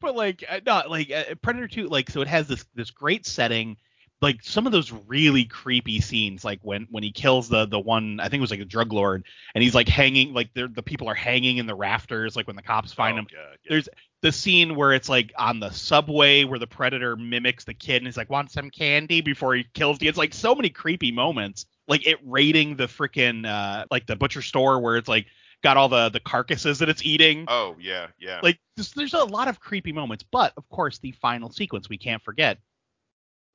[0.00, 3.26] but like uh, not like uh, Predator 2 like so it has this this great
[3.26, 3.76] setting
[4.22, 8.20] like some of those really creepy scenes like when when he kills the the one
[8.20, 11.08] I think it was like a drug lord and he's like hanging like the people
[11.08, 13.26] are hanging in the rafters like when the cops find Oh, him.
[13.32, 13.68] Yeah, yeah.
[13.70, 13.88] there's
[14.22, 18.06] the scene where it's like on the subway where the predator mimics the kid and
[18.06, 19.20] he's like want some candy?
[19.22, 21.64] before he kills the it's like so many creepy moments.
[21.88, 25.26] Like it raiding the freaking uh like the butcher store where it's like
[25.62, 27.46] got all the the carcasses that it's eating.
[27.48, 28.40] Oh yeah, yeah.
[28.42, 31.96] like just, there's a lot of creepy moments but of course the final sequence we
[31.98, 32.58] can't forget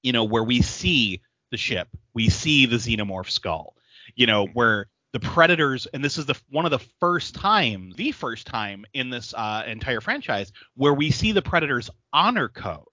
[0.05, 1.19] you know where we see
[1.51, 3.75] the ship we see the xenomorph skull
[4.15, 8.11] you know where the predators and this is the one of the first time the
[8.11, 12.83] first time in this uh, entire franchise where we see the predators honor code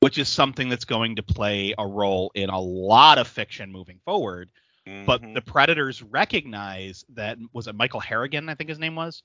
[0.00, 3.98] which is something that's going to play a role in a lot of fiction moving
[4.04, 4.50] forward
[5.06, 5.34] but Mhm.
[5.34, 9.22] the predators recognize that was it michael harrigan i think his name was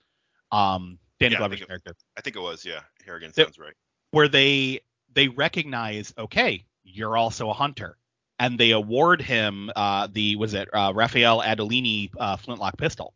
[0.52, 2.82] um danny Yeah, I glover's think it- character I think it was yeah.
[3.06, 3.74] Harrigan sounds right.
[4.12, 4.82] where they
[5.14, 7.98] they recognize okay you're also a hunter.
[8.40, 13.14] And they award him uh the was it uh raphael adolini uh flintlock pistol.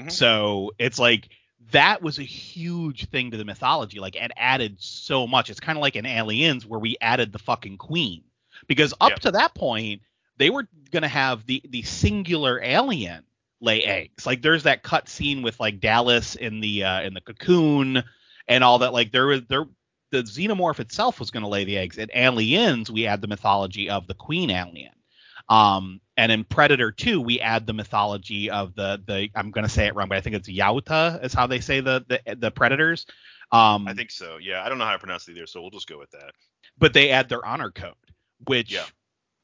[0.00, 0.10] Mhm.
[0.12, 1.28] so it's like
[1.72, 5.50] that was a huge thing to the mythology like it added so much.
[5.50, 8.22] It's kind of like in aliens where we added the fucking queen.
[8.68, 9.20] Because up Yep.
[9.20, 10.02] to that point
[10.36, 13.24] they were going to have the the singular alien
[13.60, 14.24] lay eggs.
[14.24, 18.04] Like there's that cut scene with like dallas in the uh in the cocoon
[18.46, 18.92] and all that.
[18.92, 19.66] Like there was there
[20.10, 21.98] the xenomorph itself was going to lay the eggs.
[21.98, 24.92] In Aliens, we add the mythology of the queen alien.
[25.48, 29.70] Um, and in Predator 2, we add the mythology of the the I'm going to
[29.72, 32.50] say it wrong, but I think it's Yautja is how they say the the, the
[32.50, 33.06] predators.
[33.50, 34.36] Um, I think so.
[34.38, 36.32] Yeah, I don't know how to pronounce it either, so we'll just go with that.
[36.76, 37.94] but they add their honor code,
[38.46, 38.84] which Yeah.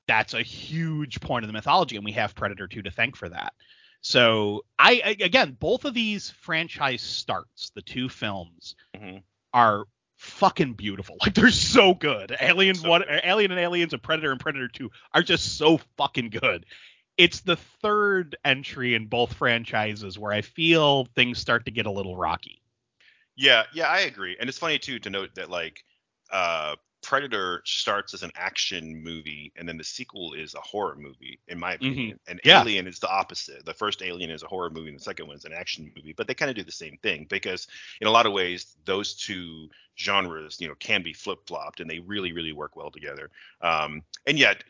[0.06, 3.28] that's a huge point of the mythology, and we have Predator 2 to thank for
[3.30, 3.54] that.
[4.02, 9.22] So I, I again, both of these franchise starts, the two films, Mhm.
[9.54, 9.86] are
[10.24, 11.16] fucking beautiful.
[11.24, 12.36] Like they're so good.
[12.40, 13.20] Alien So one, good.
[13.22, 16.66] Alien and Aliens and Predator and Predator 2 are just so fucking good.
[17.16, 21.90] It's the third entry in both franchises where I feel things start to get a
[21.90, 22.60] little rocky.
[23.36, 24.36] Yeah, yeah, I agree.
[24.38, 25.84] And it's funny too to note that like
[26.30, 31.38] uh Predator starts as an action movie and then the sequel is a horror movie,
[31.48, 32.18] in my opinion.
[32.26, 32.62] And Yeah.
[32.62, 33.64] Alien is the opposite.
[33.66, 36.14] The first Alien is a horror movie and the second one is an action movie.
[36.14, 37.68] But they kind of do the same thing because
[38.00, 41.98] in a lot of ways those two genres, you know, can be flip-flopped and they
[42.00, 43.30] really, really work well together.
[43.60, 44.64] Um and yet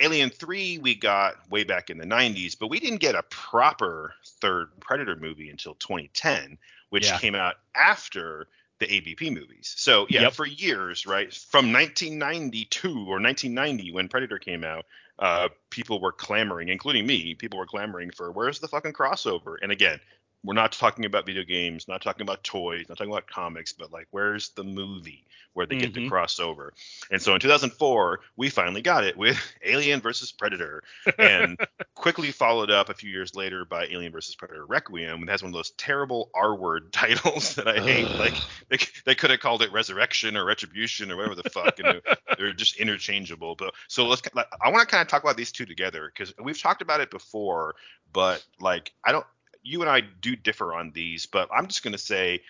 [0.00, 4.14] Alien 3 we got way back in the 90s, but we didn't get a proper
[4.40, 6.58] third Predator movie until 2010,
[6.90, 7.18] which Yeah.
[7.18, 8.46] came out after
[8.78, 9.74] the AVP movies.
[9.76, 10.32] So yeah, Yep.
[10.34, 14.86] for years, right, from 1992 or 1990 when Predator came out,
[15.18, 17.34] uh, people were clamoring, including me.
[17.34, 19.56] People were clamoring for where's the fucking crossover?
[19.60, 19.98] And again,
[20.44, 23.90] we're not talking about video games, not talking about toys, not talking about comics, but
[23.92, 25.24] like where's the movie
[25.54, 26.08] where they get to Mhm.
[26.08, 26.72] cross over?
[27.10, 30.84] And so in 2004, we finally got it with Alien versus Predator,
[31.18, 31.58] and
[31.96, 35.24] quickly followed up a few years later by Alien versus Predator Requiem.
[35.24, 38.08] It has one of those terrible R word titles that I hate.
[38.18, 38.34] Like
[38.68, 42.16] they, they could have called it Resurrection or Retribution or whatever the fuck, and they're,
[42.38, 43.56] they're just interchangeable.
[43.56, 44.22] But so let's.
[44.36, 47.10] I want to kind of talk about these two together because we've talked about it
[47.10, 47.74] before,
[48.12, 49.26] but like I don't.
[49.62, 52.42] You and I do differ on these, but I'm just gonna say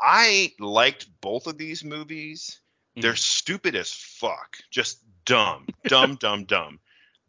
[0.00, 2.60] I liked both of these movies.
[2.96, 3.18] They're mm.
[3.18, 6.80] stupid as fuck, just dumb, dumb, dumb, dumb.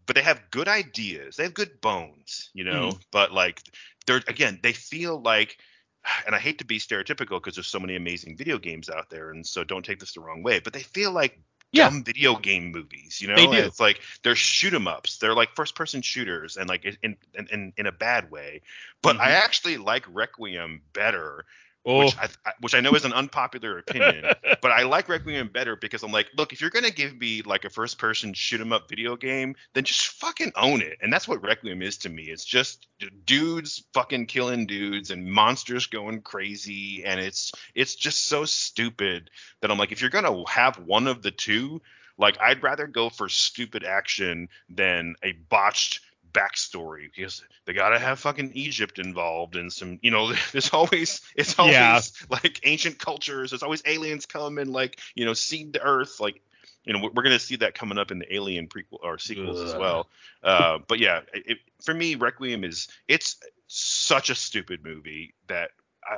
[0.06, 1.36] But they have good ideas.
[1.36, 2.90] They have good bones, you know.
[2.90, 3.00] Mm.
[3.12, 3.62] But like,
[4.08, 5.58] they're again, they feel like,
[6.26, 9.32] and I hate to be stereotypical because there's so many amazing video games out there,
[9.32, 10.60] and so don't take this the wrong way.
[10.60, 11.40] But they feel like
[11.72, 11.92] Yeah.
[11.92, 13.54] dumb video game movies, you know.
[13.54, 15.18] It's like they're shoot 'em ups.
[15.18, 18.62] They're like first person shooters, and like in in in, in a bad way.
[19.02, 19.32] But I Mhm.
[19.32, 21.46] actually like Requiem better
[21.92, 22.30] Oh, which I,
[22.62, 24.26] which I know is an unpopular opinion,
[24.62, 27.66] but I like Requiem better because I'm like, look, if you're gonna give me like
[27.66, 31.00] a first person shoot 'em up video game, then just fucking own it.
[31.02, 32.24] And that's what Requiem is to me.
[32.26, 32.88] It's just
[33.26, 39.32] dudes fucking killing dudes and monsters going crazy, and it's it's just so stupid
[39.62, 41.82] that I'm like, if you're gonna have one of the two,
[42.18, 46.02] Like I'd rather go for stupid action than a botched
[46.34, 51.58] backstory because they gotta have fucking Egypt involved and some you know there's always it's
[51.60, 52.28] always Yeah.
[52.30, 56.42] like ancient cultures there's always aliens come and like you know seed the earth like
[56.86, 59.64] you know we're we're gonna see that coming up in the Alien prequel or sequels
[59.64, 60.08] as well.
[60.44, 65.72] Uh, but yeah it, for me Requiem is it's such a stupid movie that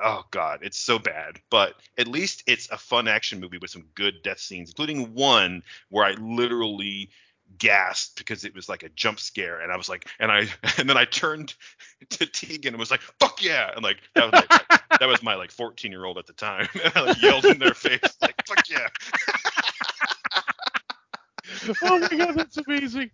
[0.04, 1.40] oh god it's so bad.
[1.50, 5.64] But at least it's a fun action movie with some good death scenes including one
[5.90, 7.10] where I literally
[7.58, 10.48] gasped because it was like a jump scare and I was like and I
[10.78, 11.54] and then I turned
[12.10, 15.36] to Tegan and was like fuck yeah and like that was like that was my
[15.36, 18.36] like 14 year old at the time and I like yelled in their face like
[18.48, 18.88] fuck yeah
[21.84, 23.12] oh my god, that's amazing.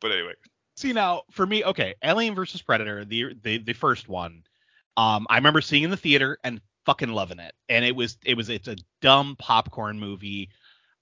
[0.00, 0.34] but anyway
[0.80, 4.44] See now, for me, okay, Alien versus Predator, the the the first one,
[4.96, 8.34] um, I remember seeing in the theater and fucking loving it, and it was it
[8.34, 10.48] was it's a dumb popcorn movie.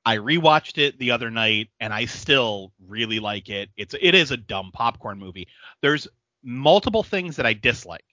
[0.09, 3.69] I rewatched it the other night, and I still really like it.
[3.77, 5.49] It's it is a dumb popcorn movie.
[5.83, 6.09] There's
[6.43, 8.07] multiple things that I dislike.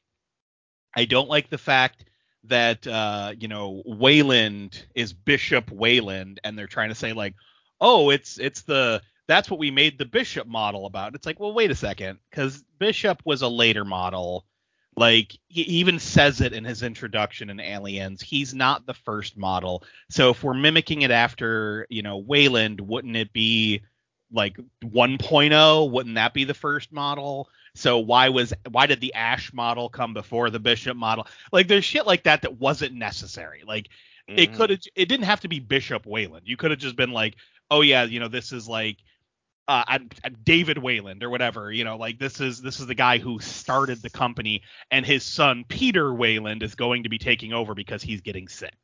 [0.94, 2.04] I don't like the fact
[2.44, 7.34] that uh, you know Weyland is Bishop Weyland, and they're trying to say like,
[7.80, 11.16] oh, it's it's the that's what we made the Bishop model about.
[11.16, 14.46] It's like, well, wait a second, because Bishop was a later model.
[14.98, 18.22] Like he even says it in his introduction in Aliens.
[18.22, 19.84] He's not the first model.
[20.10, 23.82] So if we're mimicking it after, you know, Weyland, wouldn't it be
[24.32, 25.92] like 1.0?
[25.92, 27.50] Wouldn't that be the first model?
[27.74, 31.28] So why was why did the Ash model come before the Bishop model?
[31.52, 33.64] Like there's shit like that that wasn't necessary.
[33.68, 33.90] Like
[34.28, 34.56] it Mhm.
[34.56, 36.48] could have it didn't have to be Bishop Weyland.
[36.48, 37.36] You could have just been like,
[37.70, 38.98] oh yeah, you know, this is like
[39.68, 42.96] uh, I'm, I'm David Weyland or whatever, you know, like this is this is the
[42.96, 44.62] guy who started the company,
[44.92, 48.76] and his son Peter Weyland is going to be taking over because he's getting sick.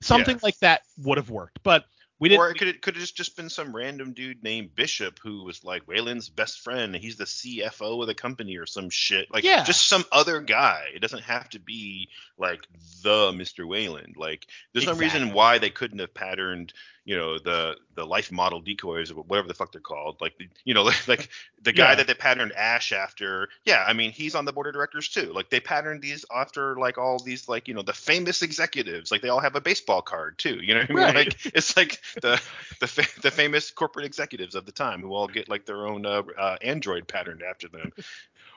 [0.00, 0.40] Something Yeah.
[0.44, 1.84] like that would have worked, but
[2.20, 2.40] we didn't.
[2.40, 5.44] or it could it could have just, just been some random dude named Bishop who
[5.44, 6.94] was like Weyland's best friend.
[6.96, 9.32] He's the CFO of the company or some shit.
[9.32, 9.62] Like Yeah.
[9.64, 10.86] just some other guy.
[10.94, 12.60] It doesn't have to be like
[13.02, 13.66] the Mr.
[13.68, 14.16] Weyland.
[14.16, 16.72] Like there's no reason why they couldn't have patterned,
[17.08, 20.20] you know, the the life model decoys or whatever the fuck they're called.
[20.20, 21.28] Like the, you know, like, like
[21.62, 21.94] the guy Yeah.
[21.96, 23.48] that they patterned Ash after.
[23.64, 25.32] Yeah, I mean he's on the board of directors too.
[25.32, 29.10] Like they patterned these after like all these like you know the famous executives.
[29.10, 30.58] Like they all have a baseball card too.
[30.62, 31.04] You know what I mean?
[31.04, 31.14] Right.
[31.16, 32.40] Like it's like the
[32.80, 36.04] the fa- the famous corporate executives of the time who all get like their own
[36.04, 37.90] uh, uh, android patterned after them.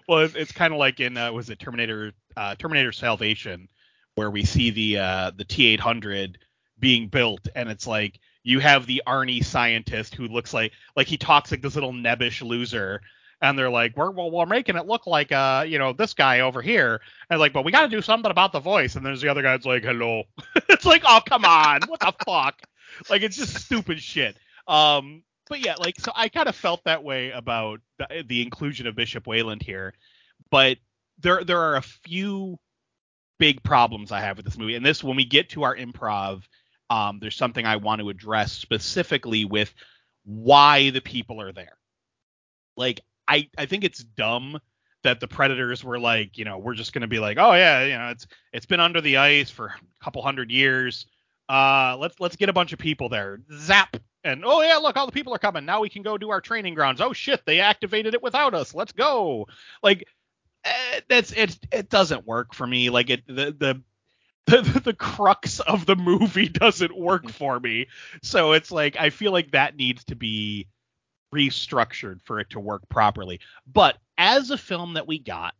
[0.08, 3.70] Well, it's, it's kind of like in uh, was it Terminator uh, Terminator Salvation,
[4.16, 6.36] where we see the uh, the T800
[6.80, 11.18] being built, and it's like you have the Arnie scientist who looks like like he
[11.18, 13.02] talks like this little nebbish loser,
[13.42, 16.40] and they're like, we're well, we're making it look like uh you know this guy
[16.42, 19.22] over here, and like, but we got to do something about the voice, and there's
[19.22, 20.24] the other guy that's like, hello,
[20.70, 22.62] it's like, oh come on, what the fuck,
[23.10, 24.38] like it's just stupid shit.
[24.68, 28.88] Um, but yeah, like so I kind of felt that way about the, the inclusion
[28.88, 29.94] of Bishop Weyland here,
[30.50, 30.78] but
[31.20, 32.58] there there are a few
[33.38, 36.44] big problems I have with this movie, and this when we get to our improv,
[36.92, 39.74] um, there's something I want to address specifically with
[40.26, 41.78] why the people are there.
[42.76, 44.60] Like I I think it's dumb
[45.04, 47.86] that the predators were like, you know, we're just going to be like, oh yeah,
[47.86, 51.06] you know, it's it's been under the ice for a couple hundred years.
[51.48, 53.40] Uh, let's let's get a bunch of people there.
[53.54, 53.96] Zap.
[54.26, 55.66] And oh yeah, look, all the people are coming.
[55.66, 57.00] Now we can go do our training grounds.
[57.00, 58.76] Oh shit, they activated it without us.
[58.76, 59.48] Let's go.
[59.82, 60.06] Like
[60.66, 61.58] eh, that's it.
[61.72, 62.90] It doesn't work for me.
[62.90, 63.82] Like it the the
[64.48, 67.88] the, the crux of the movie doesn't work for me.
[68.22, 70.68] So it's like I feel like that needs to be
[71.34, 73.40] restructured for it to work properly.
[73.72, 75.56] But as a film that we got,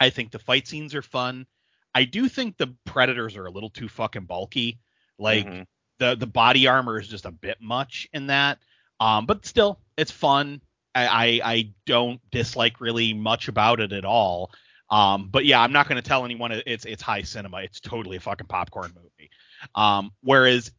[0.00, 1.46] I think the fight scenes are fun.
[1.94, 4.80] I do think the predators are a little too fucking bulky.
[5.18, 5.66] Like Mhm.
[5.98, 8.58] the the body armor is just a bit much in that.
[9.00, 10.60] Um, but still, it's fun.
[10.94, 14.50] I, I I don't dislike really much about it at all.
[14.90, 17.58] Um, but yeah, I'm not going to tell anyone it's it's high cinema.
[17.58, 19.30] It's totally a fucking popcorn movie.
[19.74, 20.70] Um, whereas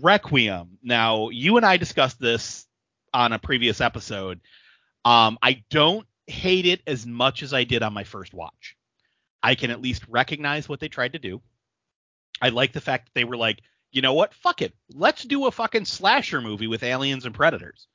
[0.00, 2.66] Requiem, now you and I discussed this
[3.12, 4.40] on a previous episode.
[5.04, 8.76] Um, I don't hate it as much as I did on my first watch.
[9.42, 11.40] I can at least recognize what they tried to do.
[12.42, 14.34] I like the fact that they were like, you know what?
[14.34, 14.74] Fuck it.
[14.92, 17.86] Let's do a fucking slasher movie with aliens and predators.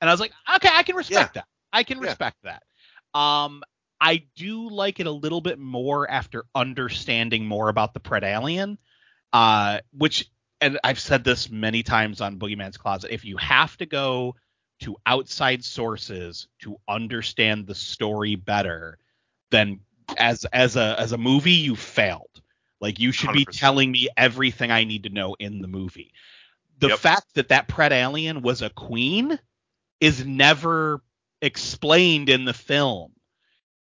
[0.00, 1.46] And I was like, okay, I can respect that.
[1.72, 2.08] I can Yeah.
[2.08, 2.62] respect that.
[3.18, 3.62] Um,
[4.00, 8.78] I do like it a little bit more after understanding more about the Pred Alien,
[9.32, 10.30] uh, which,
[10.60, 13.12] and I've said this many times on Boogeyman's Closet.
[13.12, 14.36] If you have to go
[14.80, 18.98] to outside sources to understand the story better,
[19.50, 19.80] then
[20.16, 22.42] as as a as a movie, you failed.
[22.80, 23.46] Like you should be 100%.
[23.46, 26.12] telling me everything I need to know in the movie.
[26.78, 27.00] The Yep.
[27.00, 29.38] fact that that pred alien was a queen
[30.00, 31.02] is never
[31.42, 33.15] explained in the film.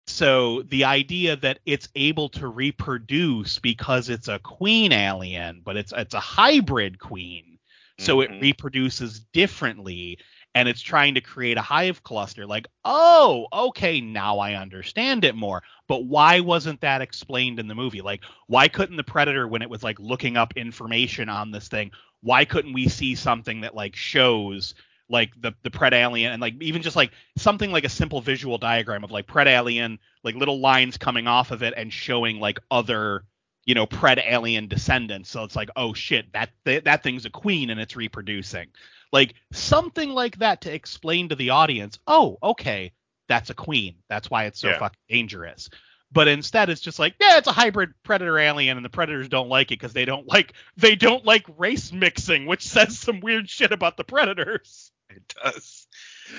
[0.07, 5.93] So the idea that it's able to reproduce because it's a queen alien, but it's
[5.95, 7.57] it's a hybrid queen,
[7.97, 8.39] so it Mhm.
[8.39, 10.19] reproduces differently
[10.55, 15.35] and it's trying to create a hive cluster like oh okay now i understand it
[15.35, 15.63] more.
[15.87, 18.01] But why wasn't that explained in the movie?
[18.01, 21.91] Like why couldn't the predator when it was like looking up information on this thing
[22.21, 24.73] why couldn't we see something that like shows
[25.09, 28.57] like the the pred alien and like even just like something like a simple visual
[28.57, 32.59] diagram of like pred alien like little lines coming off of it and showing like
[32.71, 33.25] other
[33.65, 35.29] you know pred alien descendants.
[35.29, 38.67] So it's like oh shit that that, that thing's a queen and it's reproducing.
[39.11, 42.91] Like something like that to explain to the audience oh okay
[43.29, 43.95] that's a queen.
[44.09, 44.79] That's why it's so Yeah.
[44.79, 45.69] fucking dangerous
[46.13, 49.49] but instead it's just like yeah it's a hybrid predator alien and the predators don't
[49.49, 53.49] like it because they don't like they don't like race mixing which says some weird
[53.49, 55.87] shit about the predators It does.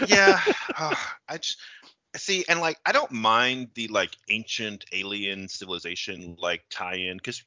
[0.08, 0.40] Yeah.
[0.78, 0.94] uh,
[1.28, 1.58] I just
[2.16, 7.44] see, and like, I don't mind the like ancient alien civilization like tie-in because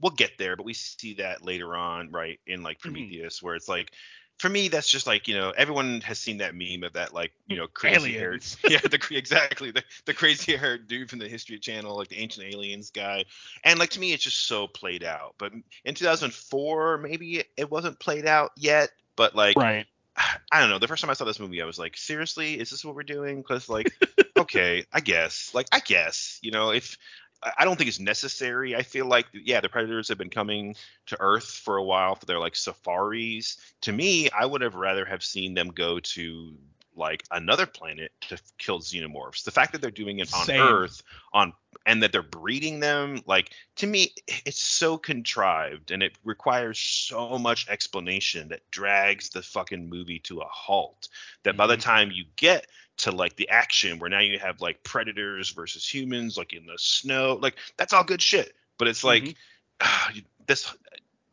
[0.00, 2.40] we'll get there, but we see that later on, right?
[2.46, 2.82] In like Mhm.
[2.82, 3.92] Prometheus, where it's like.
[4.38, 7.32] For me, that's just like you know, everyone has seen that meme of that like
[7.46, 11.58] you know crazy haired, yeah, the exactly the the crazy haired dude from the History
[11.58, 13.24] Channel, like the ancient aliens guy,
[13.64, 15.34] and like to me, it's just so played out.
[15.38, 15.52] But
[15.84, 19.86] in 2004, maybe it, it wasn't played out yet, but like right
[20.52, 20.78] I don't know.
[20.78, 23.02] The first time I saw this movie, I was like, seriously, is this what we're
[23.02, 23.38] doing?
[23.38, 23.92] Because like,
[24.36, 25.50] okay, I guess.
[25.54, 26.38] Like, I guess.
[26.42, 26.96] You know, if
[27.42, 28.74] I don't think it's necessary.
[28.74, 30.74] I feel like yeah, the predators have been coming
[31.06, 33.58] to Earth for a while for their like safaris.
[33.82, 36.54] To me, I would have rather have seen them go to
[36.96, 39.44] like another planet to kill xenomorphs.
[39.44, 40.60] The fact that they're doing it on Same.
[40.60, 41.52] Earth on
[41.84, 44.12] and that they're breeding them like to me
[44.44, 50.40] it's so contrived and it requires so much explanation that drags the fucking movie to
[50.40, 51.08] a halt
[51.44, 51.82] that by the Mhm.
[51.82, 52.66] time you get
[52.96, 56.78] to like the action where now you have like predators versus humans like in the
[56.78, 59.36] snow like that's all good shit but it's like
[59.80, 60.24] Mhm.
[60.46, 60.74] this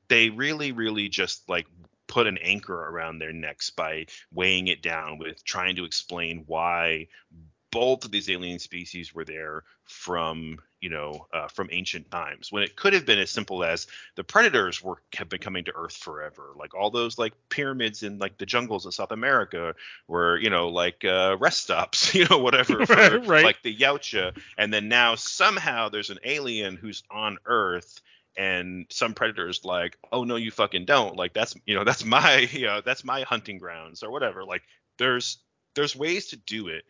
[0.09, 1.65] they really really just like
[2.13, 7.07] put an anchor around their necks by weighing it down with trying to explain why
[7.71, 12.61] both of these alien species were there from you know uh, from ancient times when
[12.61, 15.95] it could have been as simple as the predators were have been coming to earth
[15.97, 16.53] forever.
[16.55, 19.73] Like all those like pyramids in like the jungles of south america
[20.07, 24.37] were you know like uh, rest stops you know whatever for Right, like the yautja
[24.55, 28.01] and then now somehow there's an alien who's on earth
[28.37, 31.15] and some predators like oh no you fucking don't.
[31.15, 34.43] Like that's you know that's my you know that's my hunting grounds or whatever.
[34.43, 34.63] Like
[34.97, 35.39] there's
[35.75, 36.83] there's ways to do it.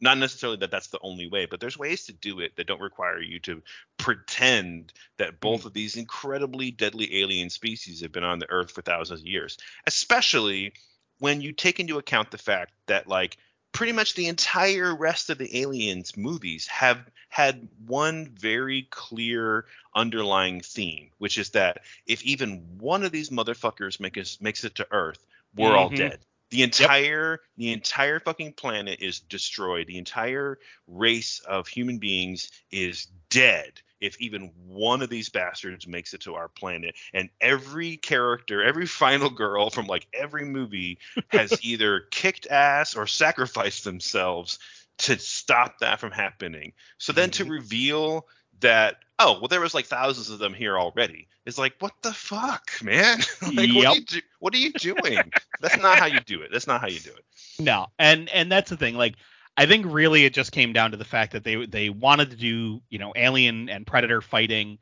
[0.00, 2.80] Not necessarily that that's the only way but there's ways to do it that don't
[2.80, 3.62] require you to
[3.96, 5.66] pretend that both mm.
[5.66, 9.56] of these incredibly deadly alien species have been on the earth for thousands of years
[9.86, 10.72] especially
[11.20, 13.38] when you take into account the fact that like
[13.74, 20.60] pretty much the entire rest of the aliens movies have had one very clear underlying
[20.60, 24.86] theme which is that if even one of these motherfuckers make us, makes it to
[24.90, 25.96] earth we're all Mhm.
[25.96, 26.18] dead.
[26.50, 29.86] The entire the entire fucking planet is destroyed.
[29.86, 36.14] The entire race of human beings is dead if even one of these bastards makes
[36.14, 40.98] it to our planet and every character every final girl from like every movie
[41.28, 44.58] has either kicked ass or sacrificed themselves
[44.98, 47.50] to stop that from happening so then to Mhm.
[47.50, 48.26] reveal
[48.60, 52.12] that oh well there was like thousands of them here already it's like what the
[52.12, 53.18] fuck man
[53.54, 53.96] like what, Yep.
[53.96, 56.88] are do- what are you doing that's not how you do it that's not how
[56.88, 57.24] you do it
[57.58, 58.96] No, and and that's the thing.
[58.96, 59.14] Like,
[59.56, 62.36] I think really it just came down to the fact that they they wanted to
[62.36, 64.78] do you know alien and predator fighting,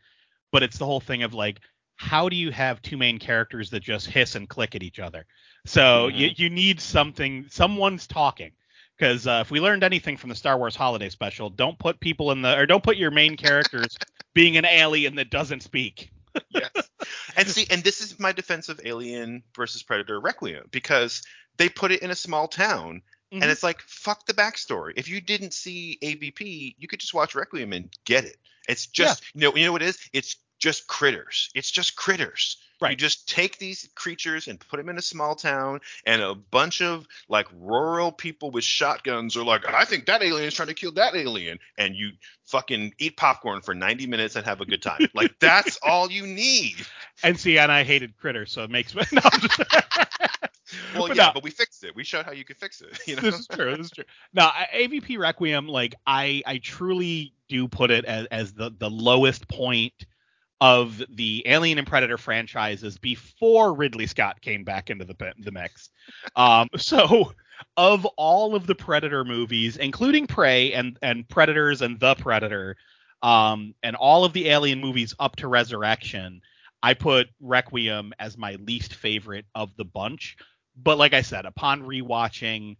[0.50, 1.60] but it's the whole thing of like
[1.96, 5.26] how do you have two main characters that just hiss and click at each other?
[5.66, 7.46] So you you need something.
[7.48, 8.52] Someone's talking.
[8.98, 12.30] Because uh, if we learned anything from the Star Wars Holiday Special, don't put people
[12.30, 13.96] in the or don't put your main characters
[14.34, 16.10] being an alien that doesn't speak.
[16.50, 16.70] yes.
[17.36, 21.22] And see, and this is my defense of Alien versus Predator Requiem because
[21.56, 23.02] they put it in a small town,
[23.32, 23.42] Mhm.
[23.42, 24.92] and it's like fuck the backstory.
[24.96, 28.36] If you didn't see AVP, you could just watch Requiem and get it.
[28.68, 29.98] It's just you know you know what it is?
[30.12, 31.50] It's just critters.
[31.54, 32.58] It's just critters.
[32.90, 36.82] You just take these creatures and put them in a small town, and a bunch
[36.82, 40.74] of like rural people with shotguns are like, I think that alien is trying to
[40.74, 42.10] kill that alien, and you
[42.46, 45.06] fucking eat popcorn for 90 minutes and have a good time.
[45.14, 46.74] like that's all you need.
[47.22, 49.02] And see, and I hated critters, so it makes me.
[49.12, 49.60] No, I'm just-
[50.94, 51.32] Well, But yeah, no.
[51.34, 51.94] but we fixed it.
[51.94, 52.98] We showed how you could fix it.
[53.06, 53.22] You know.
[53.22, 53.76] this is true.
[53.76, 54.04] This is true.
[54.32, 58.88] No, I- AVP Requiem, like I, I truly do put it as, as the the
[58.90, 60.06] lowest point
[60.60, 65.90] of the Alien and Predator franchises before Ridley Scott came back into the the mix.
[66.36, 67.32] Um, so
[67.76, 72.76] of all of the Predator movies, including Prey and and Predators and The Predator,
[73.22, 76.40] um, and all of the Alien movies up to Resurrection,
[76.82, 80.36] I put Requiem as my least favorite of the bunch.
[80.76, 82.76] But like I said, upon rewatching,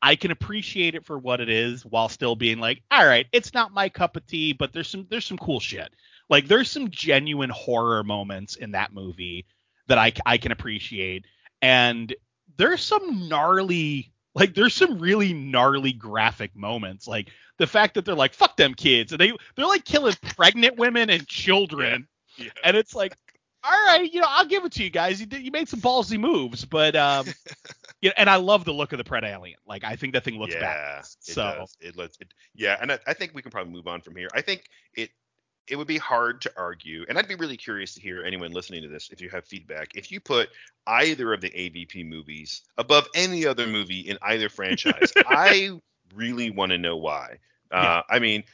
[0.00, 3.54] I can appreciate it for what it is while still being like, all right, it's
[3.54, 5.92] not my cup of tea, but there's some there's some cool shit.
[6.28, 9.46] Like there's some genuine horror moments in that movie
[9.86, 11.24] that I I can appreciate,
[11.62, 12.14] and
[12.56, 17.08] there's some gnarly like there's some really gnarly graphic moments.
[17.08, 20.76] Like the fact that they're like fuck them kids and they they're like killing pregnant
[20.76, 22.06] women and children,
[22.36, 22.50] yeah.
[22.62, 23.16] And it's like
[23.64, 25.20] all right, you know, I'll give it to you guys.
[25.20, 27.26] You did, you made some ballsy moves, but um,
[28.00, 29.58] yeah, and I love the look of the Pred Alien.
[29.66, 31.04] Like, I think that thing looks yeah, bad.
[31.20, 31.76] So it does.
[31.80, 34.28] It looks, it, yeah, and I, I, think we can probably move on from here.
[34.34, 35.10] I think it
[35.66, 38.82] it would be hard to argue, and I'd be really curious to hear anyone listening
[38.82, 39.94] to this if you have feedback.
[39.94, 40.50] If you put
[40.86, 45.70] either of the AVP movies above any other movie in either franchise, I
[46.14, 47.38] really want to know why.
[47.70, 48.02] Uh, yeah.
[48.10, 48.44] I mean,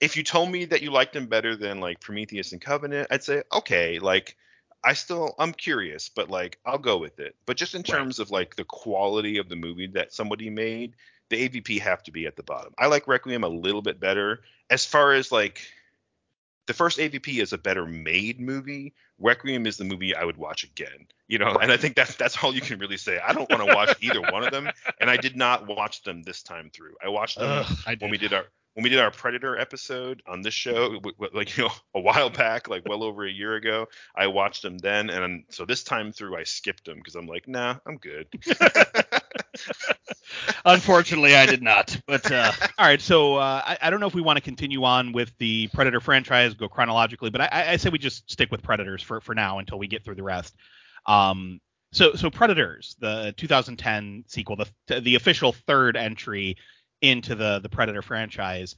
[0.00, 3.24] if you told me that you liked them better than like Prometheus and Covenant, I'd
[3.24, 4.36] say okay, like
[4.84, 7.36] I still I'm curious, but like I'll go with it.
[7.46, 8.26] But just in terms right.
[8.26, 10.94] of like the quality of the movie that somebody made,
[11.30, 12.74] the AVP have to be at the bottom.
[12.78, 15.62] I like Requiem a little bit better as far as like
[16.66, 18.94] the first AVP is a better made movie.
[19.18, 21.06] Requiem is the movie I would watch again.
[21.26, 23.18] You know, and I think that's that's all you can really say.
[23.18, 24.70] I don't want to watch either one of them,
[25.00, 26.94] and I did not watch them this time through.
[27.04, 28.44] I watched them Ugh, when we did our
[28.78, 31.00] when we did our Predator episode on this show,
[31.34, 34.78] like you know, a while back, like well over a year ago, I watched them
[34.78, 38.28] then, and so this time through, I skipped them because I'm like, nah, I'm good.
[40.64, 42.00] Unfortunately, I did not.
[42.06, 44.84] But uh, all right, so uh, I, I, don't know if we want to continue
[44.84, 48.62] on with the Predator franchise, go chronologically, but I, I, say we just stick with
[48.62, 50.54] Predators for for now until we get through the rest.
[51.04, 51.58] Um,
[51.90, 54.56] so so Predators, the 2010 sequel,
[54.86, 56.56] the the official third entry
[57.02, 58.76] into the the Predator franchise.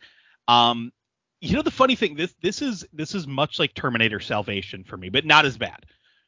[0.48, 0.92] Um,
[1.40, 4.96] you know the funny thing this this is this is much like Terminator Salvation for
[4.96, 5.86] me, but not as bad.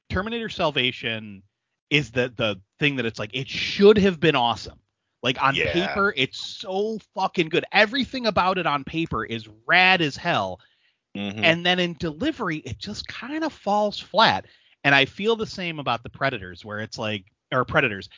[0.08, 1.42] Terminator Salvation
[1.90, 4.78] is the the thing that it's like it should have been awesome.
[5.22, 5.72] Like on yeah.
[5.72, 7.64] paper, it's so fucking good.
[7.70, 10.58] Everything about it on paper is rad as hell.
[11.16, 11.44] Mm-hmm.
[11.44, 14.46] And then in delivery, it just kind of falls flat.
[14.82, 18.08] And I feel the same about the Predators, where it's like, or Predators,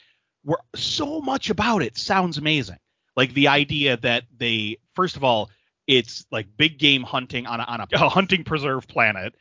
[0.44, 2.78] where so much about it sounds amazing.
[3.16, 5.50] Like the idea that they, first of all,
[5.86, 9.34] it's like big game hunting on a, on a, a hunting preserve planet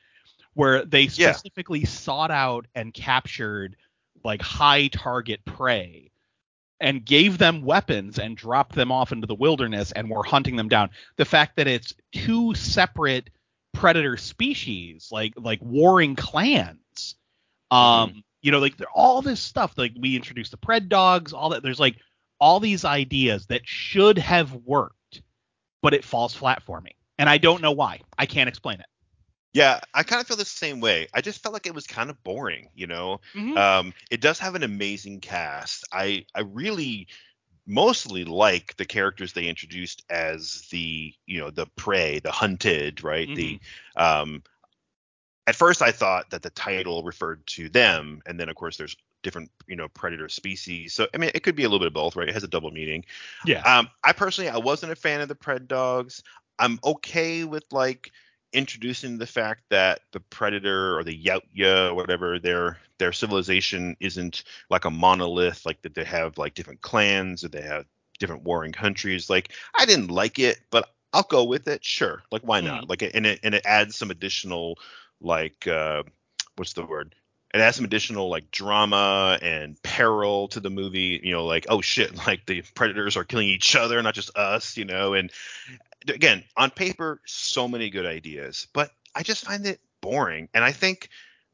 [0.53, 1.88] where they specifically yeah.
[1.88, 3.76] sought out and captured
[4.24, 6.11] like high target prey
[6.80, 10.67] and gave them weapons and dropped them off into the wilderness and were hunting them
[10.67, 10.89] down.
[11.17, 13.30] The fact that it's two separate
[13.74, 17.15] predator species, like like warring clans,
[17.71, 18.19] um, mm-hmm.
[18.41, 19.74] you know, like all this stuff.
[19.78, 21.63] Like we introduced the pred dogs, all that.
[21.63, 21.97] There's like
[22.40, 25.22] all these ideas that should have worked,
[25.82, 28.02] but it falls flat for me, and I don't know why.
[28.18, 28.86] I can't explain it.
[29.54, 31.08] Yeah, I kind of feel the same way.
[31.14, 33.22] I just felt like it was kind of boring, you know.
[33.36, 33.56] Mm-hmm.
[33.56, 35.88] Um, it does have an amazing cast.
[35.92, 37.08] I I really
[37.66, 43.28] mostly like the characters they introduced as the you know the prey, the hunted, right?
[43.28, 43.36] Mm-hmm.
[43.36, 43.60] The
[43.96, 44.44] um,
[45.46, 48.98] at first I thought that the title referred to them, and then of course there's
[49.24, 50.93] different you know predator species.
[50.93, 52.30] So I mean it could be a little bit of both, right?
[52.30, 53.05] It has a double meaning.
[53.45, 53.61] Yeah.
[53.61, 56.21] Um, I personally I wasn't a fan of the pred dogs.
[56.59, 58.11] I'm okay with like
[58.53, 64.43] introducing the fact that the predator or the Yautja or whatever their their civilization isn't
[64.69, 67.86] like a monolith like that they have like different clans or they have
[68.19, 72.43] different warring countries like i didn't like it but i'll go with it sure like
[72.43, 72.89] why not mm.
[72.89, 74.78] like and it and it adds some additional
[75.19, 76.03] like uh
[76.55, 77.15] what's the word
[77.54, 81.82] it adds some additional like drama and peril to the movie you know like oh
[81.82, 85.32] shit like the predators are killing each other not just us you know and
[86.10, 90.49] again, on paper, so many good ideas, but I just find it boring.
[90.54, 91.10] And I think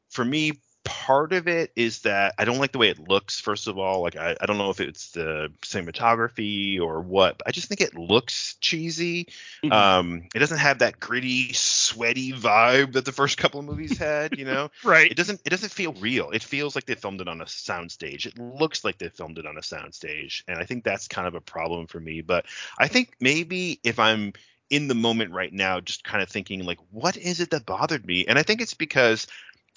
[0.08, 0.60] for me,
[0.90, 3.40] part of it is that I don't like the way it looks.
[3.40, 7.46] First of all, like I, I don't know if it's the cinematography or what, but
[7.46, 9.26] I just think it looks cheesy.
[9.62, 9.72] Mm-hmm.
[9.72, 14.36] Um, it doesn't have that gritty, sweaty vibe that the first couple of movies had.
[14.36, 15.08] You know, right?
[15.08, 15.40] It doesn't.
[15.44, 16.30] It doesn't feel real.
[16.30, 18.26] It feels like they filmed it on a soundstage.
[18.26, 21.36] It looks like they filmed it on a soundstage, and I think that's kind of
[21.36, 22.20] a problem for me.
[22.20, 24.32] But I think maybe if I'm
[24.70, 28.06] in the moment right now, just kind of thinking like, what is it that bothered
[28.06, 28.26] me?
[28.26, 29.26] And I think it's because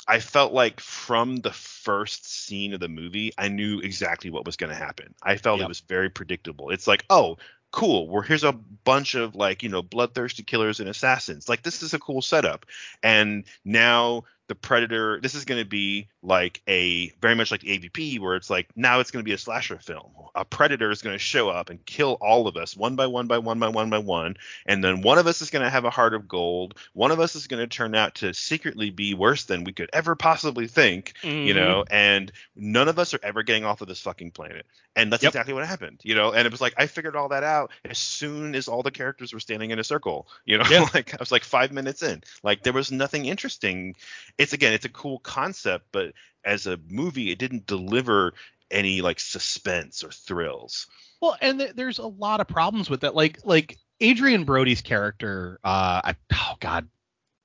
[0.08, 4.58] I felt like from the first scene of the movie, I knew exactly what was
[4.58, 5.16] going to happen.
[5.24, 5.66] I felt Yep.
[5.66, 6.72] it was very predictable.
[6.72, 7.38] It's like, oh,
[7.72, 8.08] cool.
[8.10, 11.48] Well, here's a bunch of like, you know, bloodthirsty killers and assassins.
[11.48, 12.66] Like, this is a cool setup.
[13.02, 17.80] And now the Predator, this is going to be like a very much like the
[17.80, 20.12] AVP, where it's like now it's going to be a slasher film.
[20.36, 23.28] A Predator is going to show up and kill all of us one by one
[23.28, 24.36] by one by one by one.
[24.66, 26.78] And then one of us is going to have a heart of gold.
[26.94, 29.90] One of us is going to turn out to secretly be worse than we could
[29.94, 31.48] ever possibly think Mm-hmm.
[31.48, 34.66] you know and none of us are ever getting off of this fucking planet
[34.96, 35.32] and that's Yep.
[35.32, 37.98] exactly what happened you know and it was like i figured all that out as
[37.98, 40.88] soon as all the characters were standing in a circle you know Yeah.
[40.94, 43.96] like i was like five minutes in like there was nothing interesting
[44.44, 46.14] it's again it's a cool concept but
[46.46, 48.34] as a movie it didn't deliver
[48.72, 50.88] any like suspense or thrills
[51.22, 53.16] Well, and th- there's a lot of problems with that.
[53.16, 56.88] Like like Adrien Brody's character, uh, I, oh god,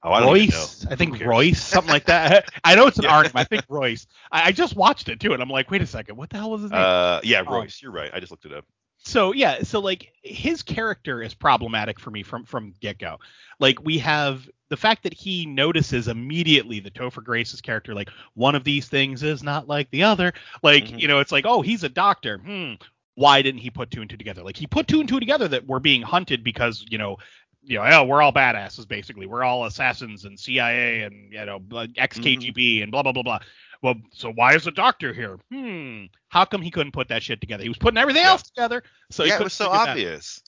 [0.02, 0.86] oh i don't even know Royce.
[0.90, 2.48] I think Royce, something like that.
[2.64, 3.16] I know it's an Yeah.
[3.16, 4.06] arc, I think Royce.
[4.32, 6.50] I, I just watched it too, and I'm like, wait a second, what the hell
[6.50, 6.80] was his name?
[6.82, 7.52] uh yeah Oh.
[7.52, 8.64] royce you're right i just looked it up
[9.00, 13.18] so yeah, so like his character is problematic for me from from get go.
[13.60, 18.54] Like we have the fact that he notices immediately the Topher Grace's character, like one
[18.54, 20.32] of these things is not like the other.
[20.62, 21.00] Like Mhm.
[21.00, 22.38] you know, it's like oh he's a doctor.
[22.38, 22.74] Hmm.
[23.14, 24.42] Why didn't he put two and two together?
[24.42, 27.16] Like he put two and two together that we're being hunted because you know.
[27.64, 29.26] You know, oh, we're all badasses basically.
[29.26, 31.60] We're all assassins and CIA and you know
[31.98, 33.40] ex KGB and blah blah blah blah.
[33.82, 35.38] Well, so why is the doctor here?
[35.50, 36.04] Hmm.
[36.28, 37.64] How come he couldn't put that shit together?
[37.64, 38.30] He was putting everything Yeah.
[38.30, 38.84] else together.
[39.10, 40.40] So yeah it was so obvious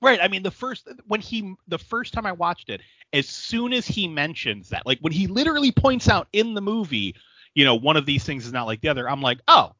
[0.00, 0.20] Right.
[0.22, 2.80] I mean, the first when he the first time I watched it,
[3.12, 7.16] as soon as he mentions that, like when he literally points out in the movie,
[7.54, 9.72] you know, one of these things is not like the other, I'm like, oh,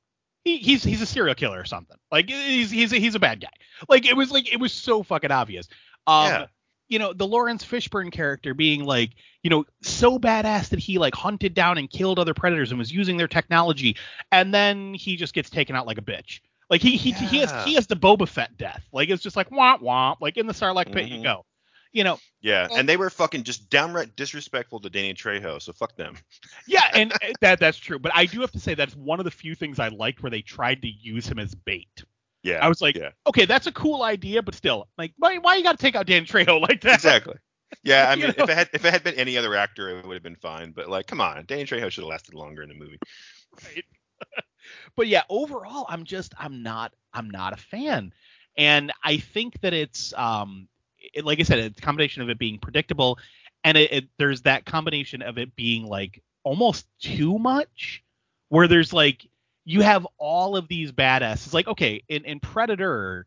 [0.45, 1.97] he, he's he's a serial killer or something.
[2.11, 3.49] Like he's he's a, he's a bad guy.
[3.89, 5.69] Like it was like it was so fucking obvious.
[6.07, 6.47] Um, Yeah.
[6.91, 9.11] You know, the Laurence Fishburne character being like,
[9.43, 12.91] you know, so badass that he like hunted down and killed other predators and was
[12.91, 13.95] using their technology,
[14.33, 16.41] and then he just gets taken out like a bitch.
[16.71, 18.87] Like he he he has he has the Boba Fett death.
[18.93, 20.17] Like it's just like womp womp.
[20.21, 21.23] Like in the Sarlacc pit you Mhm.
[21.25, 21.45] go.
[21.93, 25.73] You know, yeah And- and they were fucking just downright disrespectful to danny trejo so
[25.73, 26.19] fuck them
[26.69, 27.99] yeah, and that that's true.
[27.99, 30.29] But I do have to say that's one of the few things I liked where
[30.31, 32.05] they tried to use him as bait.
[32.43, 35.57] yeah I was like, yeah okay, that's a cool idea, but still, like, why why
[35.57, 36.97] you got to take out Dan Trejo like that?
[36.97, 37.37] exactly.
[37.83, 38.35] Yeah, I mean, know?
[38.45, 40.73] if it had if it had been any other actor, it would have been fine.
[40.73, 42.99] But like, come on, Danny Trejo should have lasted longer in the movie.
[43.65, 43.85] Right.
[44.97, 48.13] But yeah, overall, I'm just I'm not I'm not a fan,
[48.57, 50.69] and I think that it's um
[51.15, 53.19] it, like I said, it's a combination of it being predictable,
[53.65, 58.03] and it, it there's that combination of it being like almost too much,
[58.49, 59.27] where there's like
[59.65, 61.53] you have all of these badasses.
[61.53, 63.27] Like okay, in in Predator,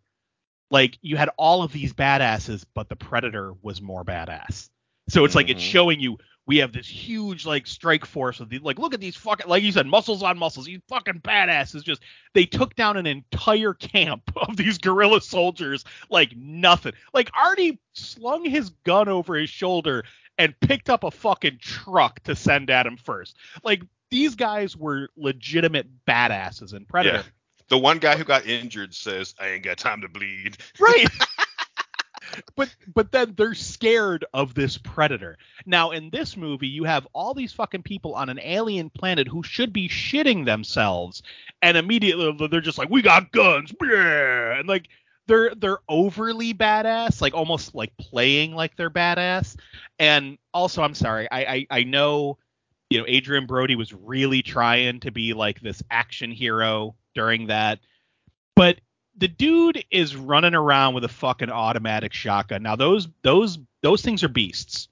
[0.70, 4.70] like you had all of these badasses, but the Predator was more badass.
[5.10, 5.64] So it's like it's Mhm.
[5.64, 9.16] showing you we have this huge like strike force of the like look at these
[9.16, 10.66] fucking like you said muscles on muscles.
[10.66, 12.02] These fucking badasses just
[12.34, 16.94] they took down an entire camp of these guerrilla soldiers like nothing.
[17.14, 20.04] Like Artie slung his gun over his shoulder
[20.38, 23.38] and picked up a fucking truck to send at him first.
[23.64, 27.18] Like these guys were legitimate badasses in Predator.
[27.18, 27.24] Yeah.
[27.70, 31.08] The one guy who got injured says, "I ain't got time to bleed." right
[32.56, 35.38] but but then they're scared of this predator.
[35.66, 39.44] Now in this movie you have all these fucking people on an alien planet who
[39.44, 41.24] should be shitting themselves
[41.62, 44.88] and immediately they're just like we got guns yeah and like
[45.28, 49.56] they're they're overly badass like almost like playing like they're badass.
[50.00, 52.38] And also i'm sorry i i, I know
[52.90, 57.80] you know adrien brody was really trying to be like this action hero during that
[58.56, 58.80] but
[59.18, 62.64] the dude is running around with a fucking automatic shotgun.
[62.64, 64.88] Now those those those things are beasts,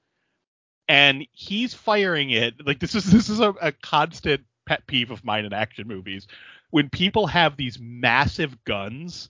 [0.88, 5.24] and he's firing it like this is this is a, a constant pet peeve of
[5.24, 6.28] mine in action movies
[6.72, 9.30] when people have these massive guns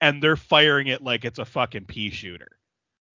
[0.00, 2.58] and they're firing it like it's a fucking pea shooter,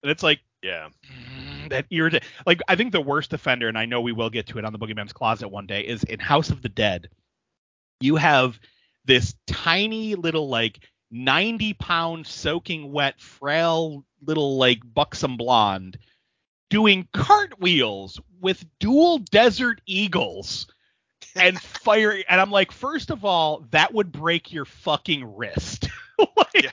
[0.02, 2.24] and it's like Yeah, Mm, that irritate.
[2.46, 4.72] Like I think the worst offender, and I know we will get to it on
[4.72, 7.08] the Boogeyman's Closet one day, is in House of the Dead.
[8.00, 8.58] You have
[9.04, 10.80] this tiny little like
[11.14, 15.96] 90 pound soaking wet frail little like buxom blonde
[16.70, 20.66] doing cartwheels with dual desert eagles
[21.36, 25.88] and firing and i'm like first of all that would break your fucking wrist
[26.36, 26.70] like, Yeah.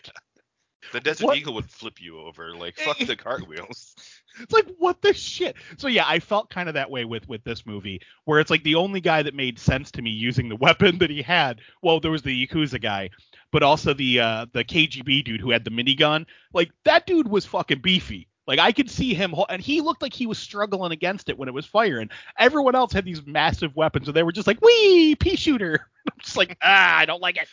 [0.91, 1.37] the Desert What?
[1.37, 2.55] Eagle would flip you over.
[2.55, 3.95] Like, fuck the cartwheels.
[4.39, 5.55] It's like what the shit.
[5.77, 8.63] So yeah, I felt kind of that way with with this movie, where it's like
[8.63, 11.59] the only guy that made sense to me using the weapon that he had.
[11.81, 13.09] Well, there was the Yakuza guy,
[13.51, 16.25] but also the uh the KGB dude who had the minigun.
[16.53, 18.27] Like that dude was fucking beefy.
[18.47, 21.47] Like I could see him, and he looked like he was struggling against it when
[21.47, 22.09] it was firing.
[22.37, 26.19] Everyone else had these massive weapons, and they were just like, "Wee, pea shooter." I'm
[26.21, 27.47] just like, ah, I don't like it.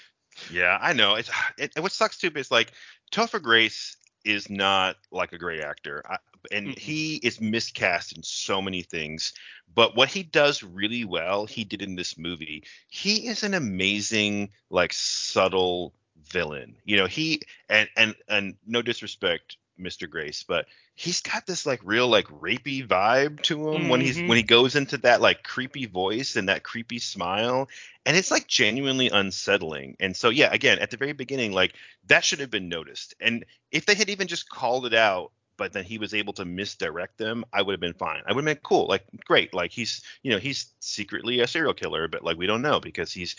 [0.50, 1.14] Yeah, I know.
[1.16, 2.72] It's it, what sucks too is like
[3.12, 3.96] Topher Grace
[4.28, 6.18] is not like a great actor, I,
[6.52, 6.78] and mm-hmm.
[6.78, 9.32] he is miscast in so many things.
[9.74, 12.64] But what he does really well, he did in this movie.
[12.88, 15.94] He is an amazing, like subtle
[16.30, 16.76] villain.
[16.84, 17.40] You know, he
[17.70, 20.08] and and and no disrespect Mr.
[20.08, 23.88] Grace, but he's got this like real like rapey vibe to him mm-hmm.
[23.88, 27.68] when he's when he goes into that like creepy voice and that creepy smile
[28.04, 29.96] and it's like genuinely unsettling.
[30.00, 31.74] And so yeah, again, at the very beginning like
[32.06, 33.14] that should have been noticed.
[33.20, 36.44] And if they had even just called it out but then he was able to
[36.44, 38.22] misdirect them, I would have been fine.
[38.26, 41.74] I would have been cool, like great, like he's you know he's secretly a serial
[41.74, 43.36] killer, but like we don't know because he's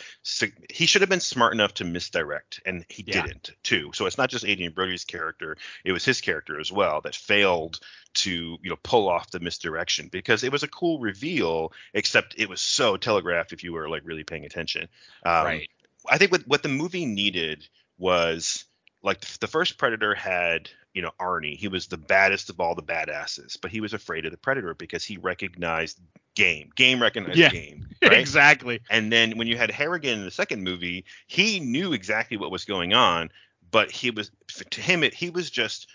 [0.69, 3.25] he should have been smart enough to misdirect, and he yeah.
[3.25, 3.89] didn't too.
[3.93, 7.79] So it's not just Adrien Brody's character; it was his character as well that failed
[8.15, 12.49] to you know pull off the misdirection because it was a cool reveal, except it
[12.49, 14.83] was so telegraphed if you were like really paying attention.
[15.25, 15.69] Um, right.
[16.07, 17.67] I think what what the movie needed
[17.97, 18.65] was
[19.01, 21.55] like the first Predator had you know Arnie.
[21.55, 24.73] He was the baddest of all the badasses, but he was afraid of the Predator
[24.73, 25.97] because he recognized
[26.35, 26.71] game.
[26.75, 27.87] Game recognized yeah, game.
[28.03, 28.19] Right?
[28.19, 28.81] exactly.
[28.89, 32.65] And then when you had Harrigan in the second movie, he knew exactly what was
[32.65, 33.31] going on,
[33.71, 34.29] but he was
[34.71, 35.87] to him it, he was just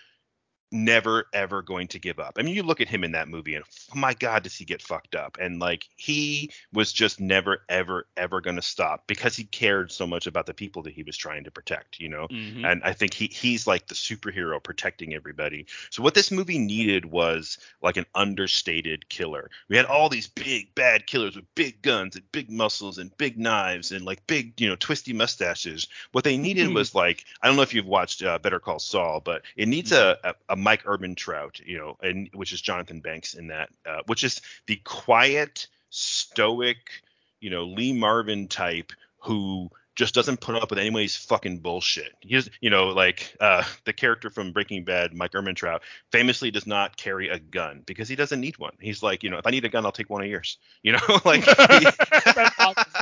[0.75, 2.35] never ever going to give up.
[2.37, 3.63] I mean, you look at him in that movie, and
[3.95, 5.37] oh my God, does he get fucked up?
[5.39, 10.05] And like he was just never ever ever going to stop because he cared so
[10.05, 11.99] much about the people that he was trying to protect.
[11.99, 12.65] You know, mm-hmm.
[12.65, 15.65] and I think he he's like the superhero protecting everybody.
[15.89, 19.49] So what this movie needed was like an understated killer.
[19.69, 23.37] We had all these big bad killers with big guns and big muscles and big
[23.37, 25.87] knives and like big you know twisty mustaches.
[26.11, 26.75] What they needed mm-hmm.
[26.75, 29.91] was like I don't know if you've watched uh, Better Call Saul, but it needs
[29.91, 30.27] mm-hmm.
[30.27, 34.01] a, a, a Mike Ehrmantraut, you know, and which is Jonathan Banks in that, uh,
[34.07, 37.03] which is the quiet, stoic,
[37.39, 42.13] you know, Lee Marvin type who just doesn't put up with anybody's fucking bullshit.
[42.19, 45.81] He's, you know, like uh, the character from Breaking Bad, Mike Ehrmantraut,
[46.11, 48.73] famously does not carry a gun because he doesn't need one.
[48.81, 50.57] He's like, you know, if I need a gun, I'll take one of yours.
[50.81, 51.53] You know, like he,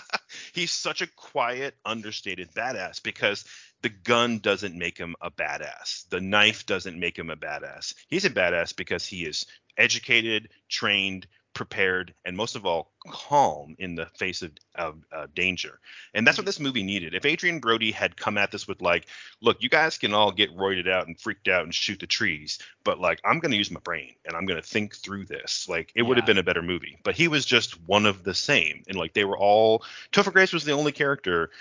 [0.53, 3.45] he's such a quiet, understated badass because
[3.81, 6.07] the gun doesn't make him a badass.
[6.09, 7.93] The knife doesn't make him a badass.
[8.07, 9.45] He's a badass because he is
[9.77, 15.79] educated, trained, prepared, and most of all, calm in the face of, of uh, danger.
[16.13, 17.13] And that's what this movie needed.
[17.13, 19.07] If adrien Brody had come at this with like,
[19.41, 22.59] look, you guys can all get roided out and freaked out and shoot the trees,
[22.83, 25.67] but like I'm going to use my brain and I'm going to think through this.
[25.69, 26.07] Like it yeah.
[26.07, 26.97] would have been a better movie.
[27.03, 29.83] But he was just one of the same, and like they were all.
[30.11, 31.51] Topher Grace was the only character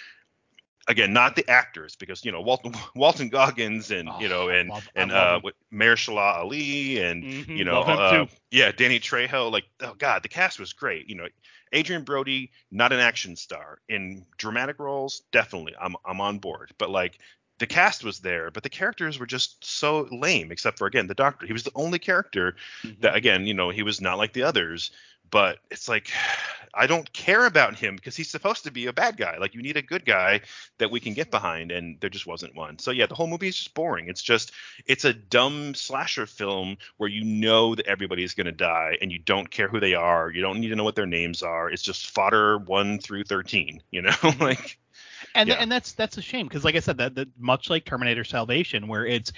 [0.88, 4.68] again, not the actors, because you know Walton Walton Goggins and oh, you know and
[4.70, 5.40] love, and uh
[5.72, 10.58] Mahershala Ali and mm-hmm, you know uh, yeah Danny Trejo like oh god the cast
[10.58, 11.08] was great.
[11.08, 11.28] You know
[11.74, 13.78] Adrien Brody not an action star.
[13.88, 16.72] In dramatic roles definitely I'm I'm on board.
[16.78, 17.18] But like
[17.58, 21.14] the cast was there but the characters were just so lame except for again the
[21.14, 21.46] doctor.
[21.46, 23.00] He was the only character mm-hmm.
[23.00, 24.90] that again you know he was not like the others
[25.32, 26.08] but it's like
[26.74, 29.36] I don't care about him because he's supposed to be a bad guy.
[29.38, 30.40] Like you need a good guy
[30.78, 32.78] that we can get behind, and there just wasn't one.
[32.78, 34.08] So yeah, the whole movie is just boring.
[34.08, 34.52] It's just
[34.86, 39.12] it's a dumb slasher film where you know that everybody is going to die, and
[39.12, 40.30] you don't care who they are.
[40.30, 41.68] You don't need to know what their names are.
[41.68, 43.82] It's just fodder one through thirteen.
[43.90, 44.78] You know, like.
[45.34, 45.56] And yeah.
[45.56, 48.88] and that's that's a shame because like I said that, that much like Terminator Salvation
[48.88, 49.32] where it's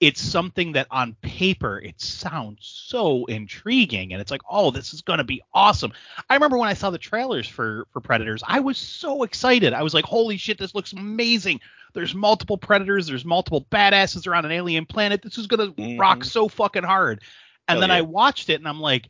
[0.00, 5.02] it's something that on paper it sounds so intriguing and it's like oh this is
[5.02, 5.92] going to be awesome.
[6.28, 9.72] I remember when i saw the trailers for for predators i was so excited.
[9.72, 11.60] I was like holy shit this looks amazing.
[11.92, 15.22] There's multiple predators there's multiple badasses around an alien planet.
[15.22, 16.00] This is going to mm-hmm.
[16.00, 17.20] rock so fucking hard.
[17.68, 17.96] And Hell then yeah.
[17.96, 19.08] i watched it and i'm like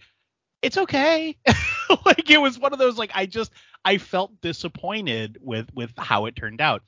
[0.62, 1.36] it's okay.
[2.04, 3.50] Like it was one of those like i just
[3.84, 6.82] i felt disappointed with with how it turned out.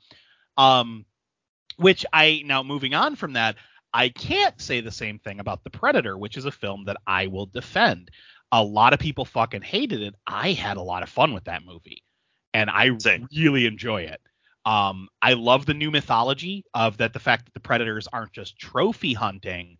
[0.57, 1.05] Um
[1.77, 3.57] which i now moving on from that
[3.93, 7.27] I can't say the same thing about The Predator, which is a film that I
[7.27, 8.09] will defend.
[8.51, 10.15] A lot of people fucking hated it.
[10.27, 12.03] I had a lot of fun with that movie,
[12.53, 13.27] and I same.
[13.35, 14.21] really enjoy it.
[14.65, 18.57] Um, I love the new mythology of that the fact that the predators aren't just
[18.59, 19.77] trophy hunting,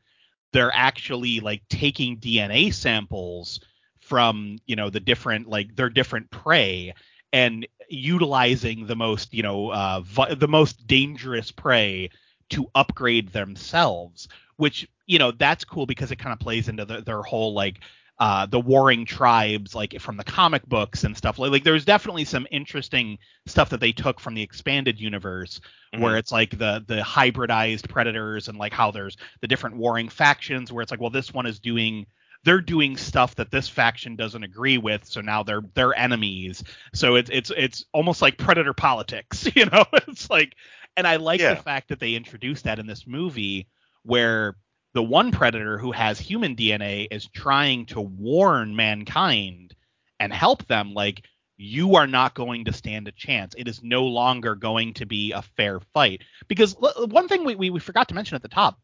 [0.51, 3.59] they're actually like taking DNA samples
[3.99, 6.93] from you know the different like their different prey
[7.31, 12.09] and utilizing the most you know uh, vi- the most dangerous prey
[12.53, 14.27] to upgrade themselves,
[14.57, 17.79] which you know that's cool because it kind of plays into the, their whole like
[18.19, 22.23] uh, the warring tribes like from the comic books and stuff like, like there's definitely
[22.23, 23.17] some interesting
[23.47, 25.59] stuff that they took from the expanded universe
[25.95, 25.99] Mhm.
[26.01, 30.71] where it's like the the hybridized predators and like how there's the different warring factions
[30.71, 32.05] where it's like well this one is doing
[32.43, 36.63] they're doing stuff that this faction doesn't agree with so now they're they're enemies
[36.93, 40.55] so it's it's it's almost like predator politics you know it's like
[40.97, 41.53] and i like Yeah.
[41.55, 43.67] the fact that they introduced that in this movie
[44.03, 44.55] where
[44.93, 49.75] the one predator who has human dna is trying to warn mankind
[50.19, 51.23] and help them like
[51.57, 53.53] you are not going to stand a chance.
[53.55, 56.23] It is no longer going to be a fair fight.
[56.47, 58.79] Because l- one thing we, we, we forgot to mention at the top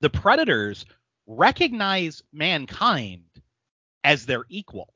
[0.00, 0.86] the predators
[1.26, 3.24] recognize mankind
[4.04, 4.94] as their equal.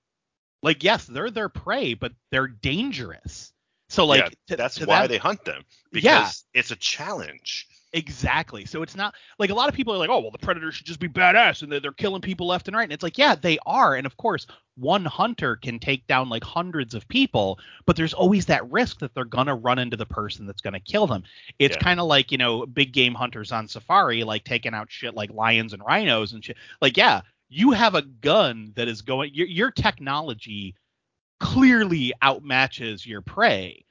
[0.62, 3.52] Like yes they're their prey but they're dangerous
[3.94, 5.62] so like Yeah, to- that's to why them- they hunt them
[5.92, 6.58] because Yeah.
[6.60, 7.66] it's a challenge.
[7.92, 8.64] Exactly.
[8.64, 10.84] So it's not like a lot of people are like, oh, well, the predators should
[10.86, 12.82] just be badass and they're, they're killing people left and right.
[12.82, 13.94] And it's like, yeah, they are.
[13.94, 18.46] And of course, one hunter can take down like hundreds of people, but there's always
[18.46, 21.22] that risk that they're going to run into the person that's going to kill them.
[21.60, 21.82] It's Yeah.
[21.82, 25.30] kind of like, you know, big game hunters on safari, like taking out shit like
[25.30, 26.56] lions and rhinos and shit.
[26.80, 30.74] Like, yeah, you have a gun that is going, your, your technology
[31.38, 33.83] clearly outmatches your prey.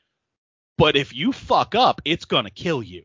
[0.78, 3.04] But if you fuck up, it's going to kill you.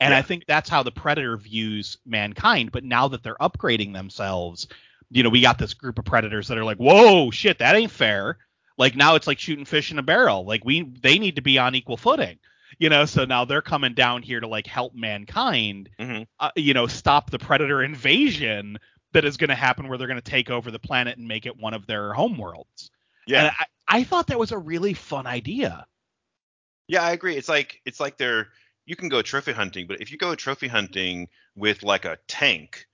[0.00, 0.18] And Yeah.
[0.18, 2.72] I think that's how the predator views mankind.
[2.72, 4.66] But now that they're upgrading themselves,
[5.10, 7.92] you know, we got this group of predators that are like, whoa, shit, that ain't
[7.92, 8.38] fair.
[8.78, 10.44] Like now it's like shooting fish in a barrel.
[10.44, 12.38] Like we, they need to be on equal footing.
[12.78, 16.26] You know, so now they're coming down here to like help mankind, Mhm.
[16.40, 18.78] uh, you know, stop the predator invasion
[19.12, 21.44] that is going to happen where they're going to take over the planet and make
[21.44, 22.88] it one of their homeworlds.
[23.26, 23.42] Yeah.
[23.42, 25.86] And I, I thought that was a really fun idea.
[26.88, 27.36] Yeah, I agree.
[27.36, 28.48] It's like it's like they're
[28.86, 32.86] you can go trophy hunting, but if you go trophy hunting with like a tank,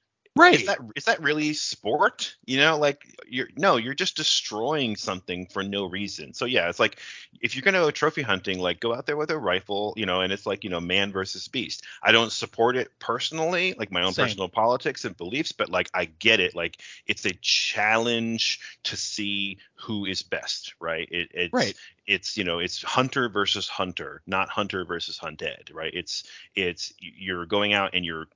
[0.51, 2.37] is that is that really sport?
[2.47, 6.33] You know, like you're no, you're just destroying something for no reason.
[6.35, 6.99] So yeah, it's like
[7.41, 10.21] if you're gonna go trophy hunting, like go out there with a rifle, you know,
[10.21, 11.85] and it's like you know man versus beast.
[12.03, 14.15] I don't support it personally, like my own Same.
[14.15, 16.55] personal politics and beliefs, but like I get it.
[16.55, 21.09] Like it's a challenge to see who is best, right?
[21.11, 21.77] It, it's Right.
[22.07, 25.93] it's you know it's hunter versus hunter, not hunter versus hunted, right?
[25.95, 26.25] It's
[26.55, 28.27] it's you're going out and you're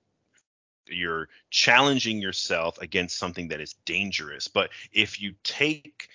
[0.89, 4.49] you're challenging yourself against something that is dangerous.
[4.49, 6.09] But if you take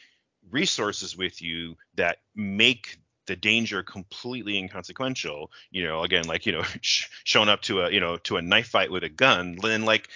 [0.50, 6.64] resources with you that make the danger completely inconsequential, you know, again, like you know,
[6.82, 9.86] sh- showing up to a you know to a knife fight with a gun, then
[9.86, 10.10] like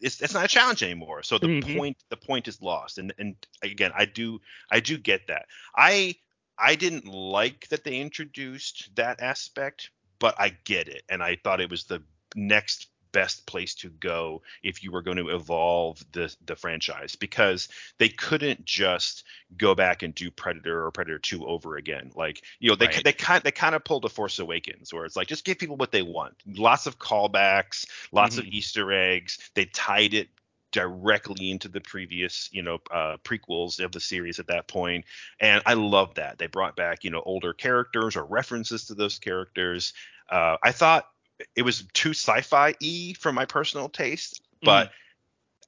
[0.00, 1.22] it's it's not a challenge anymore.
[1.22, 1.64] So the Mhm.
[1.72, 2.98] point the point is lost.
[2.98, 4.40] And and again, I do
[4.70, 5.46] I do get that.
[5.76, 6.16] I
[6.58, 11.60] I didn't like that they introduced that aspect, but I get it, and I thought
[11.60, 12.02] it was the
[12.34, 17.68] next best place to go if you were going to evolve the the franchise because
[17.98, 19.24] they couldn't just
[19.56, 22.10] go back and do Predator or Predator 2 over again.
[22.14, 23.04] Like, you know, they Right.
[23.04, 25.76] they kind they kind of pulled a Force Awakens where it's like just give people
[25.76, 26.42] what they want.
[26.46, 28.50] Lots of callbacks, lots of Mhm.
[28.50, 29.38] Easter eggs.
[29.54, 30.28] They tied it
[30.72, 35.04] directly into the previous, you know, uh, prequels of the series at that point,
[35.38, 39.18] and I love that they brought back, you know, older characters or references to those
[39.18, 39.92] characters.
[40.28, 41.08] Uh, I thought
[41.56, 44.90] it was too sci-fi y for my personal taste, but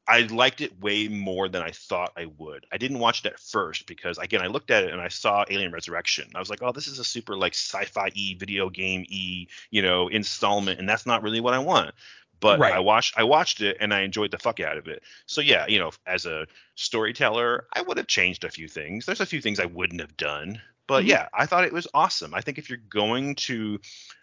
[0.08, 2.66] I liked it way more than I thought I would.
[2.72, 5.44] I didn't watch it at first because again I looked at it and I saw
[5.50, 6.30] Alien Resurrection.
[6.34, 9.82] I was like, oh, this is a super like sci-fi y video game e you
[9.82, 11.94] know, installment, and that's not really what I want.
[12.38, 12.70] But Right.
[12.70, 15.02] I watched I watched it and I enjoyed the fuck out of it.
[15.26, 19.06] So yeah, you know, as a storyteller, I would have changed a few things.
[19.06, 20.60] There's a few things I wouldn't have done.
[20.86, 21.06] But Mhm.
[21.06, 22.34] yeah, I thought it was awesome.
[22.34, 23.80] I think if you're going to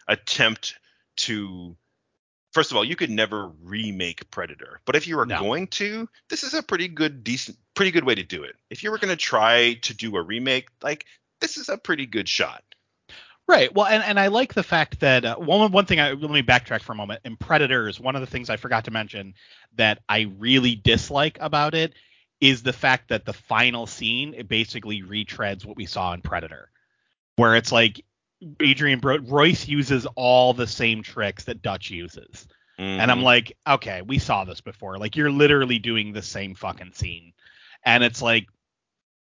[0.08, 0.78] attempt
[1.16, 1.76] to
[2.52, 5.40] first of all, you could never remake Predator, but if you were No.
[5.40, 8.54] going to, this is a pretty good, decent, pretty good way to do it.
[8.70, 11.04] If you were going to try to do a remake, like
[11.40, 12.62] this is a pretty good shot.
[13.46, 13.74] Right.
[13.74, 16.00] Well, and, and I like the fact that uh, one one thing.
[16.00, 17.20] I, let me backtrack for a moment.
[17.26, 19.34] In Predators, one of the things I forgot to mention
[19.76, 21.92] that I really dislike about it
[22.40, 26.70] is the fact that the final scene it basically retreads what we saw in Predator,
[27.36, 28.02] where it's like
[28.60, 32.46] Adrian Bro- Royce uses all the same tricks that Dutch uses,
[32.78, 33.24] and I'm Mhm.
[33.24, 34.98] like, okay, we saw this before.
[34.98, 37.32] Like you're literally doing the same fucking scene,
[37.84, 38.46] and it's like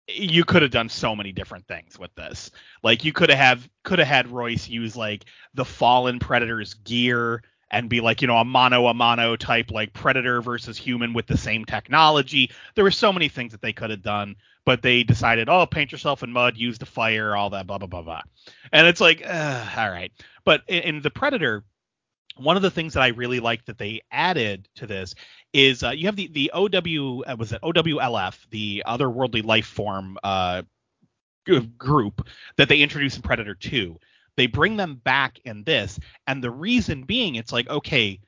[0.08, 2.52] you could have done so many different things with this.
[2.84, 7.42] Like you could have could have had Royce use like the fallen predator's gear
[7.74, 11.28] and be like, you know, a mono a mono type like predator versus human with
[11.28, 12.52] the same technology.
[12.76, 15.92] There were so many things that they could have done, but they decided, oh, paint
[15.92, 18.22] yourself in mud, use the fire, all that, blah blah blah blah.
[18.72, 20.12] And it's like, uh, all right.
[20.46, 21.66] But in, in the Predator,
[22.38, 25.16] one of the things that I really like that they added to this
[25.52, 30.18] is uh, you have the the OW uh, was it OWLF the otherworldly life form
[30.24, 30.62] uh,
[31.78, 32.28] group
[32.58, 34.00] that they introduced in Predator 2.
[34.36, 38.20] They bring them back in this, and the reason being, it's like okay,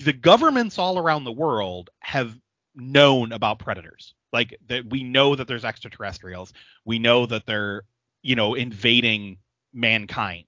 [0.00, 2.36] the governments all around the world have
[2.74, 4.14] known about predators.
[4.32, 6.52] Like that, we know that there's extraterrestrials.
[6.84, 7.82] We know that they're
[8.22, 9.38] you know invading
[9.72, 10.44] mankind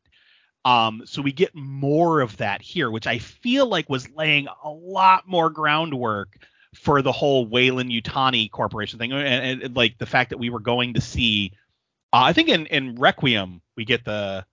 [0.65, 4.71] um, so we get more of that here, which I feel like was laying a
[4.71, 6.37] lot more groundwork
[6.75, 10.61] for the whole Weyland-Yutani Corporation thing, and, and, and, like the fact that we were
[10.61, 11.53] going to see.
[12.13, 14.45] Uh, I think in, in Requiem we get the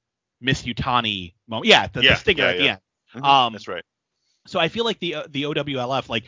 [0.41, 1.67] Miss Yutani moment.
[1.67, 2.61] Yeah, the, yeah, the stinger yeah, at yeah.
[2.61, 2.79] the end.
[3.15, 3.83] Mm-hmm, um, that's right.
[4.45, 6.23] So I feel like the the OWLF like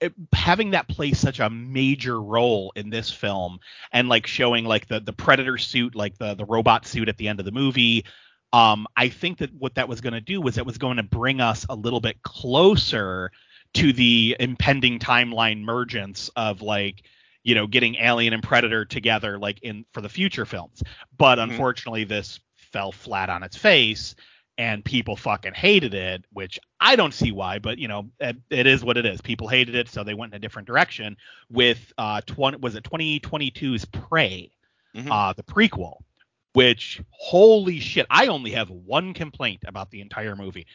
[0.00, 3.58] it, having that play such a major role in this film
[3.92, 7.28] and like showing like the the predator suit like the the robot suit at the
[7.28, 8.04] end of the movie
[8.52, 11.02] um, I think that what that was going to do was it was going to
[11.02, 13.30] bring us a little bit closer
[13.74, 17.02] to the impending timeline mergence of like
[17.48, 20.82] you know getting Alien and Predator together like in for the future films.
[21.16, 21.50] But mm-hmm.
[21.50, 24.14] unfortunately, this fell flat on its face
[24.58, 28.66] and people fucking hated it, which I don't see why, but you know, it, it
[28.66, 29.22] is what it is.
[29.22, 31.16] People hated it, so they went in a different direction
[31.48, 34.50] with uh 20 was it 2022's Prey,
[34.94, 35.10] mm-hmm.
[35.10, 35.94] uh the prequel
[36.52, 40.66] which holy shit, I only have one complaint about the entire movie.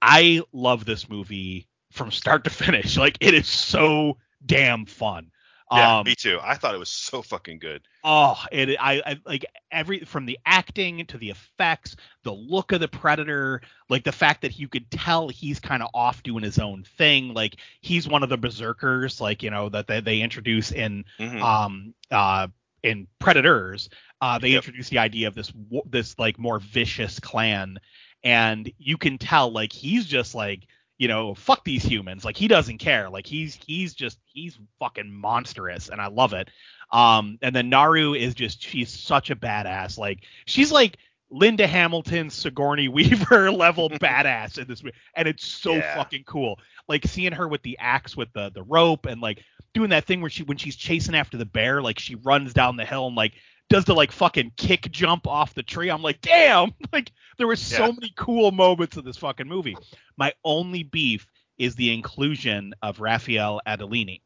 [0.00, 2.96] I love this movie from start to finish.
[3.06, 5.30] Like it is so damn fun.
[5.72, 6.38] Yeah, um, me too.
[6.42, 7.82] I thought it was so fucking good.
[8.04, 12.78] Oh, it I, I like every from the acting to the effects, the look of
[12.78, 16.60] the predator, like the fact that you could tell he's kind of off doing his
[16.60, 17.34] own thing.
[17.34, 21.42] Like he's one of the berserkers, like you know that they, they introduce in mm-hmm.
[21.42, 22.46] um uh
[22.84, 23.88] in Predators,
[24.20, 24.58] uh, they yep.
[24.58, 25.52] introduce the idea of this
[25.86, 27.78] this like more vicious clan,
[28.22, 32.48] and you can tell like he's just like you know fuck these humans like he
[32.48, 36.48] doesn't care like he's he's just he's fucking monstrous and I love it.
[36.92, 40.98] Um, and then Naru is just she's such a badass like she's like
[41.30, 45.94] Linda Hamilton, Sigourney Weaver level badass in this movie, and it's so yeah.
[45.96, 46.58] fucking cool.
[46.88, 49.42] Like seeing her with the axe with the the rope and like
[49.74, 52.76] doing that thing where she when she's chasing after the bear, like she runs down
[52.76, 53.34] the hill and like
[53.68, 55.90] does the like fucking kick jump off the tree.
[55.90, 56.72] I'm like, damn!
[56.92, 57.92] Like there were so yeah.
[57.92, 59.76] many cool moments in this fucking movie.
[60.16, 61.26] My only beef
[61.58, 64.22] is the inclusion of Raphael Adolini.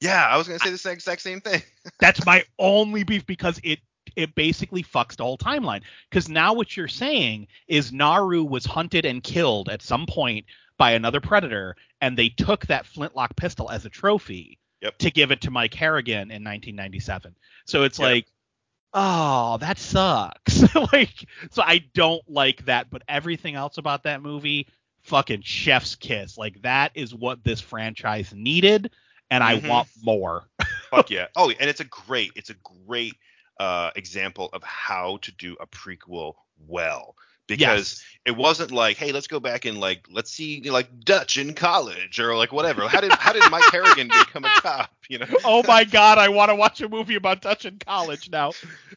[0.00, 1.62] Yeah, I was gonna say the exact same thing.
[2.00, 3.80] that's my only beef because it
[4.16, 5.82] it basically fucks the whole timeline.
[6.10, 10.44] Because now what you're saying is Naru was hunted and killed at some point
[10.76, 14.98] by another predator, and they took that flintlock pistol as a trophy yep.
[14.98, 17.34] to give it to Mike Harrigan in 1997.
[17.64, 18.06] So it's yep.
[18.06, 18.26] like,
[18.94, 20.74] oh, that sucks.
[20.92, 24.68] like, so I don't like that, but everything else about that movie,
[25.02, 26.38] fucking chef's kiss.
[26.38, 28.90] Like that is what this franchise needed,
[29.30, 29.66] and mm-hmm.
[29.66, 30.44] I want more.
[30.90, 31.26] Fuck yeah.
[31.36, 32.56] Oh, and it's a great, it's a
[32.86, 33.14] great
[33.60, 36.34] uh, example of how to do a prequel
[36.66, 37.16] well
[37.46, 38.04] because yes.
[38.24, 41.36] it wasn't like, hey, let's go back and like let's see you know, like Dutch
[41.36, 42.88] in college or like whatever.
[42.88, 44.90] How did how did Mike Harrigan become a cop?
[45.08, 45.26] You know?
[45.44, 48.52] Oh my God, I want to watch a movie about Dutch in college now.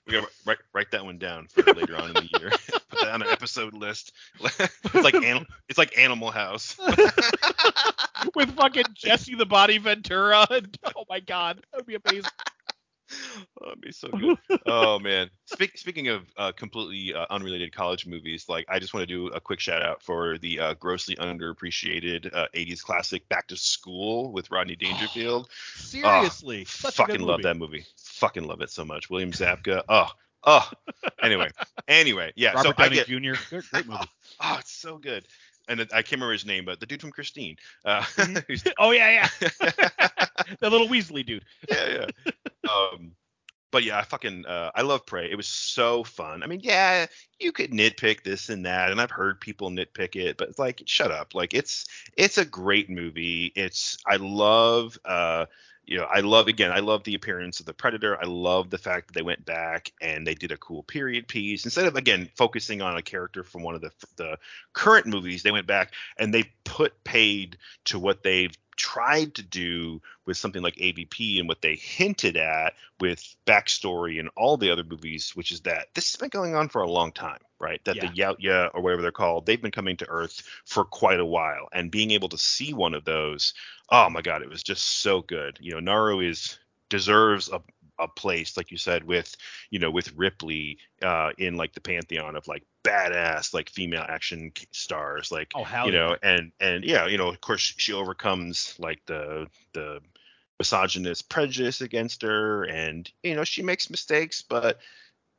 [0.05, 2.49] We gotta write write that one down for later on in the year.
[2.89, 4.13] Put that on an episode list.
[4.41, 6.77] it's like anim- it's like Animal House.
[8.35, 10.47] With fucking Jesse the Body Ventura.
[10.49, 12.31] And, oh my God, that would be amazing.
[13.59, 14.37] Oh, that'd be so good.
[14.67, 15.29] oh man.
[15.45, 19.27] Speak, speaking of uh, completely uh, unrelated college movies, like I just want to do
[19.33, 24.31] a quick shout out for the uh, grossly underappreciated 80s uh, classic Back to School
[24.31, 25.49] with Rodney Dangerfield.
[25.75, 27.85] Seriously, oh, fucking love that movie.
[27.97, 29.09] Fucking love it so much.
[29.09, 29.81] William Zabka.
[29.89, 30.09] Oh,
[30.43, 30.69] oh.
[31.21, 31.49] Anyway,
[31.87, 32.53] anyway, yeah.
[32.53, 33.59] Robert so Downey I get, Jr.
[33.71, 33.99] Great movie.
[34.39, 35.25] Oh, it's so good
[35.67, 37.57] and I can't remember his name, but the dude from Christine.
[37.85, 38.69] Uh, mm-hmm.
[38.79, 39.49] oh yeah, yeah,
[40.59, 41.45] the little Weasley dude.
[41.69, 42.31] yeah, yeah.
[42.69, 43.11] Um,
[43.71, 45.29] but yeah, I fucking uh, I love Prey.
[45.29, 46.41] It was so fun.
[46.43, 47.05] I mean, yeah,
[47.39, 50.81] you could nitpick this and that, and I've heard people nitpick it, but it's like,
[50.85, 51.35] shut up.
[51.35, 51.85] Like it's
[52.17, 53.51] it's a great movie.
[53.55, 55.45] It's I love uh
[55.87, 58.21] you know, I love again, I love the appearance of the Predator.
[58.21, 61.63] I love the fact that they went back and they did a cool period piece
[61.63, 64.37] instead of again focusing on a character from one of the the
[64.73, 65.43] current movies.
[65.43, 70.61] They went back and they put paid to what they've tried to do with something
[70.61, 75.51] like AVP and what they hinted at with backstory and all the other movies, which
[75.51, 77.83] is that this has been going on for a long time, right?
[77.83, 78.05] That yeah.
[78.05, 81.67] the Yautja or whatever they're called, they've been coming to Earth for quite a while,
[81.73, 83.53] and being able to see one of those,
[83.89, 85.57] oh my god, it was just so good.
[85.59, 86.57] You know, Naru is
[86.89, 87.61] deserves a
[87.99, 89.35] a place like you said with
[89.69, 94.51] you know with Ripley uh, in like the pantheon of like badass like female action
[94.71, 95.99] stars like oh, hell you yeah.
[95.99, 99.99] know and and yeah you know of course she overcomes like the the
[100.59, 104.79] misogynist prejudice against her and you know she makes mistakes but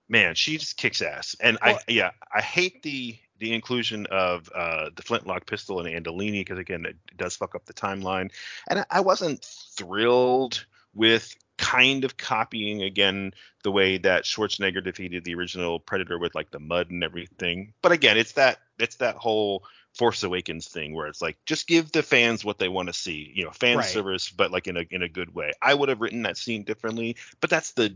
[0.08, 4.50] man she just kicks ass and Well- I yeah I hate the the inclusion of
[4.52, 8.30] uh, the flintlock pistol and Andolini because again it does fuck up the timeline
[8.68, 9.44] and I, I wasn't
[9.76, 10.64] thrilled
[10.94, 13.32] with kind of copying again
[13.64, 17.74] the way that Schwarzenegger defeated the original Predator with like the mud and everything.
[17.82, 19.64] But again, it's that it's that whole
[19.94, 23.32] Force Awakens thing where it's like just give the fans what they want to see,
[23.34, 23.86] you know, fan Right.
[23.86, 25.50] service, but like in a in a good way.
[25.60, 27.88] I would have written that scene differently, but that's the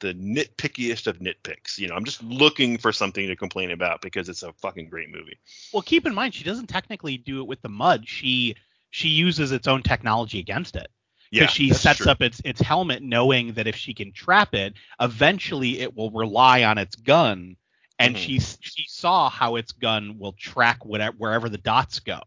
[0.00, 1.78] the nitpickiest of nitpicks.
[1.78, 5.08] You know, I'm just looking for something to complain about because it's a fucking great
[5.10, 5.38] movie.
[5.72, 8.06] Well, keep in mind she doesn't technically do it with the mud.
[8.06, 8.56] She
[8.90, 10.88] she uses its own technology against it.
[11.30, 12.10] Yeah, because she sets true.
[12.10, 16.64] up its its helmet knowing that if she can trap it, eventually it will rely
[16.64, 17.56] on its gun.
[17.98, 18.18] And Mhm.
[18.18, 22.20] she she saw how its gun will track whatever wherever the dots go.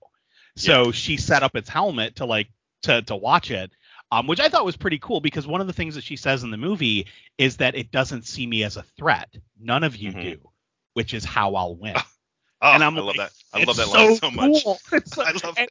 [0.55, 2.49] So she set up its helmet to like
[2.83, 3.71] to to watch it.
[4.11, 6.43] Um, which I thought was pretty cool because one of the things that she says
[6.43, 7.07] in the movie
[7.37, 9.29] is that it doesn't see me as a threat.
[9.59, 10.21] None of you Mhm.
[10.21, 10.51] do,
[10.93, 11.95] which is how I'll win.
[12.61, 13.31] Oh, and I'm I love like, that.
[13.53, 14.63] I love that line so much.
[14.63, 14.79] cool.
[14.91, 15.69] It's I love and,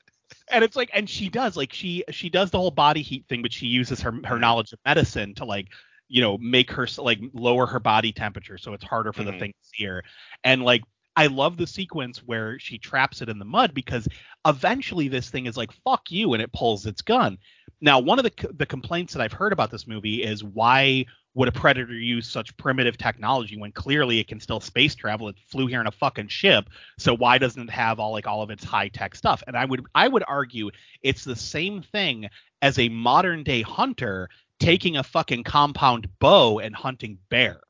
[0.50, 3.42] and it's like and she does like she she does the whole body heat thing
[3.42, 5.68] but she uses her her knowledge of medicine to like
[6.08, 9.26] you know make her like lower her body temperature so it's harder for Mhm.
[9.26, 10.02] the thing to see her
[10.44, 10.82] and like
[11.16, 14.08] i love the sequence where she traps it in the mud because
[14.46, 17.36] eventually this thing is like fuck you and it pulls its gun
[17.80, 21.04] now one of the the complaints that i've heard about this movie is why
[21.39, 25.36] would a predator use such primitive technology when clearly it can still space travel it
[25.47, 28.51] flew here in a fucking ship so why doesn't it have all like all of
[28.51, 29.43] its high tech stuff?
[29.47, 30.70] And I would I would argue
[31.02, 32.28] it's the same thing
[32.60, 34.28] as a modern day hunter
[34.59, 37.60] taking a fucking compound bow and hunting bear.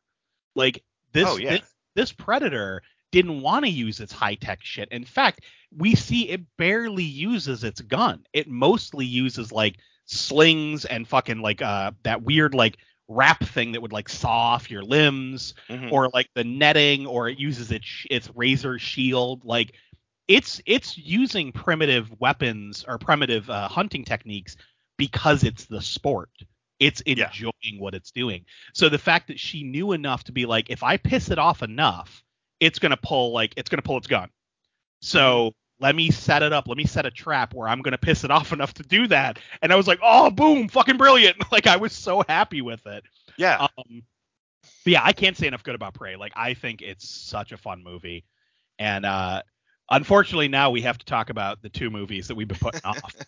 [0.55, 0.83] Like
[1.13, 1.51] this Oh, yeah.
[1.59, 2.83] this, this predator
[3.13, 4.89] didn't want to use its high tech shit.
[4.91, 5.43] In fact,
[5.77, 8.25] we see it barely uses its gun.
[8.33, 9.77] It mostly uses like
[10.07, 12.79] slings and fucking like uh that weird like
[13.09, 15.91] wrap thing that would like saw off your limbs Mhm.
[15.93, 19.75] or like the netting or it uses its its razor shield like
[20.29, 24.57] it's it's using primitive weapons or primitive uh, hunting techniques
[24.99, 26.29] because it's the sport
[26.81, 27.27] it's Yeah.
[27.29, 28.45] enjoying what it's doing
[28.75, 31.63] so the fact that she knew enough to be like if i piss it off
[31.63, 32.23] enough
[32.61, 34.29] it's going to pull like it's going to pull its gun
[35.01, 37.99] so let me set it up let me set a trap where i'm going to
[37.99, 41.37] piss it off enough to do that and i was like oh boom fucking brilliant
[41.53, 43.05] like i was so happy with it
[43.39, 43.57] yeah.
[43.59, 44.03] um,
[44.85, 46.17] but yeah, I can't say enough good about Prey.
[46.17, 48.25] Like, I think it's such a fun movie,
[48.79, 49.43] and uh,
[49.91, 53.15] unfortunately, now we have to talk about the two movies that we've been putting off.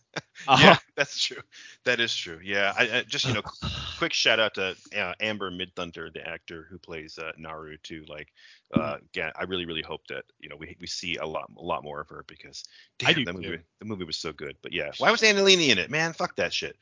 [0.48, 1.42] Uh, yeah, that's true.
[1.84, 2.40] That is true.
[2.42, 3.42] Yeah, I, I just you know,
[3.98, 8.06] quick shout out to uh, Amber Midthunder, the actor who plays uh, Naru too.
[8.08, 8.32] Like,
[8.74, 11.62] uh, again, I really, really hope that you know we we see a lot, a
[11.62, 12.64] lot more of her because
[12.98, 13.40] damn, I do that too.
[13.40, 14.56] movie, the movie was so good.
[14.62, 15.90] But yeah, why was Annalini in it?
[15.90, 16.76] Man, fuck that shit.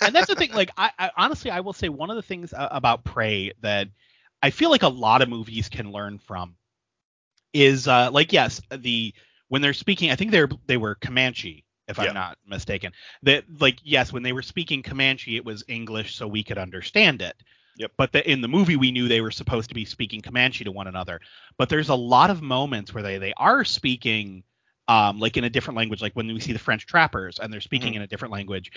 [0.00, 0.52] and that's the thing.
[0.52, 3.88] Like, I, I honestly, I will say one of the things uh, about Prey that
[4.42, 6.56] I feel like a lot of movies can learn from
[7.52, 9.14] is uh, like, yes, the
[9.48, 12.06] when they're speaking, I think they're they were Comanche, if Yeah.
[12.06, 12.92] I'm not mistaken.
[13.22, 17.22] That like, yes, when they were speaking Comanche, it was English, so we could understand
[17.22, 17.36] it.
[17.76, 17.92] Yep.
[17.96, 20.70] But the, in the movie, we knew they were supposed to be speaking Comanche to
[20.72, 21.20] one another.
[21.58, 24.44] But there's a lot of moments where they they are speaking
[24.86, 27.60] um, like in a different language, like when we see the French trappers and they're
[27.60, 27.96] speaking Mhm.
[27.96, 28.70] in a different language,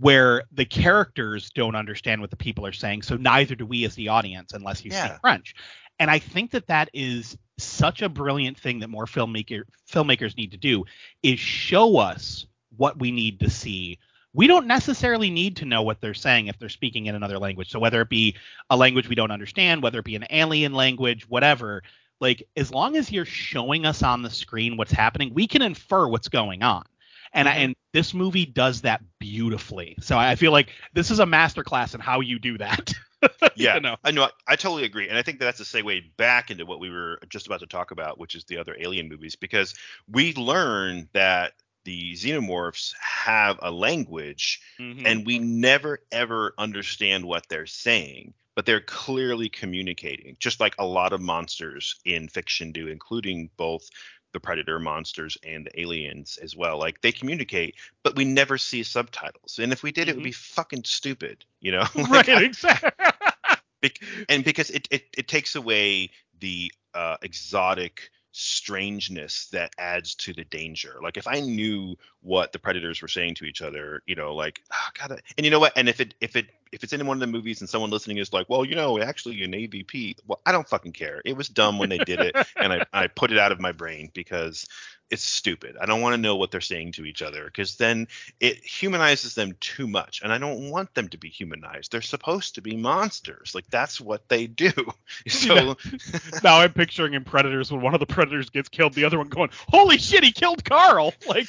[0.00, 3.94] where the characters don't understand what the people are saying, so neither do we as
[3.94, 5.06] the audience unless you Yeah.
[5.06, 5.54] speak French.
[6.00, 10.50] And I think that that is such a brilliant thing that more filmmaker filmmakers need
[10.50, 10.84] to do
[11.22, 12.46] is show us
[12.76, 13.98] what we need to see.
[14.34, 17.70] We don't necessarily need to know what they're saying if they're speaking in another language.
[17.70, 18.36] So whether it be
[18.68, 21.82] a language we don't understand, whether it be an alien language, whatever,
[22.20, 26.08] like as long as you're showing us on the screen what's happening, we can infer
[26.08, 26.84] what's going on.
[27.32, 27.58] And I Mhm.
[27.58, 29.96] and this movie does that beautifully.
[30.00, 32.92] So I feel like this is a masterclass in how you do that.
[33.56, 33.96] yeah, You know.
[34.04, 34.28] I know.
[34.46, 37.46] I totally agree, and I think that's a segue back into what we were just
[37.46, 39.74] about to talk about, which is the other Alien movies, because
[40.08, 41.54] we learn that
[41.84, 45.02] the xenomorphs have a language, Mhm.
[45.06, 50.86] and we never ever understand what they're saying, but they're clearly communicating, just like a
[50.86, 53.88] lot of monsters in fiction do, including both
[54.32, 56.78] the predator monsters and the aliens as well.
[56.78, 59.58] Like they communicate, but we never see subtitles.
[59.60, 61.84] And if we did, it would be fucking stupid, you know?
[61.94, 62.90] Like, right, exactly.
[64.28, 70.44] And because it, it it takes away the uh, exotic strangeness that adds to the
[70.44, 70.98] danger.
[71.00, 74.60] Like if I knew what the predators were saying to each other, you know, like
[74.72, 75.72] oh, God, uh, and you know what?
[75.76, 78.18] And if it if it if it's in one of the movies and someone listening
[78.18, 81.22] is like, well, you know, actually an AVP, well, I don't fucking care.
[81.24, 83.70] It was dumb when they did it, and I, I put it out of my
[83.70, 84.66] brain because
[85.10, 85.76] it's stupid.
[85.80, 88.08] I don't want to know what they're saying to each other because then
[88.40, 91.92] it humanizes them too much, and I don't want them to be humanized.
[91.92, 93.54] They're supposed to be monsters.
[93.54, 94.72] Like that's what they do.
[95.28, 95.74] So Yeah.
[96.42, 99.28] now I'm picturing in Predators when one of the Predators gets killed, the other one
[99.28, 101.46] going, "Holy shit, he killed Carl!" Like,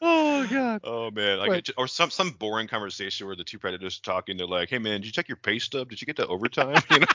[0.00, 0.80] oh god.
[0.84, 1.68] Oh man, like Right.
[1.68, 4.36] it or some some boring conversation where the two predators are talking.
[4.36, 5.90] They're like, "Hey man, did you check your pay stub?
[5.90, 7.06] Did you get the overtime?" You know,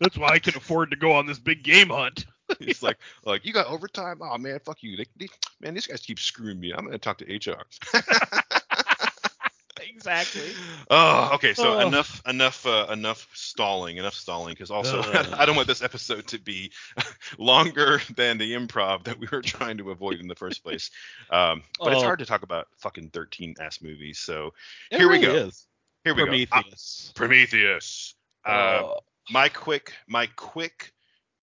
[0.00, 2.26] That's why I can afford to go on this big game hunt.
[2.60, 4.18] it's like, like you got overtime.
[4.22, 4.96] Oh man, fuck you.
[4.96, 5.28] They, they,
[5.60, 6.72] man, these guys keep screwing me.
[6.72, 7.62] I'm gonna talk to HR.
[9.88, 10.50] Exactly.
[10.90, 11.52] Oh, okay.
[11.54, 11.86] So Oh.
[11.86, 14.52] enough, enough, uh, enough stalling, enough stalling.
[14.52, 15.26] Because also, Ugh.
[15.38, 16.70] I don't want this episode to be
[17.38, 20.90] longer than the improv that we were trying to avoid in the first place.
[21.30, 22.04] Um, but it's Oh.
[22.06, 24.18] hard to talk about fucking 13 ass movies.
[24.18, 24.52] So
[24.90, 25.34] It Here we go.
[25.34, 25.66] Is.
[26.04, 26.30] here we go.
[26.30, 27.12] Uh, Prometheus.
[27.14, 28.14] Prometheus.
[29.30, 30.92] My quick my quick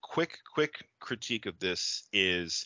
[0.02, 2.66] quick quick critique of this is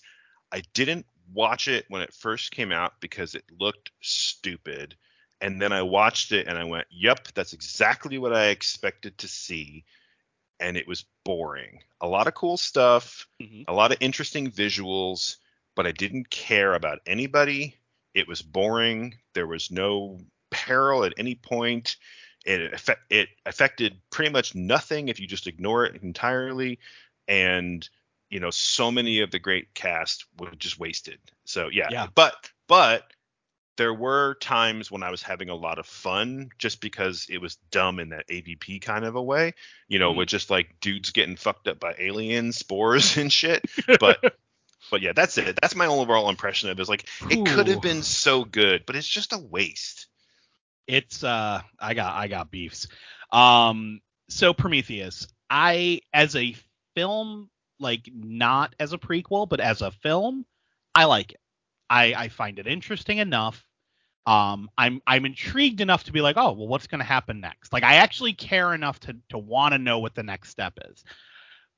[0.52, 4.96] I didn't watch it when it first came out because it looked stupid.
[5.42, 9.28] And then I watched it and I went yep that's exactly what I expected to
[9.28, 9.84] see.
[10.60, 11.80] And it was boring.
[12.00, 13.66] A lot of cool stuff Mhm.
[13.68, 15.38] a lot of interesting visuals
[15.76, 17.76] but I didn't care about anybody.
[18.14, 19.18] It was boring.
[19.34, 20.20] There was no
[20.52, 21.98] peril at any point
[22.46, 26.80] it affect, it affected pretty much nothing if you just ignore it entirely
[27.28, 27.88] and
[28.30, 32.08] you know so many of the great cast were just wasted so yeah, Yeah.
[32.16, 33.04] but but
[33.76, 37.56] there were times when I was having a lot of fun just because it was
[37.72, 39.54] dumb in that AVP kind of a way,
[39.88, 40.18] you know, Mhm.
[40.18, 43.66] with just like dudes getting fucked up by alien spores and shit.
[44.00, 44.20] But
[44.92, 45.58] but yeah, that's it.
[45.60, 46.82] That's my overall impression of it.
[46.84, 50.06] Is like it could have been so good, but it's just a waste.
[50.88, 52.88] It's uh I got I got beefs.
[53.32, 56.56] Um so Prometheus, I as a
[56.96, 57.50] film
[57.80, 60.46] like not as a prequel but as a film,
[60.96, 61.40] I like it.
[61.90, 63.66] I I find it interesting enough.
[64.26, 67.74] Um I'm I'm intrigued enough to be like, "Oh, well what's going to happen next?"
[67.74, 71.04] Like I actually care enough to to want to know what the next step is.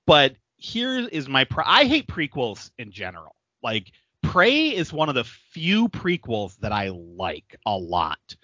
[0.06, 3.36] But here is my pro- I hate prequels in general.
[3.64, 3.92] Like
[4.24, 8.36] Prey is one of the few prequels that I like a lot.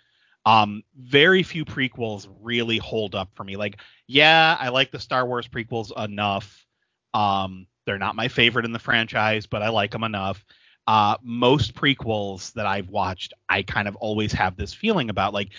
[0.45, 3.57] Um, very few prequels really hold up for me.
[3.57, 6.65] Like, yeah, I like the Star Wars prequels enough.
[7.13, 10.43] Um, they're not my favorite in the franchise, but I like them enough.
[10.87, 15.33] Uh, most prequels that I've watched, I kind of always have this feeling about.
[15.33, 15.49] Like,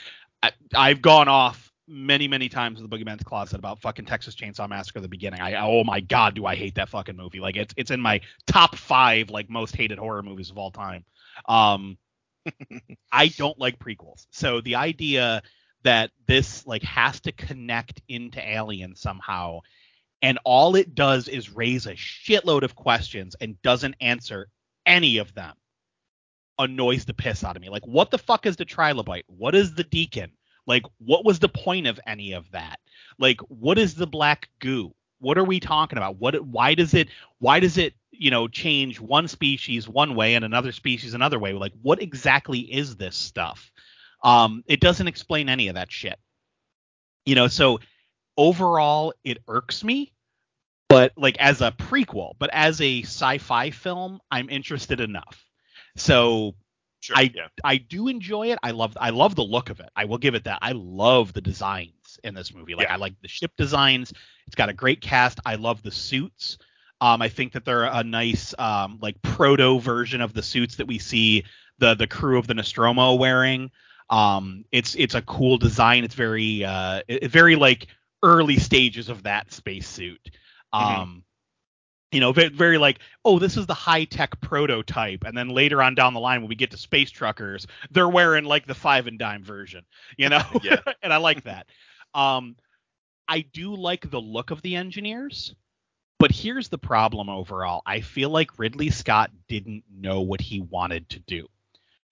[0.43, 4.69] I, I've gone off many, many times in the Boogeyman's Closet about fucking Texas Chainsaw
[4.69, 5.41] Massacre the beginning.
[5.41, 7.39] I, oh my god, do I hate that fucking movie?
[7.41, 11.05] Like, it's it's in my top five like most hated horror movies of all time.
[11.49, 11.99] Um,
[13.13, 14.27] I don't like prequels.
[14.31, 15.43] So the idea
[15.85, 19.61] that this like has to connect into Alien somehow
[20.23, 24.49] and all it does is raise a shitload of questions and doesn't answer
[24.87, 25.55] any of them
[26.59, 27.69] annoys the piss out of me.
[27.69, 29.25] Like what the fuck is the trilobite?
[29.27, 30.31] What is the deacon?
[30.67, 32.79] Like what was the point of any of that?
[33.19, 34.95] Like what is the black goo?
[35.19, 36.17] What are we talking about?
[36.19, 37.09] What why does it
[37.39, 41.53] why does it, you know, change one species one way and another species another way?
[41.53, 43.71] Like what exactly is this stuff?
[44.23, 46.19] Um it doesn't explain any of that shit.
[47.27, 47.81] You know, so
[48.37, 50.13] overall it irks me
[50.89, 55.45] but like as a prequel but as a sci-fi film i'm interested enough
[55.97, 56.55] so
[57.01, 57.17] Sure.
[57.17, 57.49] I- yeah.
[57.65, 60.35] i do enjoy it i love i love the look of it i will give
[60.35, 62.95] it that i love the designs in this movie like Yeah.
[62.95, 64.13] i like the ship designs
[64.47, 66.57] it's got a great cast i love the suits
[67.03, 70.87] um i think that they're a nice um like proto version of the suits that
[70.87, 71.45] we see
[71.83, 73.71] the the crew of the nostromo wearing.
[74.09, 76.05] Um it's it's a cool design.
[76.05, 77.89] It's very uh it, very like
[78.23, 80.31] early stages of that spacesuit.
[80.73, 81.25] Um
[82.13, 85.83] you know very, very like oh this is the high tech prototype and then later
[85.83, 89.07] on down the line when we get to space truckers they're wearing like the five
[89.07, 89.83] and dime version
[90.19, 90.43] you know?
[90.63, 90.77] Yeah.
[91.03, 91.67] and i like that.
[92.15, 92.57] Um
[93.29, 95.55] i do like the look of the engineers
[96.23, 101.09] but here's the problem overall i feel like ridley scott didn't know what he wanted
[101.09, 101.49] to do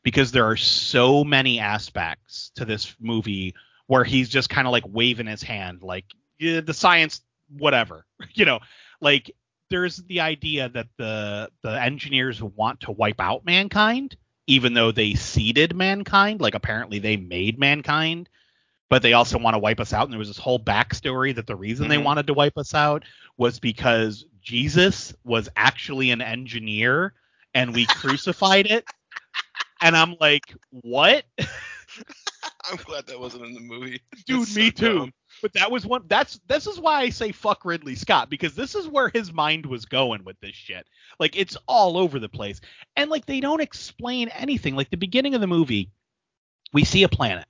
[0.03, 3.55] because there are so many aspects to this movie
[3.87, 6.07] where he's just kind of like waving his hand like
[6.41, 7.21] yeah, the science
[7.57, 8.05] whatever
[8.35, 8.59] you know
[9.01, 9.31] like
[9.71, 14.17] there's the idea that the the engineers want to wipe out mankind
[14.49, 18.29] even though they seeded mankind like apparently they made mankind
[18.89, 21.47] but they also want to wipe us out and there was this whole backstory that
[21.47, 22.03] the reason they Mhm.
[22.05, 23.05] wanted to wipe us out
[23.41, 27.15] was because jesus was actually an engineer
[27.55, 28.85] and we crucified it.
[29.83, 31.25] And I'm like, what?
[32.71, 34.01] I'm glad that wasn't in the movie.
[34.27, 34.99] Dude, It's me so too.
[34.99, 35.13] dumb.
[35.43, 36.03] But that was one.
[36.07, 39.65] That's this is why I say fuck Ridley Scott because this is where his mind
[39.65, 40.87] was going with this shit.
[41.19, 42.61] Like it's all over the place,
[42.97, 44.77] and like they don't explain anything.
[44.77, 45.91] Like the beginning of the movie,
[46.75, 47.47] we see a planet.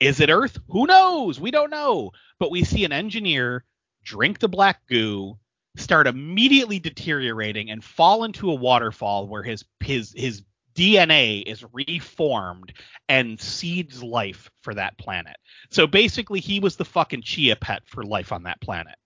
[0.00, 0.58] Is it Earth?
[0.70, 1.38] Who knows?
[1.38, 2.12] We don't know.
[2.38, 3.64] But we see an engineer
[4.02, 5.38] drink the black goo,
[5.76, 10.42] start immediately deteriorating, and fall into a waterfall where his his his
[10.74, 12.72] DNA is reformed
[13.08, 15.36] and seeds life for that planet.
[15.70, 18.96] So basically, he was the fucking chia pet for life on that planet,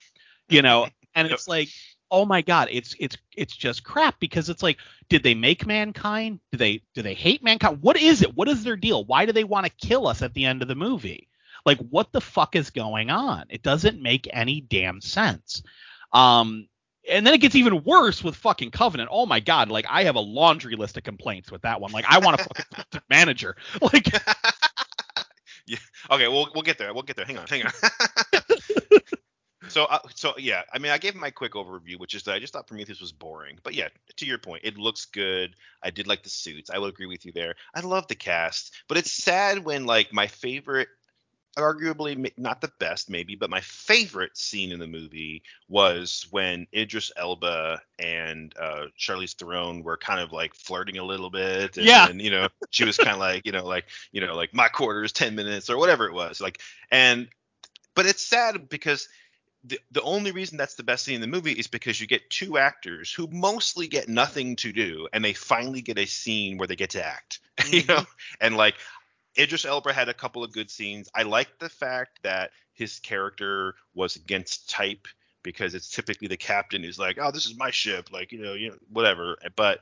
[0.49, 0.89] you know.
[1.19, 1.71] And it's like,
[2.11, 4.77] oh my god, it's it's it's just crap because it's like,
[5.09, 6.41] did they make mankind?
[6.53, 7.79] Do they do they hate mankind?
[7.81, 8.37] What is it?
[8.37, 9.03] What is their deal?
[9.05, 11.29] Why do they want to kill us at the end of the movie?
[11.67, 13.45] Like, what the fuck is going on?
[13.51, 15.63] It doesn't make any damn sense.
[16.13, 16.69] Um,
[17.09, 19.11] and then it gets even worse with fucking Covenant.
[19.13, 21.93] Oh my god, like I have a laundry list of complaints with that one.
[21.93, 23.57] Like I want a fucking manager.
[23.81, 24.13] Like
[25.67, 25.79] yeah.
[26.11, 26.93] Okay, we'll we'll get there.
[26.95, 27.27] We'll get there.
[27.27, 27.47] Hang on.
[27.47, 27.73] Hang on.
[29.69, 32.39] so uh, so yeah, I mean, I gave my quick overview, which is that I
[32.39, 33.59] just thought Prometheus was boring.
[33.63, 35.55] But yeah, to your point, it looks good.
[35.83, 36.71] I did like the suits.
[36.71, 37.55] I will agree with you there.
[37.75, 40.89] I love the cast, but it's sad when like my favorite
[41.57, 47.11] arguably not the best maybe but my favorite scene in the movie was when Idris
[47.17, 52.09] Elba and uh Charlize Theron were kind of like flirting a little bit and, Yeah.
[52.09, 54.69] and you know she was kind of like you know like you know like my
[54.69, 56.61] quarter is 10 minutes or whatever it was like
[56.91, 57.29] and
[57.95, 59.09] but it's sad because
[59.65, 62.29] the, the only reason that's the best scene in the movie is because you get
[62.31, 66.69] two actors who mostly get nothing to do and they finally get a scene where
[66.69, 68.05] they get to act you know
[68.41, 68.75] and like
[69.39, 71.09] Idris Elba had a couple of good scenes.
[71.15, 75.09] I like the fact that his character was against type
[75.43, 78.55] because it's typically the captain who's like, "Oh, this is my ship," like you know,
[78.55, 79.39] you know, whatever.
[79.55, 79.81] But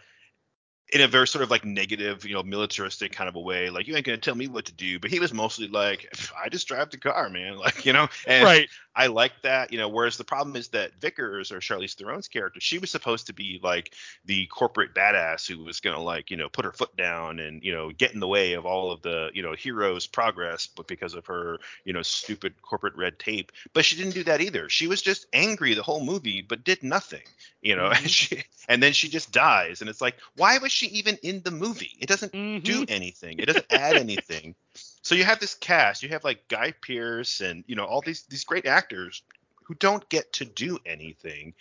[0.92, 3.88] in a very sort of like negative, you know, militaristic kind of a way, like
[3.88, 4.98] you ain't gonna tell me what to do.
[4.98, 6.08] But he was mostly like,
[6.42, 8.08] "I just drive the car, man," like you know.
[8.26, 8.68] And right.
[8.96, 9.88] I like that, you know.
[9.88, 13.60] Whereas the problem is that Vickers or Charlize Theron's character, she was supposed to be
[13.62, 13.92] like
[14.24, 17.72] the corporate badass who was gonna like, you know, put her foot down and you
[17.72, 21.14] know get in the way of all of the you know heroes' progress, but because
[21.14, 23.52] of her you know stupid corporate red tape.
[23.72, 24.68] But she didn't do that either.
[24.68, 27.22] She was just angry the whole movie, but did nothing,
[27.62, 27.84] you know.
[27.94, 28.06] And mm-hmm.
[28.06, 31.50] she and then she just dies, and it's like, why was she even in the
[31.50, 31.96] movie?
[32.00, 32.84] It doesn't do mm-hmm.
[32.88, 33.38] anything.
[33.38, 34.54] It doesn't add anything.
[35.04, 36.02] So you have this cast.
[36.02, 39.22] You have like Guy Pearce and you know all these these great actors
[39.64, 41.54] who don't get to do anything.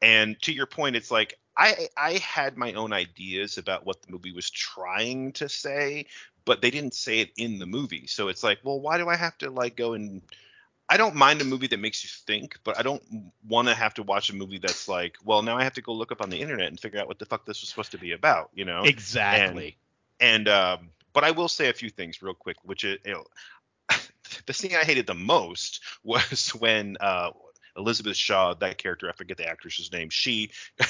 [0.00, 4.12] And to your point, it's like I I had my own ideas about what the
[4.12, 6.06] movie was trying to say,
[6.44, 8.06] but they didn't say it in the movie.
[8.06, 10.22] So it's like, well, why do I have to like go and
[10.88, 13.02] I don't mind a movie that makes you think, but I don't
[13.48, 15.92] want to have to watch a movie that's like, well, now I have to go
[15.92, 17.98] look up on the internet and figure out what the fuck this was supposed to
[17.98, 18.84] be about, you know?
[18.84, 19.78] Exactly.
[20.20, 23.24] And um, but I will say a few things real quick, which is, you know,
[24.46, 27.30] the scene I hated the most was when uh,
[27.76, 30.50] Elizabeth Shaw, that character, I forget the actress's name, she.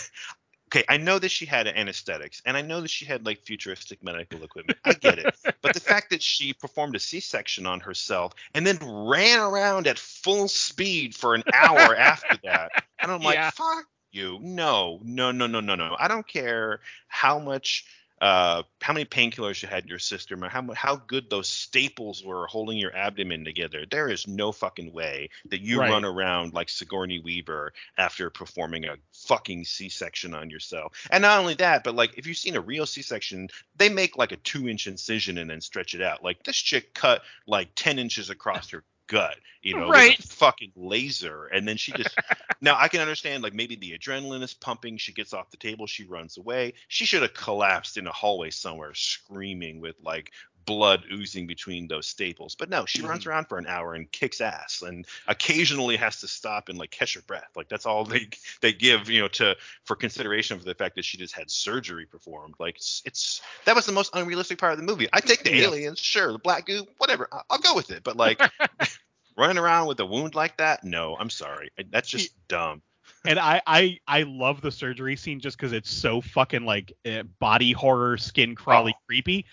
[0.72, 4.02] Okay, I know that she had anesthetics, and I know that she had like futuristic
[4.02, 4.76] medical equipment.
[4.84, 5.32] I get it,
[5.62, 9.98] but the fact that she performed a C-section on herself and then ran around at
[9.98, 13.50] full speed for an hour after that, and I'm like, Yeah.
[13.50, 15.96] fuck you, no, no, no, no, no, no.
[15.98, 17.84] I don't care how much
[18.20, 22.22] uh, how many painkillers you had in your system, or how how good those staples
[22.24, 23.84] were holding your abdomen together.
[23.90, 25.88] There is no fucking way that you Right.
[25.88, 30.92] run around like Sigourney Weaver after performing a fucking C-section on yourself.
[31.10, 34.32] And not only that, but like if you've seen a real C-section, they make like
[34.32, 36.22] a two-inch incision and then stretch it out.
[36.22, 40.16] Like this chick cut like ten inches across her gut, you know, Right.
[40.18, 42.18] fucking laser, and then she just
[42.60, 44.96] now I can understand like maybe the adrenaline is pumping.
[44.98, 46.74] She gets off the table, she runs away.
[46.88, 50.30] She should have collapsed in a hallway somewhere, screaming with like
[50.64, 52.54] blood oozing between those staples.
[52.54, 56.28] But no, she runs around for an hour and kicks ass, and occasionally has to
[56.28, 57.50] stop and like catch her breath.
[57.56, 58.28] Like that's all they
[58.60, 62.06] they give you know to for consideration for the fact that she just had surgery
[62.06, 62.54] performed.
[62.58, 65.08] Like it's, it's that was the most unrealistic part of the movie.
[65.12, 65.64] I take the Yeah.
[65.64, 67.28] aliens, sure, the black goo, whatever.
[67.32, 68.02] I- I'll go with it.
[68.04, 68.40] But like
[69.36, 71.70] running around with a wound like that, no, I'm sorry.
[71.90, 72.82] That's just dumb.
[73.26, 77.22] and I, I I love the surgery scene just because it's so fucking like uh,
[77.38, 79.00] body horror, skin crawly, Oh.
[79.06, 79.44] creepy.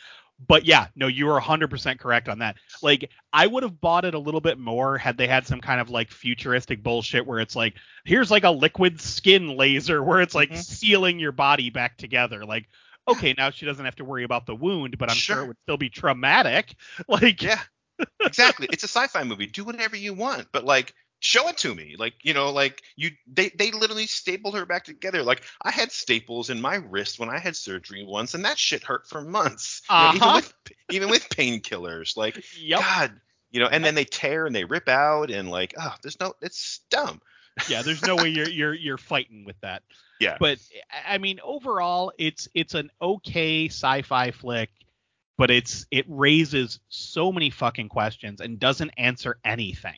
[0.48, 2.58] But yeah, no, you are 100% correct on that.
[2.82, 5.80] Like, I would have bought it a little bit more had they had some kind
[5.80, 10.34] of like futuristic bullshit where it's like, here's like a liquid skin laser where it's
[10.36, 10.58] like Mhm.
[10.58, 12.44] sealing your body back together.
[12.46, 12.68] Like,
[13.08, 15.44] okay, now she doesn't have to worry about the wound, but I'm sure, Sure.
[15.44, 16.76] it would still be traumatic.
[17.08, 17.60] Like, Yeah,
[18.20, 18.68] exactly.
[18.72, 19.48] it's a sci-fi movie.
[19.48, 21.96] Do whatever you want, but like show it to me.
[21.98, 25.24] Like, you know, like you they they literally stapled her back together.
[25.24, 28.84] Like I had staples in my wrist when I had surgery once, and that shit
[28.84, 29.82] hurt for months.
[29.90, 30.36] You know, even Uh-huh.
[30.36, 30.54] with
[30.90, 32.18] even with painkillers.
[32.18, 32.80] Like, Yep.
[32.80, 33.22] God,
[33.52, 36.34] you know, and then they tear and they rip out and like, oh, there's no
[36.42, 37.22] it's dumb.
[37.70, 39.84] yeah, there's no way you're you're you're fighting with that.
[40.20, 40.38] Yeah.
[40.40, 40.60] But
[41.08, 44.70] I mean, overall, it's it's an okay sci-fi flick,
[45.38, 49.98] but it's it raises so many fucking questions and doesn't answer anything.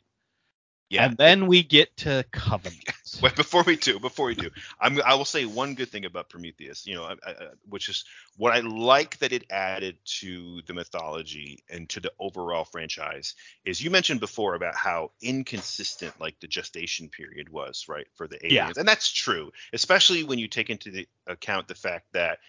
[0.90, 1.06] Yeah.
[1.06, 2.84] And then we get to Covenant.
[3.22, 4.50] Wait, before we do, before we do,
[4.80, 7.34] I'm, I will say one good thing about Prometheus, you know, I, I,
[7.68, 8.04] which is
[8.36, 13.34] what I like that it added to the mythology and to the overall franchise
[13.64, 18.38] is you mentioned before about how inconsistent like the gestation period was, right, for the
[18.42, 18.62] Yeah.
[18.62, 22.40] aliens, and that's true, especially when you take into the account the fact that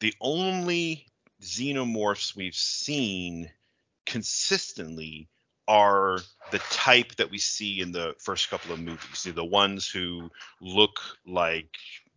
[0.00, 1.06] the only
[1.42, 3.50] xenomorphs we've seen
[4.06, 5.28] consistently
[5.68, 9.26] are the type that we see in the first couple of movies.
[9.34, 10.30] The ones who
[10.60, 11.70] look like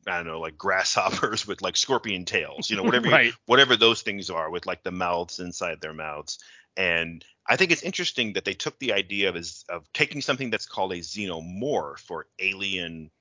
[0.08, 3.34] I don't know, like grasshoppers with like scorpion tails, you know, whatever Right.
[3.46, 6.40] whatever those things are with like the mouths inside their mouths.
[6.76, 10.50] And I think it's interesting that they took the idea of is of taking something
[10.50, 13.12] that's called a xenomorph or alien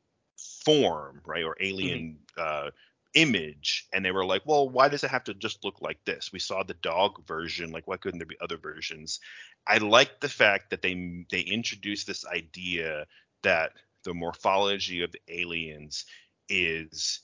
[0.64, 2.70] form, right, or alien uh,
[3.14, 6.30] image, and they were like, well, why does it have to just look like this?
[6.32, 9.20] We saw the dog version, like why couldn't there be other versions?
[9.66, 13.06] I like the fact that they they introduced this idea
[13.42, 13.72] that
[14.04, 16.04] the morphology of the aliens
[16.48, 17.20] is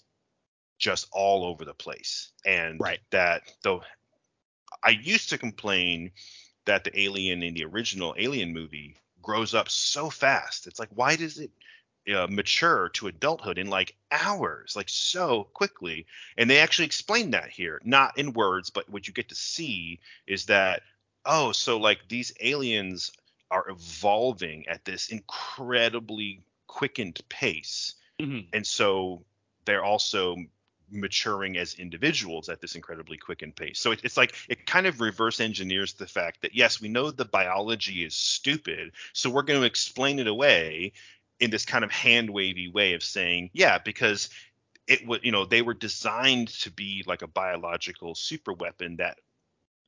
[0.79, 3.01] just all over the place, and Right.
[3.11, 3.83] that though
[4.83, 6.13] I used to complain
[6.65, 10.67] that the alien in the original Alien movie grows up so fast.
[10.67, 11.51] It's like, why does it
[12.13, 16.07] uh, mature to adulthood in like hours, like so quickly?
[16.37, 20.01] And they actually explain that here, not in words, but what you get to see
[20.27, 20.83] is that,
[21.25, 23.11] oh, so like these aliens
[23.51, 28.47] are evolving at this incredibly quickened pace Mhm.
[28.53, 29.25] and so
[29.65, 30.37] they're also
[30.91, 33.79] maturing as individuals at this incredibly quickened pace.
[33.81, 37.11] So it, it's like it kind of reverse engineers the fact that yes, we know
[37.11, 40.93] the biology is stupid, so we're going to explain it away
[41.41, 44.29] in this kind of hand wavy way of saying yeah, because
[44.87, 49.19] it would you know they were designed to be like a biological super weapon that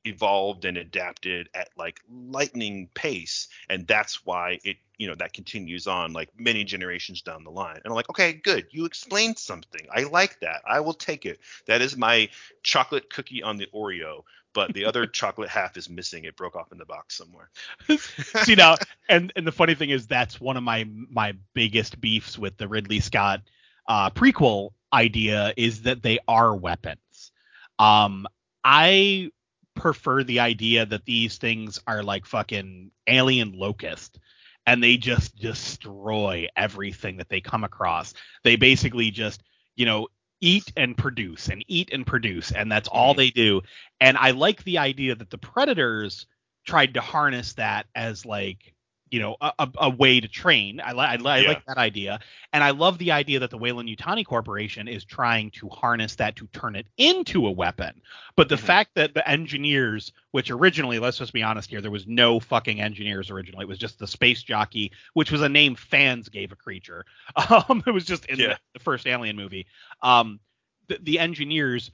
[0.05, 5.87] evolved and adapted at like lightning pace and that's why it you know that continues
[5.87, 7.75] on like many generations down the line.
[7.75, 9.85] And i'm like okay good you explained something.
[9.93, 10.61] I like that.
[10.67, 11.39] I will take it.
[11.67, 12.29] That is my
[12.63, 14.23] chocolate cookie on the oreo
[14.55, 16.23] but the other chocolate half is missing.
[16.23, 17.49] It broke off in the box somewhere.
[18.43, 18.77] See now,
[19.09, 22.67] and and the funny thing is that's one of my my biggest beefs with the
[22.67, 23.41] Ridley Scott
[23.87, 27.31] uh, prequel idea is that they are weapons.
[27.77, 28.25] Um,
[28.63, 29.31] I
[29.75, 34.19] prefer the idea that these things are like fucking alien locust
[34.67, 38.13] and they just destroy everything that they come across.
[38.43, 39.43] They basically just,
[39.75, 40.07] you know,
[40.41, 43.17] eat and produce and eat and produce and that's all Mhm.
[43.17, 43.61] they do.
[44.01, 46.27] And I like the idea that the predators
[46.65, 48.74] tried to harness that as like
[49.11, 51.47] you know a, a, way to train I, li- I, li- I Yeah.
[51.49, 52.19] like that idea
[52.53, 56.35] and i love the idea that the Weyland Yutani corporation is trying to harness that
[56.37, 58.01] to turn it into a weapon
[58.35, 58.59] but the Mhm.
[58.59, 62.81] fact that the engineers which originally let's just be honest here there was no fucking
[62.81, 66.55] engineers originally it was just the space jockey which was a name fans gave a
[66.55, 67.05] creature
[67.49, 68.47] um it was just in Yeah.
[68.47, 69.67] the, the first alien movie
[70.01, 70.39] um
[70.87, 71.91] the, the engineers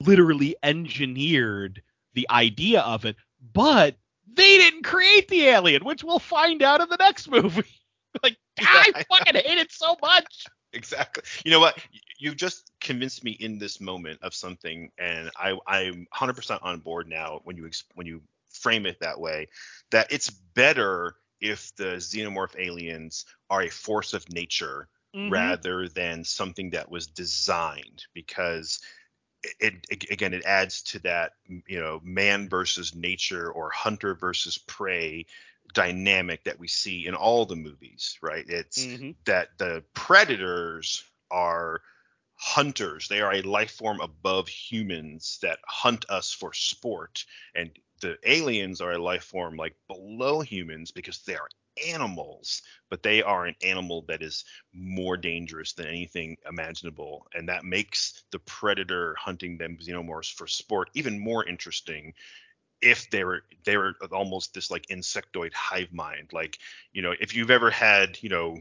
[0.00, 1.82] literally engineered
[2.14, 3.16] the idea of it,
[3.52, 3.96] but
[4.34, 7.64] they didn't create the alien, which we'll find out in the next movie.
[8.22, 10.50] like, I Yeah, I fucking hate it so much.
[10.72, 11.78] exactly you know what
[12.18, 17.08] you've just convinced me in this moment of something and i i'm 100% on board
[17.08, 18.20] now when you when you
[18.50, 19.46] frame it that way
[19.90, 25.54] that it's better if the xenomorph aliens are a force of nature Mm-hmm.
[25.54, 28.80] rather than something that was designed because
[29.42, 31.32] it, it again it adds to that
[31.66, 35.26] you know man versus nature or hunter versus prey
[35.72, 38.44] dynamic that we see in all the movies right?
[38.48, 39.14] It's Mhm.
[39.26, 41.82] that the predators are
[42.34, 43.08] hunters.
[43.08, 47.24] They are a life form above humans that hunt us for sport.
[47.54, 51.48] And the aliens are a life form like below humans because they are
[51.88, 57.64] animals but they are an animal that is more dangerous than anything imaginable and that
[57.64, 62.12] makes the predator hunting them xenomorphs for sport even more interesting
[62.82, 66.58] if they were they were almost this like insectoid hive mind like
[66.92, 68.56] you know if you've ever had you know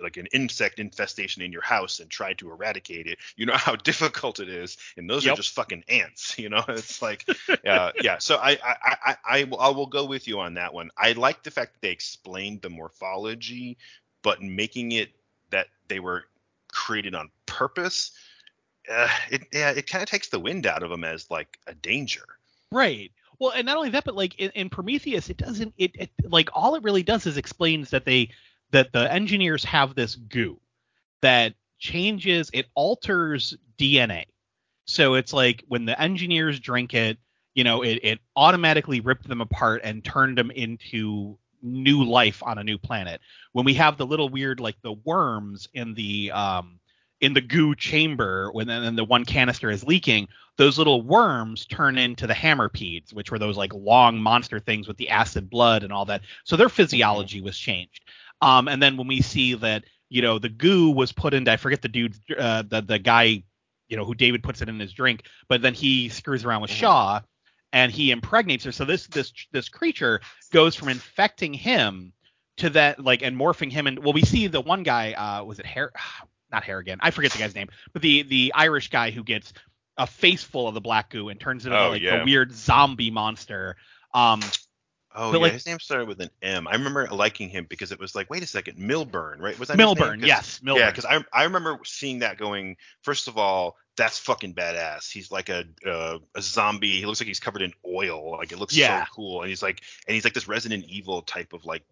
[0.00, 3.76] like an insect infestation in your house and tried to eradicate it you know how
[3.76, 5.34] difficult it is and those yep.
[5.34, 6.64] are just fucking ants you know?
[6.68, 7.26] It's like
[7.66, 8.18] uh, yeah.
[8.18, 10.90] So I, I i i i will go with you on that one.
[10.96, 13.78] I like the fact that they explained the morphology
[14.22, 15.10] but making it
[15.50, 16.24] that they were
[16.72, 18.12] created on purpose
[18.90, 21.74] uh, it yeah it kind of takes the wind out of them as like a
[21.74, 22.24] danger.
[22.70, 25.74] Right well, and not only that, but like in, in Prometheus, it doesn't.
[25.76, 28.30] It, it like all it really does is explains that they
[28.70, 30.60] that the engineers have this goo
[31.22, 32.50] that changes.
[32.52, 34.24] It alters DNA.
[34.86, 37.18] So it's like when the engineers drink it,
[37.54, 42.58] you know, it, it automatically ripped them apart and turned them into new life on
[42.58, 43.20] a new planet.
[43.52, 46.78] When we have the little weird like the worms in the um
[47.24, 51.98] in the goo chamber when then the one canister is leaking, those little worms turn
[51.98, 55.92] into the hammerpedes, which were those like long monster things with the acid blood and
[55.92, 56.22] all that.
[56.44, 58.04] So their physiology was changed.
[58.40, 61.56] Um, and then when we see that, you know, the goo was put into, I
[61.56, 63.42] forget the dude, uh, the the guy,
[63.88, 66.70] you know, who David puts it in his drink, but then he screws around with
[66.70, 66.80] mm-hmm.
[66.80, 67.20] Shaw
[67.72, 68.72] and he impregnates her.
[68.72, 70.20] So this this this creature
[70.52, 72.12] goes from infecting him
[72.58, 75.58] to that like and morphing him and well we see the one guy uh was
[75.58, 75.90] it hair
[76.54, 79.52] not Harrigan I forget the guy's name but the the Irish guy who gets
[79.96, 82.22] a face full of the black goo and turns into oh, like yeah.
[82.22, 83.76] a weird zombie monster.
[84.12, 84.40] Um,
[85.14, 86.66] oh yeah, like, his name started with an M.
[86.66, 89.58] I remember liking him because it was like, wait a second, Millburn, right?
[89.58, 90.24] Was that Millburn?
[90.24, 90.78] Yes, Millburn.
[90.78, 92.76] Yeah, because I I remember seeing that going.
[93.02, 95.10] First of all, that's fucking badass.
[95.10, 96.98] He's like a uh, a zombie.
[96.98, 98.32] He looks like he's covered in oil.
[98.32, 99.04] Like it looks yeah.
[99.04, 99.42] so cool.
[99.42, 101.84] And he's like and he's like this Resident Evil type of like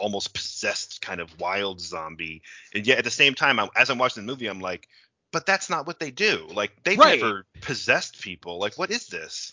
[0.00, 2.42] almost possessed kind of wild zombie.
[2.74, 4.88] And yet at the same time, as I'm watching the movie, I'm like,
[5.32, 6.46] but that's not what they do.
[6.52, 7.20] Like they've right.
[7.20, 8.58] never possessed people.
[8.58, 9.52] Like what is this?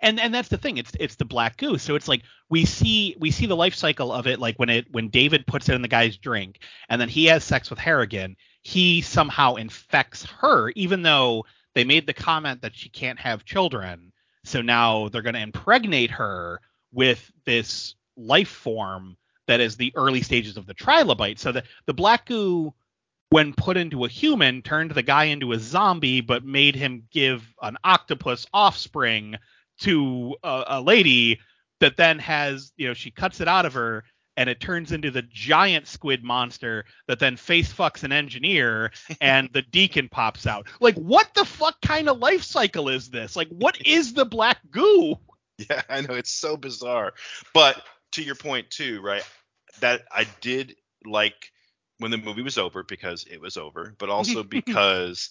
[0.00, 0.76] And and that's the thing.
[0.76, 1.82] It's it's the black goo's.
[1.82, 4.38] So it's like we see we see the life cycle of it.
[4.38, 6.58] Like when it when David puts it in the guy's drink,
[6.88, 12.06] and then he has sex with Harrigan, he somehow infects her, even though they made
[12.06, 14.12] the comment that she can't have children.
[14.44, 16.60] So now they're going to impregnate her
[16.92, 19.16] with this life form
[19.46, 21.38] that is the early stages of the trilobite.
[21.38, 22.74] So the the black goo
[23.30, 27.42] when put into a human, turned the guy into a zombie, but made him give
[27.62, 29.34] an octopus offspring
[29.80, 31.40] to a, a lady
[31.80, 34.04] that then has, you know, she cuts it out of her
[34.36, 39.48] and it turns into the giant squid monster that then face fucks an engineer and
[39.52, 40.68] the deacon pops out.
[40.80, 43.36] Like, what the fuck kind of life cycle is this?
[43.36, 45.16] Like, what is the black goo?
[45.70, 47.14] Yeah, I know it's so bizarre.
[47.52, 47.80] But
[48.14, 49.24] to your point too, right?
[49.80, 51.50] That I did like
[51.98, 55.30] when the movie was over because it was over, but also because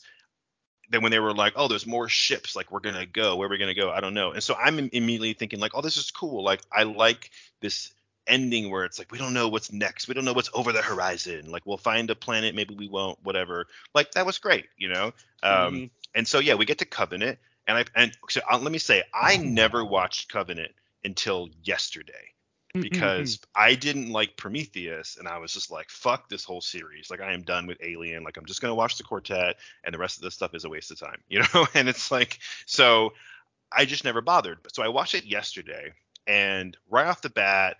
[0.89, 3.51] then when they were like, oh, there's more ships, like we're gonna go, where are
[3.51, 3.89] we gonna go?
[3.89, 4.31] I don't know.
[4.31, 6.43] And so I'm immediately thinking like, oh, this is cool.
[6.43, 7.31] Like I like
[7.61, 7.93] this
[8.25, 10.81] ending where it's like we don't know what's next, we don't know what's over the
[10.81, 11.49] horizon.
[11.49, 13.67] Like we'll find a planet, maybe we won't, whatever.
[13.93, 15.13] Like that was great, you know.
[15.41, 15.85] Um, mm-hmm.
[16.15, 19.03] And so yeah, we get to Covenant, and I and so uh, let me say,
[19.13, 20.71] I never watched Covenant
[21.03, 22.33] until yesterday.
[22.73, 23.39] Because.
[23.55, 27.09] I didn't like Prometheus and I was just like fuck this whole series.
[27.09, 28.23] Like I am done with Alien.
[28.23, 30.65] Like I'm just going to watch the quartet and the rest of this stuff is
[30.65, 31.21] a waste of time.
[31.29, 31.67] You know?
[31.73, 33.13] And it's like so
[33.71, 34.59] I just never bothered.
[34.73, 35.93] So I watched it yesterday
[36.27, 37.77] and right off the bat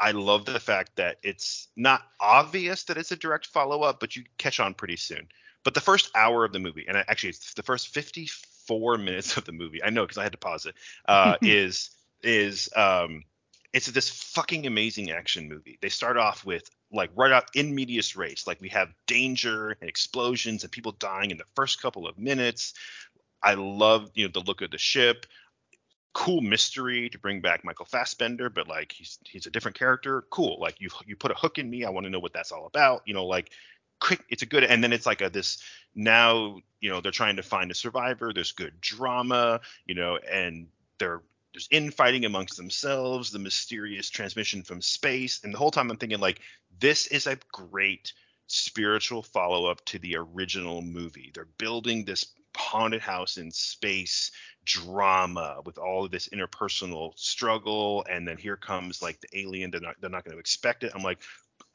[0.00, 4.16] I love the fact that it's not obvious that it's a direct follow up but
[4.16, 5.28] you catch on pretty soon.
[5.64, 9.44] But the first hour of the movie and actually it's the first 54 minutes of
[9.44, 10.74] the movie I know because I had to pause it
[11.06, 11.90] uh, is
[12.22, 13.24] is um
[13.72, 15.78] it's this fucking amazing action movie.
[15.80, 19.88] They start off with like right out in medias res, like we have danger and
[19.88, 22.74] explosions and people dying in the first couple of minutes.
[23.42, 25.26] I love you know the look of the ship.
[26.12, 30.24] Cool mystery to bring back Michael Fassbender, but like he's he's a different character.
[30.30, 31.84] Cool, like you you put a hook in me.
[31.84, 33.02] I want to know what that's all about.
[33.06, 33.50] You know, like
[34.00, 34.22] quick.
[34.28, 35.62] It's a good, and then it's like a this
[35.94, 36.58] now.
[36.80, 38.32] You know, they're trying to find a survivor.
[38.34, 39.62] There's good drama.
[39.86, 40.68] You know, and
[40.98, 41.22] they're
[41.52, 46.20] there's infighting amongst themselves, the mysterious transmission from space, and the whole time I'm thinking
[46.20, 46.40] like
[46.80, 48.12] this is a great
[48.46, 51.30] spiritual follow up to the original movie.
[51.34, 52.24] They're building this
[52.56, 54.30] haunted house in space
[54.64, 59.80] drama with all of this interpersonal struggle and then here comes like the alien they're
[59.80, 61.18] not they're not going to expect it i'm like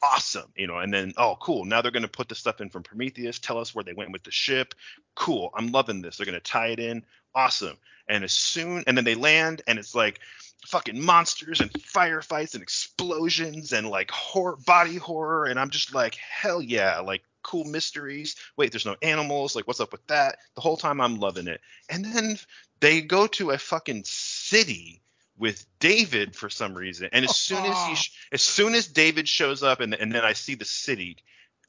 [0.04, 2.70] awesome you know and then oh cool now they're going to put the stuff in
[2.70, 4.76] from prometheus tell us where they went with the ship
[5.16, 7.04] cool i'm loving this they're going to tie it in
[7.38, 7.78] awesome.
[8.10, 10.20] And as soon and then they land and it's like
[10.66, 16.16] fucking monsters and firefights and explosions and like horror body horror and I'm just like
[16.16, 18.36] hell yeah, like cool mysteries.
[18.58, 19.56] Wait, there's no animals.
[19.56, 20.40] Like what's up with that?
[20.56, 21.62] The whole time I'm loving it.
[21.90, 22.40] And then
[22.80, 25.02] they go to a fucking city
[25.38, 27.10] with David for some reason.
[27.12, 30.12] And as oh, soon as he, sh- as soon as David shows up, and and
[30.12, 31.18] then I see the city,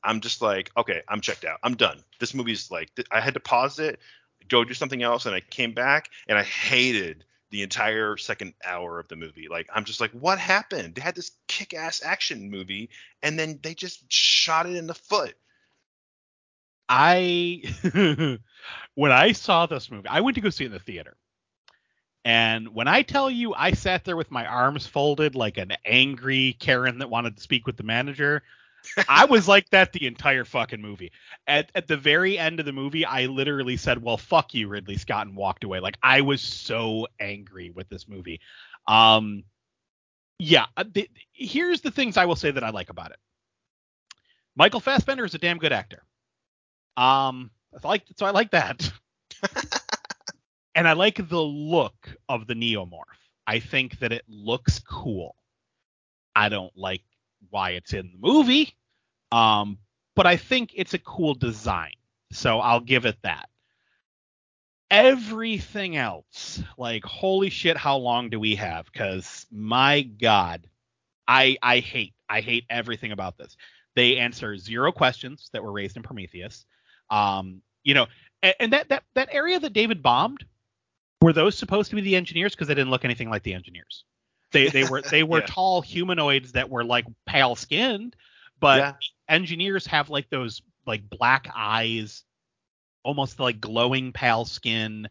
[0.03, 1.59] I'm just like, okay, I'm checked out.
[1.63, 2.03] I'm done.
[2.21, 3.99] This movie's like, th- I had to pause it,
[4.49, 8.99] go do something else, and I came back, and I hated the entire second hour
[8.99, 9.49] of the movie.
[9.49, 10.95] Like, I'm just like, what happened?
[10.95, 12.91] They had this kick-ass action movie,
[13.23, 15.35] and then they just shot it in the foot.
[16.91, 17.63] I
[18.95, 21.17] when I saw this movie, I went to go see it in the theater.
[22.29, 26.57] And when I tell you I sat there with my arms folded like an angry
[26.61, 28.43] Karen that wanted to speak with the manager,
[29.09, 31.11] I was like that the entire fucking movie.
[31.47, 34.99] At at the very end of the movie, I literally said, "Well, fuck you, Ridley
[34.99, 35.81] Scott," and walked away.
[35.81, 38.41] Like I was so angry with this movie.
[38.87, 39.45] Um,
[40.39, 40.67] yeah.
[40.77, 43.19] uh, The, here's the things I will say that I like about it.
[44.55, 46.03] Michael Fassbender is a damn good actor.
[46.99, 47.51] Um,
[47.83, 48.93] I like so I like that.
[50.79, 53.03] and I like the look of the Neomorph.
[53.49, 55.35] I think that it looks cool.
[56.37, 57.03] I don't like
[57.51, 58.77] why it's in the movie.
[59.33, 59.79] Um,
[60.15, 61.95] but I think it's a cool design.
[62.31, 63.49] So I'll give it that.
[64.89, 68.87] Everything else, like holy shit, how long do we have?
[68.87, 70.69] Because my God,
[71.27, 73.57] I I hate I hate everything about this.
[73.97, 76.67] They answer zero questions that were raised in Prometheus.
[77.11, 78.07] Um, you know,
[78.45, 80.45] and, and that that that area that David bombed,
[81.21, 82.55] were those supposed to be the engineers?
[82.55, 84.05] Because they didn't look anything like the engineers.
[84.53, 85.47] They they were they were Yeah.
[85.47, 88.17] tall humanoids that were like pale skinned,
[88.61, 88.93] but Yeah.
[89.29, 92.25] engineers have like those like black eyes,
[93.03, 95.09] almost like glowing pale skin.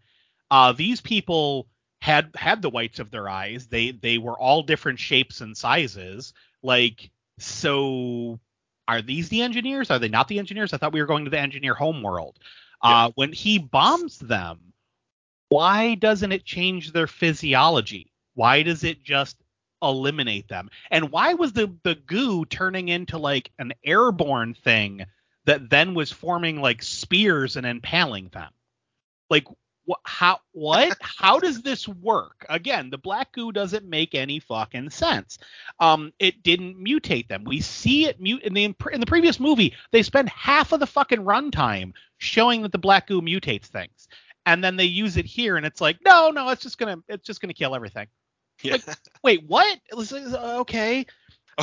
[0.49, 1.67] Uh, these people
[2.01, 3.67] had had the whites of their eyes.
[3.67, 6.33] They they were all different shapes and sizes.
[6.63, 8.39] Like so,
[8.87, 9.91] are these the engineers?
[9.91, 10.73] Are they not the engineers?
[10.73, 12.39] I thought we were going to the engineer homeworld.
[12.81, 14.59] Uh, when he bombs them,
[15.49, 18.11] why doesn't it change their physiology?
[18.33, 19.37] Why does it just
[19.81, 20.69] eliminate them?
[20.91, 25.05] And why was the the goo turning into like an airborne thing
[25.45, 28.51] that then was forming like spears and impaling them?
[29.29, 29.45] Like
[29.85, 32.45] what how what how does this work?
[32.49, 35.39] Again, the black goo doesn't make any fucking sense.
[35.79, 37.43] Um it didn't mutate them.
[37.45, 39.73] We see it mute in the in the previous movie.
[39.91, 44.07] They spend half of the fucking runtime showing that the black goo mutates things.
[44.47, 47.27] And then they use it here and it's like, "No, no, it's just to it's
[47.27, 48.07] just to kill everything."
[48.63, 48.77] Yeah.
[49.21, 49.77] Wait, what?
[49.91, 51.05] Was, uh, okay.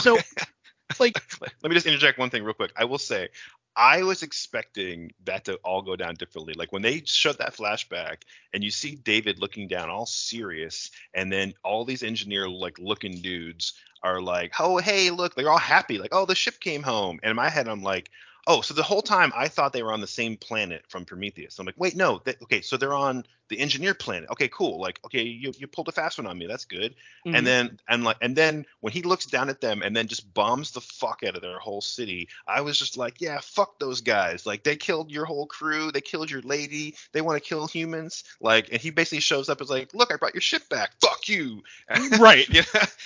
[0.00, 0.18] So
[1.00, 2.72] like Let me just interject one thing real quick.
[2.76, 3.30] I will say,
[3.74, 6.52] I was expecting that to all go down differently.
[6.52, 8.18] Like when they showed that flashback
[8.52, 13.22] and you see David looking down all serious, and then all these engineer like looking
[13.22, 17.18] dudes are like, oh hey, look, they're all happy, like oh the ship came home.
[17.22, 18.10] And in my head, I'm like,
[18.46, 21.58] oh, so the whole time I thought they were on the same planet from Prometheus.
[21.58, 24.30] I'm like, wait, no, they, okay, so they're on the engineer planet.
[24.30, 24.80] Okay, cool.
[24.80, 26.46] Like, okay, you, you pulled a fast one on me.
[26.46, 26.94] That's good
[27.26, 27.36] mhm.
[27.36, 30.32] and then and like and then when he looks down at them and then just
[30.34, 34.00] bombs the fuck out of their whole city i was just like yeah fuck those
[34.00, 37.66] guys like they killed your whole crew they killed your lady they want to kill
[37.66, 40.92] humans like and he basically shows up as like look i brought your ship back
[41.00, 41.62] fuck you
[42.18, 42.48] Right.
[42.48, 42.62] yeah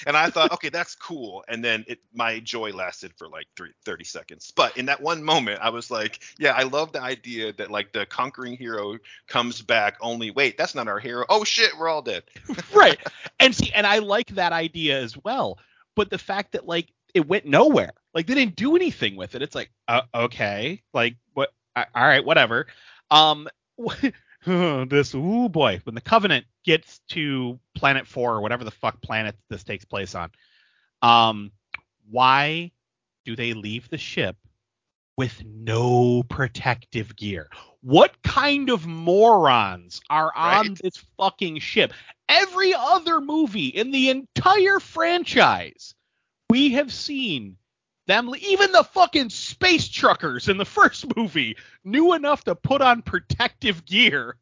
[0.06, 3.70] and i thought okay that's cool and then it my joy lasted for like three,
[3.84, 7.52] 30 seconds but in that one moment i was like yeah i love the idea
[7.54, 8.96] that like the conquering hero
[9.26, 12.22] comes back only wait that's not our hero oh shit we're all dead
[12.74, 12.98] right.
[13.40, 15.58] And see, and I like that idea as well.
[15.94, 19.42] But the fact that like it went nowhere, like they didn't do anything with it.
[19.42, 21.52] It's like, uh, okay, like what?
[21.76, 22.66] all right, whatever.
[23.12, 23.46] Um,
[24.44, 29.36] this ooh boy, when the Covenant gets to Planet Four or whatever the fuck planet
[29.50, 30.32] this takes place on,
[31.00, 31.52] um,
[32.10, 32.72] why
[33.24, 34.36] do they leave the ship
[35.18, 37.50] with no protective gear?
[37.82, 40.78] What kind of morons are on Right.
[40.80, 41.92] this fucking ship?
[42.28, 45.94] Every other movie in the entire franchise,
[46.48, 47.56] we have seen
[48.06, 53.02] them, even the fucking space truckers in the first movie knew enough to put on
[53.02, 54.36] protective gear.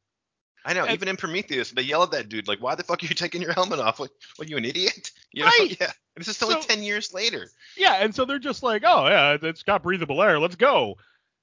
[0.67, 0.83] I know.
[0.85, 3.15] And- even in Prometheus, they yell at that dude like, "Why the fuck are you
[3.15, 3.99] taking your helmet off?
[4.01, 4.11] What?
[4.37, 4.49] What?
[4.49, 5.11] You an idiot?
[5.33, 5.51] You know?
[5.59, 5.77] Right.
[5.79, 5.93] Yeah.
[6.17, 7.51] And this is only So- ten years later.
[7.77, 10.97] Yeah, and so they're just like, oh yeah, it's got breathable air, let's go.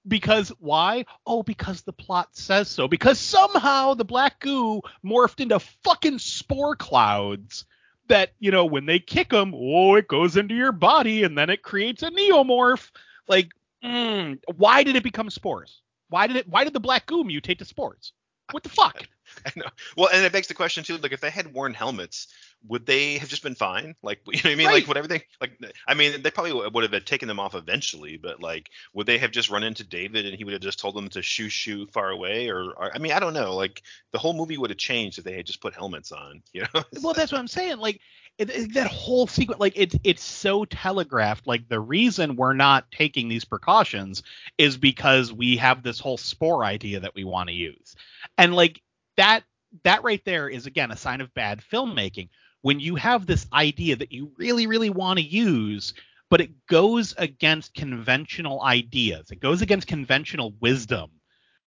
[0.07, 1.05] Because why?
[1.27, 2.87] Oh, because the plot says so.
[2.87, 7.65] Because somehow the black goo morphed into fucking spore clouds
[8.07, 11.49] that, you know, when they kick them, oh, it goes into your body and then
[11.49, 12.89] it creates a neomorph.
[13.27, 13.51] Like,
[13.83, 15.81] mm, why did it become spores?
[16.09, 16.49] Why did it?
[16.49, 18.11] Why did the black goo mutate to spores?
[18.51, 19.07] What the fuck?
[19.45, 19.65] I know.
[19.97, 20.97] Well, and it begs the question too.
[20.97, 22.27] Like, if they had worn helmets,
[22.67, 23.95] would they have just been fine?
[24.01, 24.67] Like, you know what I mean?
[24.67, 24.73] Right.
[24.75, 25.21] Like, would everything?
[25.41, 29.17] Like, I mean, they probably would have taken them off eventually, but like, would they
[29.17, 31.87] have just run into David and he would have just told them to shoo shoo
[31.87, 32.49] far away?
[32.49, 33.55] Or, or I mean, I don't know.
[33.55, 33.81] Like,
[34.11, 36.41] the whole movie would have changed if they had just put helmets on.
[36.53, 36.83] You know?
[37.01, 37.99] well that's what i'm saying like
[38.37, 42.91] it, it- that whole sequence like it's it's so telegraphed like the reason we're not
[42.91, 44.21] taking these precautions
[44.57, 47.95] is because we have this whole spore idea that we want to use
[48.37, 48.81] and like
[49.17, 49.43] that
[49.83, 52.29] that right there is again a sign of bad filmmaking.
[52.61, 55.93] When you have this idea that you really really want to use
[56.29, 61.11] but it goes against conventional ideas it goes against conventional wisdom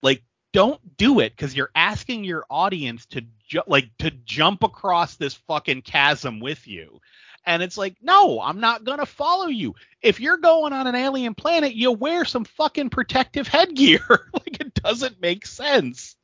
[0.02, 0.22] like
[0.54, 5.34] don't do it because you're asking your audience to ju- like to jump across this
[5.34, 7.00] fucking chasm with you.
[7.44, 9.74] And it's like no i'm not gonna follow you.
[10.00, 14.00] If you're going on an alien planet you wear some fucking protective headgear.
[14.32, 16.14] Like it doesn't make sense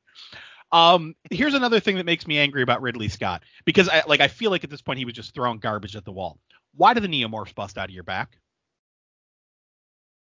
[0.72, 4.28] um here's another thing that makes me angry about ridley scott because i like i
[4.28, 6.38] feel like at this point he was just throwing garbage at the wall.
[6.74, 8.38] Why do the neomorphs bust out of your back?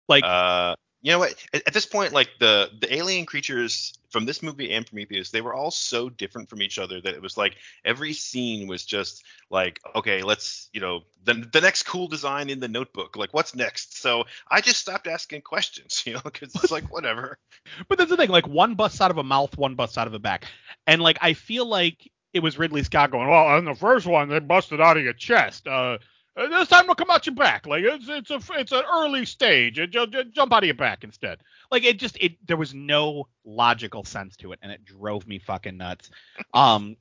[0.09, 0.75] Like Uh,
[1.05, 1.35] you know what?
[1.53, 5.43] At, at this point, like the the alien creatures from this movie and Prometheus, they
[5.43, 9.23] were all so different from each other that it was like every scene was just
[9.51, 13.19] like, okay, let's, you know, the the next cool design in the Notebook.
[13.19, 14.01] Like, what's next?
[14.01, 17.37] So I just stopped asking questions, you know, because it's like whatever.
[17.87, 20.15] But that's the thing, like one busts out of a mouth, one busts out of
[20.15, 20.47] a back.
[20.87, 24.31] And like I feel like it was Ridley Scott going, Well, in the first one
[24.31, 25.69] they busted out of your chest.
[25.69, 25.99] Uh,
[26.37, 27.67] this time they'll come out your back.
[27.67, 29.79] Like it's it's a it's an early stage.
[29.79, 31.41] Uh, ju- ju- jump out of your back instead.
[31.71, 35.39] Like it just it there was no logical sense to it, and it drove me
[35.39, 36.11] fucking nuts.
[36.53, 36.97] Um,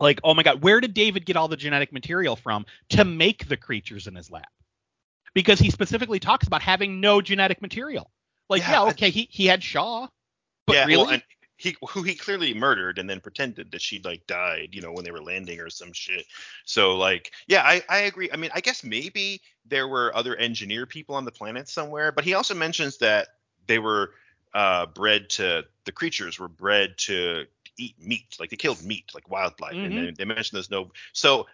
[0.00, 3.48] like oh my god, where did David get all the genetic material from to make
[3.48, 4.44] the creatures in his lab?
[5.34, 8.10] Because he specifically talks about having no genetic material.
[8.50, 10.08] Like Yeah, yeah, okay, he he had Shaw,
[10.66, 11.22] but yeah, really, well, and
[11.62, 15.04] he who he clearly murdered and then pretended that she like died, you know, when
[15.04, 16.24] they were landing or some shit.
[16.64, 18.30] So like, yeah, I I agree.
[18.32, 22.24] I mean, I guess maybe there were other engineer people on the planet somewhere, but
[22.24, 23.28] he also mentions that
[23.66, 24.12] they were
[24.54, 27.44] uh bred to the creatures were bred to
[27.78, 29.96] eat meat, like they killed meat, like wildlife, and Mhm.
[29.96, 31.46] they, they mentioned there's no so.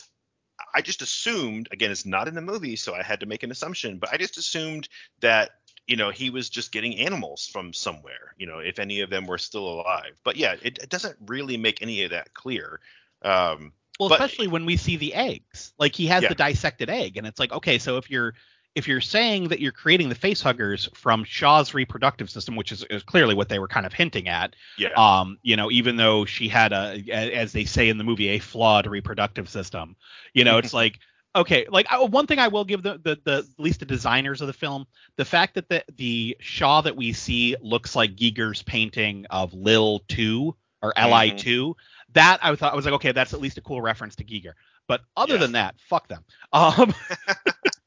[0.74, 3.50] I just assumed, again, it's not in the movie, so I had to make an
[3.50, 4.88] assumption, but I just assumed
[5.20, 5.50] that
[5.88, 9.26] you know he was just getting animals from somewhere you know if any of them
[9.26, 12.78] were still alive but yeah it, it doesn't really make any of that clear
[13.22, 15.72] um Well, But- especially when we see the eggs.
[15.78, 16.28] Like he has Yeah.
[16.28, 18.34] the dissected egg, and it's like, okay, so if you're
[18.76, 22.84] if you're saying that you're creating the face huggers from Shaw's reproductive system, which is,
[22.90, 26.24] is clearly what they were kind of hinting at, yeah um, you know, even though
[26.26, 29.96] she had a- as they say in the movie, a flawed reproductive system,
[30.32, 31.00] you know, it's like,
[31.34, 34.40] okay, like I, one thing I will give the, the the at least the designers
[34.40, 34.86] of the film,
[35.16, 40.00] the fact that the the Shaw that we see looks like Giger's painting of Lil
[40.08, 41.76] Two or Li Two,
[42.12, 44.52] that I thought I was like, okay, that's at least a cool reference to Giger.
[44.86, 45.38] But other Yeah.
[45.38, 46.24] than that, fuck them.
[46.52, 46.94] Um,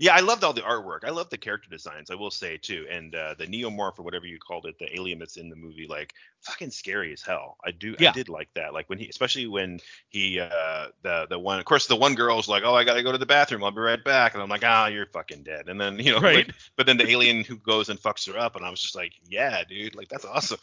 [0.00, 2.86] yeah i loved all the artwork i love the character designs i will say too
[2.90, 5.86] and uh the neomorph or whatever you called it the alien that's in the movie
[5.88, 8.10] like fucking scary as hell i do Yeah.
[8.10, 11.64] i did like that like when he especially when he uh the the one of
[11.64, 14.02] course the one girl's like oh i gotta go to the bathroom i'll be right
[14.04, 16.46] back and i'm like ah you're fucking dead and then you know Right.
[16.46, 18.94] like, but then the alien who goes and fucks her up and i was just
[18.94, 20.58] like yeah dude like that's awesome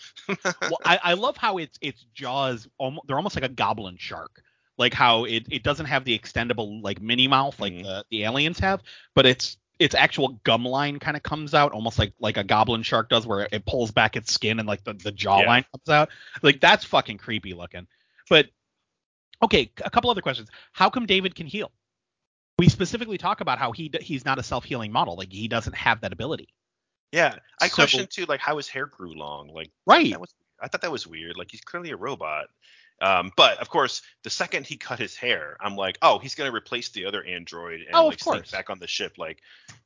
[0.61, 2.67] well, I, I love how it's it's jaws.
[2.77, 4.41] Almost, they're almost like a goblin shark.
[4.81, 7.83] Like how it, it doesn't have the extendable like mini mouth like Mhm.
[7.83, 8.81] the, the aliens have,
[9.15, 12.81] but it's its actual gum line kind of comes out almost like like a goblin
[12.83, 15.77] shark does, where it pulls back its skin and like the the jawline Yeah.
[15.77, 16.09] comes out.
[16.41, 17.85] Like that's fucking creepy looking.
[18.27, 18.47] But
[19.43, 20.49] okay, a couple other questions.
[20.71, 21.71] How come David can heal?
[22.59, 25.15] We specifically talk about how he he's not a self healing model.
[25.15, 26.49] Like he doesn't have that ability.
[27.11, 29.53] Yeah, I So- questioned too, like how his hair grew long.
[29.53, 30.19] Like Right.
[30.19, 31.37] was, I thought that was weird.
[31.37, 32.45] Like he's clearly a robot.
[33.01, 36.51] Um, but of course, the second he cut his hair, I'm like, oh, he's gonna
[36.51, 39.41] replace the other android and Oh, like sneak back on the ship, like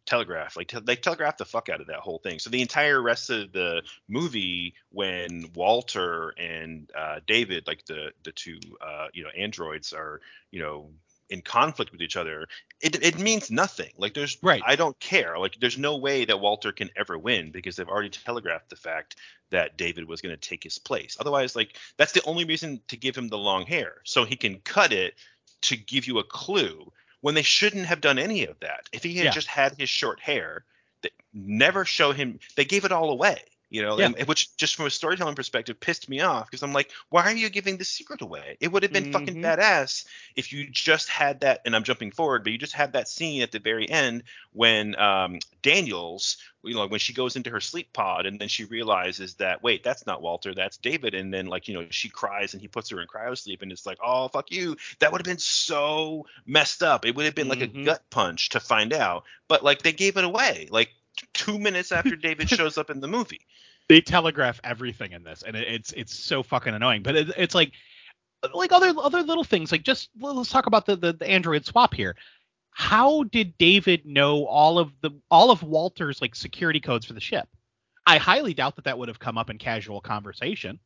[0.06, 0.58] telegraph.
[0.58, 2.40] Like te- they telegraphed the fuck out of that whole thing.
[2.40, 8.34] So the entire rest of the movie, when Walter and uh, David, like the the
[8.34, 10.20] two uh, you know androids, are
[10.52, 10.90] you know
[11.30, 12.48] in conflict with each other,
[12.82, 13.92] it it means nothing.
[13.98, 14.62] Like there's Right.
[14.66, 15.38] I don't care.
[15.38, 19.16] Like there's no way that Walter can ever win because they've already telegraphed the fact
[19.50, 21.18] that David was going to take his place.
[21.20, 24.60] Otherwise, like that's the only reason to give him the long hair so he can
[24.60, 25.16] cut it
[25.62, 26.92] to give you a clue
[27.22, 28.88] when they shouldn't have done any of that.
[28.92, 29.32] If he had Yeah.
[29.32, 30.64] just had his short hair,
[31.02, 33.42] that never show him they gave it all away.
[33.76, 34.12] You know, Yeah.
[34.18, 37.36] and, which just from a storytelling perspective pissed me off because I'm like, why are
[37.36, 38.56] you giving the secret away?
[38.62, 39.44] It would have been fucking Mhm.
[39.44, 40.06] badass
[40.38, 41.60] if you just had that.
[41.66, 44.24] And I'm jumping forward, but you just had that scene at the very end
[44.54, 48.64] when um, Daniels, you know, when she goes into her sleep pod and then she
[48.64, 52.54] realizes that wait, that's not Walter, that's David, and then like you know she cries
[52.54, 54.78] and he puts her in cryosleep and it's like, oh fuck you.
[55.00, 57.06] That would have been so messed up.
[57.06, 57.84] It would have been like a Mhm.
[57.84, 60.92] gut punch to find out, but like they gave it away like
[61.34, 63.42] two minutes after David shows up in the movie.
[63.88, 67.04] They telegraph everything in this, and it, it's it's so fucking annoying.
[67.04, 67.72] But it, it's like
[68.54, 69.72] like other other little things.
[69.72, 72.16] Like just let's talk about the, the the android swap here.
[72.72, 77.22] How did David know all of the all of Walter's like security codes for the
[77.22, 77.48] ship?
[78.06, 80.80] I highly doubt that that would have come up in casual conversation.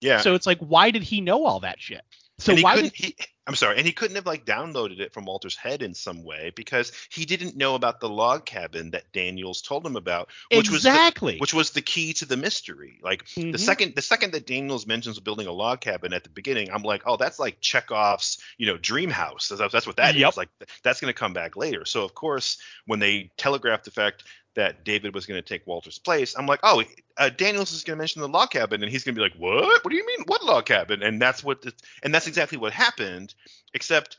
[0.00, 0.20] Yeah.
[0.20, 2.02] So it's like, why did he know all that shit?
[2.38, 3.14] So why did He,
[3.44, 6.52] I'm sorry, and he couldn't have like downloaded it from Walter's head in some way
[6.54, 10.84] because he didn't know about the log cabin that Daniels told him about, which was
[10.84, 11.38] the, exactly?
[11.38, 13.00] which was the key to the mystery.
[13.02, 13.50] Like Mhm.
[13.50, 16.82] the second the second that Daniels mentions building a log cabin at the beginning, I'm
[16.84, 19.48] like, oh, that's like Chekhov's, you know, dream house.
[19.48, 20.20] That's, that's what that is.
[20.20, 20.36] Yep.
[20.36, 20.48] Like
[20.84, 21.84] that's going to come back later.
[21.84, 24.22] So of course, when they telegraphed the fact
[24.54, 26.82] that David was going to take Walter's place, I'm like, oh,
[27.16, 29.38] uh, Daniels is going to mention the log cabin, and he's going to be like,
[29.38, 29.84] what?
[29.84, 31.02] What do you mean, what log cabin?
[31.02, 31.72] And that's what, the,
[32.02, 33.34] and that's exactly what happened.
[33.74, 34.18] Except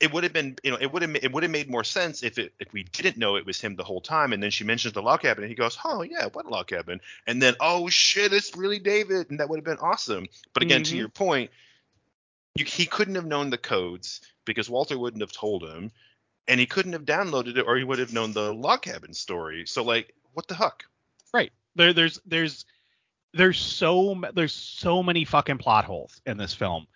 [0.00, 2.24] it would have been, you know, it would have it would have made more sense
[2.24, 4.64] if it if we didn't know it was him the whole time, and then she
[4.64, 7.00] mentions the log cabin, and he goes, oh yeah, what log cabin?
[7.26, 10.26] And then oh shit, it's really David, and that would have been awesome.
[10.54, 10.98] But again, to Mhm.
[10.98, 11.50] your point,
[12.56, 15.92] you, he couldn't have known the codes because Walter wouldn't have told him,
[16.48, 19.64] and he couldn't have downloaded it, or he would have known the log cabin story.
[19.66, 20.84] So like, what the heck?
[21.32, 21.52] Right.
[21.76, 22.64] There, there's there's
[23.32, 26.86] there's so there's so many fucking plot holes in this film.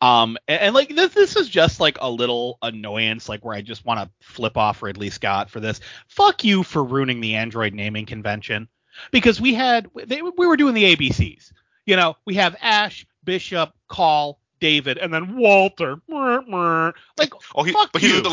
[0.00, 3.60] Um and, and, like this this is just like a little annoyance like where I
[3.60, 5.80] just want to flip off Ridley Scott for this.
[6.08, 8.68] Fuck you for ruining the Android naming convention
[9.10, 11.52] because we had they, we were doing the ABCs.
[11.86, 15.96] You know, we have Ash, Bishop, Call, David, and then Walter.
[17.18, 18.22] Like Oh, he, Fuck but he was you.
[18.22, 18.30] the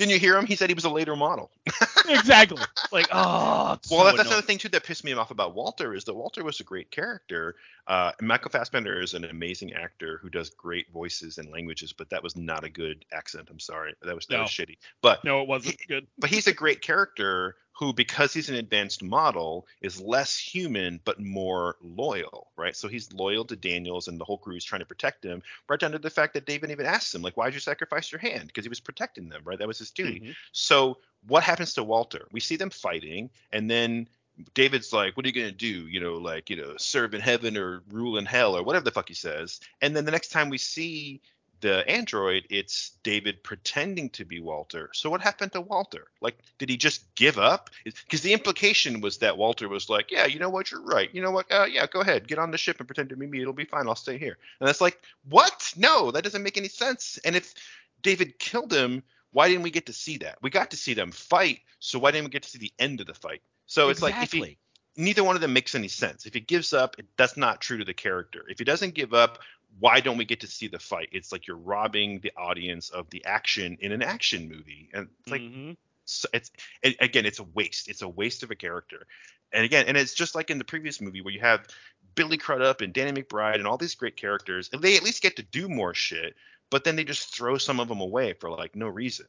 [0.00, 0.46] didn't you hear him?
[0.46, 1.50] He said he was a later model.
[2.08, 2.62] exactly.
[2.90, 4.26] Like oh, Well, so that's, annoying.
[4.28, 6.90] another thing too that pissed me off about Walter is that Walter was a great
[6.90, 7.56] character.
[7.86, 12.22] Uh, Michael Fassbender is an amazing actor who does great voices and languages, but that
[12.22, 13.48] was not a good accent.
[13.50, 14.42] I'm sorry, that was that No.
[14.42, 14.78] was shitty.
[15.02, 16.06] But No, it wasn't good.
[16.18, 21.18] but he's a great character who, because he's an advanced model, is less human but
[21.18, 22.76] more loyal, right?
[22.76, 25.80] So he's loyal to Daniels and the whole crew is trying to protect him, right
[25.80, 28.48] down to the fact that David even asks him, like, why'd you sacrifice your hand?
[28.48, 29.58] Because he was protecting them, right?
[29.58, 30.20] That was his duty.
[30.20, 30.36] Mhm.
[30.52, 32.28] So what happens to Walter?
[32.32, 34.10] We see them fighting, and then
[34.52, 35.88] David's like, "What are you gonna do?
[35.88, 38.90] You know, like you know, serve in heaven or rule in hell or whatever the
[38.90, 41.22] fuck he says." And then the next time we see
[41.60, 44.90] the android, it's David pretending to be Walter.
[44.92, 46.06] So what happened to Walter?
[46.20, 47.70] Like, did he just give up?
[47.84, 50.70] Because the implication was that Walter was like, "Yeah, you know what?
[50.70, 51.12] You're right.
[51.12, 51.50] You know what?
[51.50, 53.42] Uh, yeah, go ahead, get on the ship and pretend to be me.
[53.42, 53.86] It'll be fine.
[53.88, 55.72] I'll stay here." And that's like, what?
[55.76, 57.18] No, that doesn't make any sense.
[57.24, 57.54] And if
[58.02, 60.38] David killed him, why didn't we get to see that?
[60.42, 63.00] We got to see them fight, so why didn't we get to see the end
[63.00, 63.42] of the fight?
[63.66, 64.58] So it's like if he,
[64.96, 66.26] neither one of them makes any sense.
[66.26, 68.44] If he gives up, it, that's not true to the character.
[68.48, 69.38] If he doesn't give up,
[69.78, 71.08] why don't we get to see the fight?
[71.12, 75.30] It's like you're robbing the audience of the action in an action movie, and it's
[75.30, 75.76] like Mhm.
[76.04, 76.50] so it's
[76.82, 77.88] it, again it's a waste.
[77.88, 79.06] It's a waste of a character.
[79.52, 81.66] And again and it's just like in the previous movie where you have
[82.14, 85.36] billy crudup and danny mcbride and all these great characters and they at least get
[85.36, 86.34] to do more shit
[86.70, 89.26] but then they just throw some of them away for like no reason.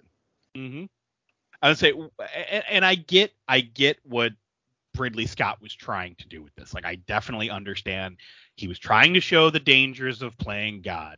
[0.55, 0.85] Hmm
[1.61, 4.34] I would say, and, and I get, I get what
[4.97, 6.73] Ridley Scott was trying to do with this.
[6.73, 8.18] Like, I definitely understand.
[8.55, 11.18] He was trying to show the dangers of playing God.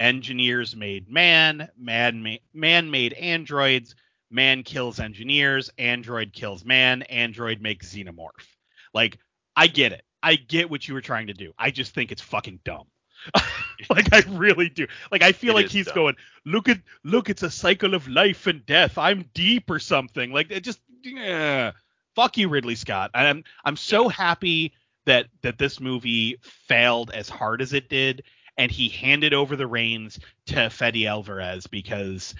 [0.00, 3.94] Engineers made man, man, ma- man made androids.
[4.30, 5.70] Man kills engineers.
[5.78, 7.02] Android kills man.
[7.02, 8.46] Android makes xenomorph.
[8.92, 9.18] Like,
[9.56, 10.02] I get it.
[10.22, 11.52] I get what you were trying to do.
[11.58, 12.86] I just think it's fucking dumb.
[13.90, 14.86] like I really do.
[15.10, 15.94] Like I feel It like he's dumb.
[15.94, 18.98] going, look at look, it's a cycle of life and death.
[18.98, 20.32] I'm deep or something.
[20.32, 21.72] Like it just yeah.
[22.14, 23.10] Fuck you, Ridley Scott.
[23.14, 24.72] I'm I'm so happy
[25.06, 26.38] that that this movie
[26.68, 28.22] failed as hard as it did,
[28.56, 32.34] and he handed over the reins to Fede Alvarez because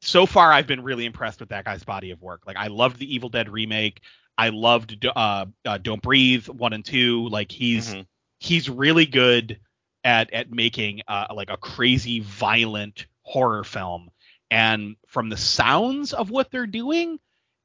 [0.00, 2.42] so far I've been really impressed with that guy's body of work.
[2.46, 4.00] Like I loved the Evil Dead remake.
[4.36, 7.28] I loved uh, uh Don't Breathe one and two.
[7.28, 8.06] Like he's Mhm.
[8.38, 9.58] he's really good
[10.04, 14.10] at at making uh, like a crazy violent horror film
[14.50, 17.18] and from the sounds of what they're doing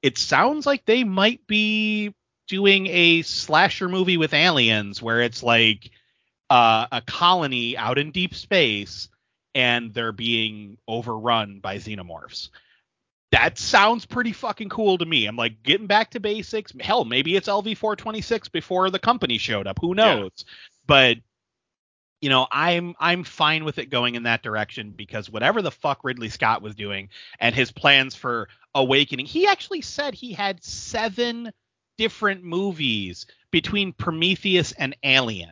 [0.03, 2.13] it sounds like they might be
[2.47, 5.89] doing a slasher movie with aliens where it's like
[6.51, 9.09] uh, a colony out in deep space
[9.55, 12.49] and they're being overrun by xenomorphs
[13.33, 15.25] that sounds pretty fucking cool to me.
[15.25, 16.71] I'm like getting back to basics.
[16.79, 19.79] Hell, maybe it's LV426 before the company showed up.
[19.81, 20.29] Who knows?
[20.37, 20.43] Yeah.
[20.85, 21.17] But
[22.23, 26.05] you know, I'm I'm fine with it going in that direction because whatever the fuck
[26.05, 31.51] Ridley Scott was doing and his plans for Awakening, he actually said he had seven
[31.97, 35.51] different movies between Prometheus and Alien.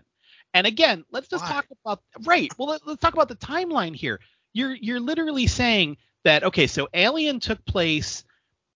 [0.54, 1.52] And again, let's just Why?
[1.52, 2.50] talk about right.
[2.58, 4.22] Well, let, us talk about the timeline here.
[4.54, 8.24] You're you're literally saying that okay, so Alien took place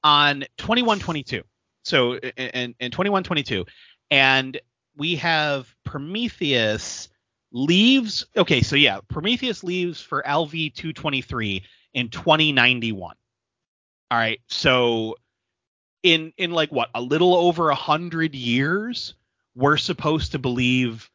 [0.02, 1.44] on 2122.
[1.84, 3.66] So in in 2122
[4.10, 4.62] and
[4.96, 7.10] we have Prometheus
[7.52, 11.64] leaves okay, so yeah, Prometheus leaves for LV 223
[11.94, 13.16] in 2091.
[14.10, 14.40] All right.
[14.48, 15.16] So
[16.04, 19.16] in in like what, a little over a hundred years,
[19.56, 21.10] we're supposed to believe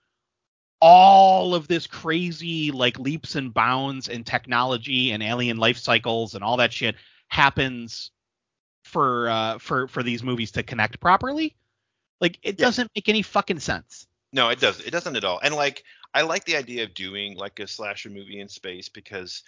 [0.80, 6.44] all of this crazy like leaps and bounds in technology and alien life cycles and
[6.44, 6.96] all that shit
[7.28, 8.10] happens
[8.84, 11.56] for uh for for these movies to connect properly
[12.20, 12.66] like it yeah.
[12.66, 15.82] doesn't make any fucking sense no it does it doesn't at all and like
[16.14, 19.42] i like the idea of doing like a slasher movie in space because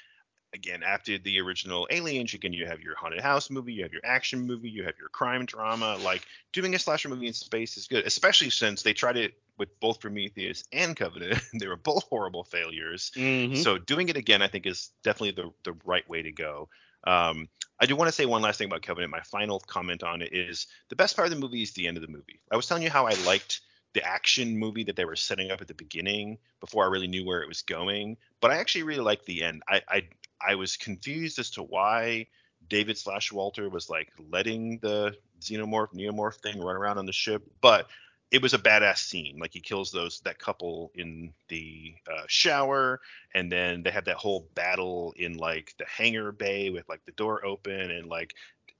[0.54, 4.04] again, after the original Aliens, again, you have your haunted house movie, you have your
[4.04, 5.96] action movie, you have your crime drama.
[6.02, 6.22] Like
[6.52, 10.00] doing a slasher movie in space is good, especially since they tried it with both
[10.00, 11.40] Prometheus and Covenant.
[11.58, 13.12] they were both horrible failures.
[13.14, 13.56] Mm-hmm.
[13.56, 16.68] So doing it again, I think, is definitely the the right way to go.
[17.04, 17.48] Um,
[17.80, 19.12] I do want to say one last thing about Covenant.
[19.12, 21.96] My final comment on it is the best part of the movie is the end
[21.96, 22.40] of the movie.
[22.50, 23.60] I was telling you how I liked
[23.94, 27.24] the action movie that they were setting up at the beginning before I really knew
[27.24, 28.16] where it was going.
[28.40, 29.62] But I actually really liked the end.
[29.68, 30.08] I I,
[30.40, 32.26] I was confused as to why
[32.68, 37.42] David slash Walter was like letting the xenomorph neomorph thing run around on the ship,
[37.60, 37.88] but
[38.30, 39.38] it was a badass scene.
[39.38, 43.00] Like he kills those that couple in the uh, shower,
[43.34, 47.12] and then they have that whole battle in like the hangar bay with like the
[47.12, 48.34] door open, and like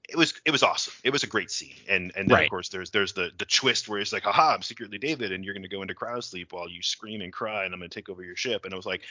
[0.09, 0.93] it was it was awesome.
[1.03, 1.75] It was a great scene.
[1.87, 2.43] And and then right.
[2.45, 5.43] of course there's there's the the twist where it's like, haha, I'm secretly David, and
[5.43, 8.23] you're gonna go into cryosleep while you scream and cry, and I'm gonna take over
[8.23, 8.65] your ship.
[8.65, 9.01] And I was like,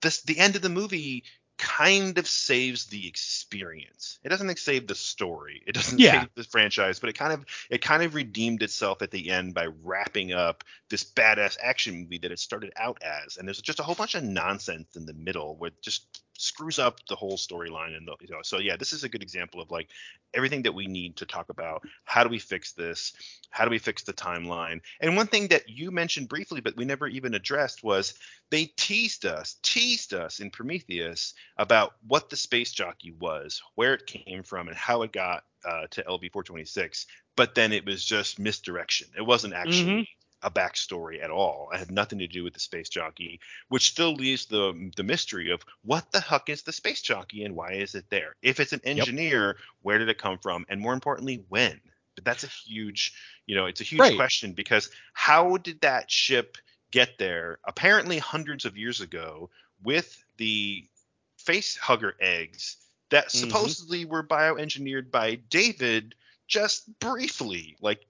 [0.00, 1.24] this the end of the movie
[1.56, 4.18] kind of saves the experience.
[4.24, 5.62] It doesn't save the story.
[5.66, 6.22] It doesn't yeah.
[6.22, 9.54] save the franchise, but it kind of it kind of redeemed itself at the end
[9.54, 13.36] by wrapping up this badass action movie that it started out as.
[13.36, 16.98] And there's just a whole bunch of nonsense in the middle where just screws up
[17.08, 19.70] the whole storyline and the, you know so yeah this is a good example of
[19.70, 19.88] like
[20.34, 21.82] everything that we need to talk about.
[22.04, 23.12] How do we fix this?
[23.50, 24.80] How do we fix the timeline?
[25.00, 28.14] And one thing that you mentioned briefly but we never even addressed was
[28.50, 34.06] they teased us teased us in prometheus about what the space jockey was where it
[34.06, 37.06] came from and how it got uh, to lv 426
[37.36, 39.08] but then it was just misdirection.
[39.16, 40.00] It wasn't actually mm-hmm
[40.44, 41.70] a backstory at all.
[41.72, 45.50] It had nothing to do with the space jockey, which still leaves the the mystery
[45.50, 48.36] of what the heck is the space jockey and why is it there?
[48.42, 49.56] If it's an engineer, yep.
[49.82, 50.66] where did it come from?
[50.68, 51.80] And more importantly, when?
[52.14, 53.14] But that's a huge,
[53.46, 54.16] you know, it's a huge right.
[54.16, 56.58] question because how did that ship
[56.92, 57.58] get there?
[57.64, 59.50] Apparently hundreds of years ago
[59.82, 60.86] with the
[61.38, 62.76] face hugger eggs
[63.10, 63.48] that mm-hmm.
[63.48, 66.14] supposedly were bioengineered by David
[66.46, 68.06] just briefly, like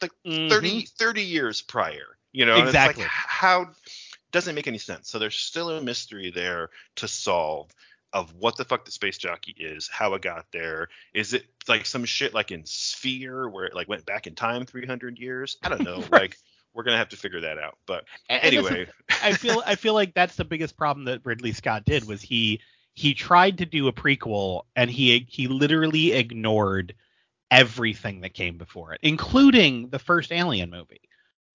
[0.00, 0.48] like mm-hmm.
[0.48, 2.16] 30, 30 years prior.
[2.32, 3.04] You know, exactly.
[3.04, 3.70] Like, how
[4.32, 5.08] doesn't make any sense.
[5.08, 7.70] So there's still a mystery there to solve
[8.12, 10.88] of what the fuck the space jockey is, how it got there.
[11.14, 14.66] Is it like some shit like in Sphere where it like went back in time
[14.66, 15.56] 300 years?
[15.62, 16.02] I don't know.
[16.10, 16.10] right.
[16.26, 16.38] Like
[16.74, 17.78] we're gonna have to figure that out.
[17.86, 18.86] But and anyway,
[19.22, 22.60] I feel I feel like that's the biggest problem that Ridley Scott did was he
[22.92, 26.94] he tried to do a prequel and he he literally ignored
[27.50, 31.00] everything that came before it, including the first Alien movie,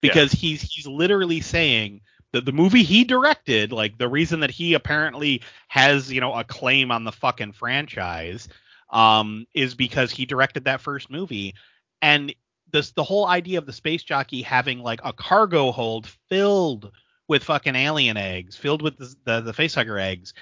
[0.00, 0.40] because yeah.
[0.40, 2.00] he's he's literally saying
[2.32, 6.44] that the movie he directed, like the reason that he apparently has you know a
[6.44, 8.48] claim on the fucking franchise,
[8.90, 11.54] um, is because he directed that first movie,
[12.00, 12.34] and
[12.72, 16.90] this the whole idea of the space jockey having like a cargo hold filled
[17.28, 20.34] with fucking alien eggs, filled with the the, the facehugger eggs,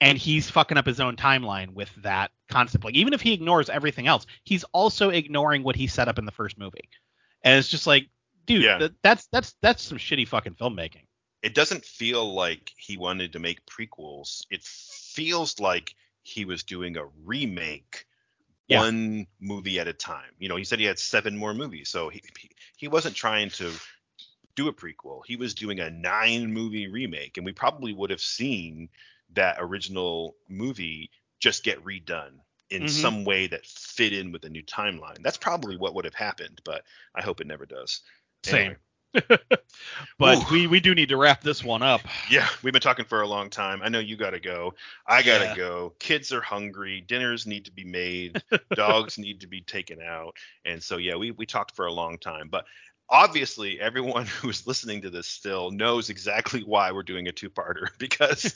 [0.00, 2.84] and he's fucking up his own timeline with that concept.
[2.84, 6.26] Like even if he ignores everything else, he's also ignoring what he set up in
[6.26, 6.88] the first movie.
[7.42, 8.08] And it's just like,
[8.44, 8.78] dude, yeah.
[8.78, 11.06] th- that's that's that's some shitty fucking filmmaking.
[11.42, 14.44] It doesn't feel like he wanted to make prequels.
[14.50, 18.06] It feels like he was doing a remake
[18.68, 18.80] yeah.
[18.80, 20.32] one movie at a time.
[20.38, 23.50] You know, he said he had seven more movies, so he he, he wasn't trying
[23.50, 23.72] to
[24.56, 25.20] do a prequel.
[25.26, 28.88] He was doing a nine movie remake, and we probably would have seen
[29.34, 32.40] that original movie just get redone
[32.70, 32.88] in mm-hmm.
[32.88, 35.22] some way that fit in with a new timeline.
[35.22, 36.82] That's probably what would have happened, but
[37.14, 38.00] I hope it never does.
[38.42, 38.76] Same.
[40.18, 40.52] but Ooh.
[40.52, 42.02] we we do need to wrap this one up.
[42.30, 43.80] Yeah, we've been talking for a long time.
[43.82, 44.74] I know you got to go.
[45.06, 45.56] I got to Yeah.
[45.56, 45.94] go.
[45.98, 47.00] Kids are hungry.
[47.00, 48.42] Dinners need to be made.
[48.74, 50.36] Dogs need to be taken out.
[50.64, 52.48] And so, yeah, we, we talked for a long time.
[52.48, 52.66] But
[53.08, 57.88] obviously, everyone who's listening to this still knows exactly why we're doing a two parter
[57.98, 58.54] because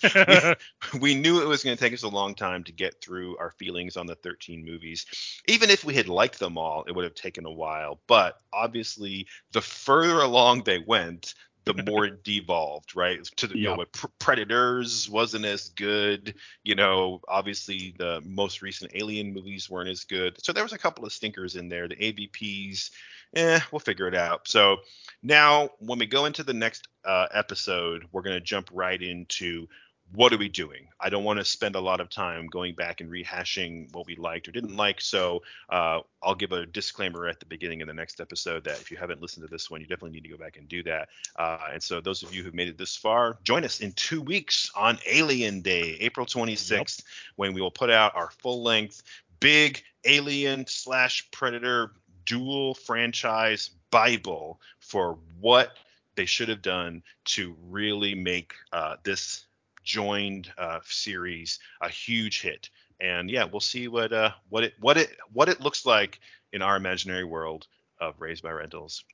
[0.92, 3.36] we, we knew it was going to take us a long time to get through
[3.38, 5.06] our feelings on the 13 movies.
[5.48, 8.00] Even if we had liked them all, it would have taken a while.
[8.06, 13.22] But obviously, the further along they went, the more it devolved, right?
[13.36, 16.34] To the, you know, Pr- Predators wasn't as good.
[16.62, 20.42] You know, obviously the most recent Alien movies weren't as good.
[20.42, 21.88] So there was a couple of stinkers in there.
[21.88, 22.90] The AVPs,
[23.34, 24.48] eh, we'll figure it out.
[24.48, 24.78] So
[25.22, 29.68] now when we go into the next uh, episode, we're gonna jump right into
[30.12, 30.88] what are we doing?
[30.98, 34.16] I don't want to spend a lot of time going back and rehashing what we
[34.16, 35.00] liked or didn't like.
[35.00, 38.90] So uh, I'll give a disclaimer at the beginning of the next episode that if
[38.90, 41.08] you haven't listened to this one, you definitely need to go back and do that.
[41.36, 44.20] Uh, and so those of you who've made it this far, join us in two
[44.20, 47.02] weeks on Alien Day, April 26th,
[47.36, 49.02] when we will put out our full length
[49.38, 51.92] big Alien slash Predator
[52.26, 55.76] dual franchise Bible for what
[56.16, 59.46] they should have done to really make uh, this
[59.90, 62.70] joined uh, series a huge hit.
[63.00, 66.20] And yeah, we'll see what uh, what it what it what it looks like
[66.52, 67.66] in our imaginary world
[68.00, 69.04] of Raised by Rentals.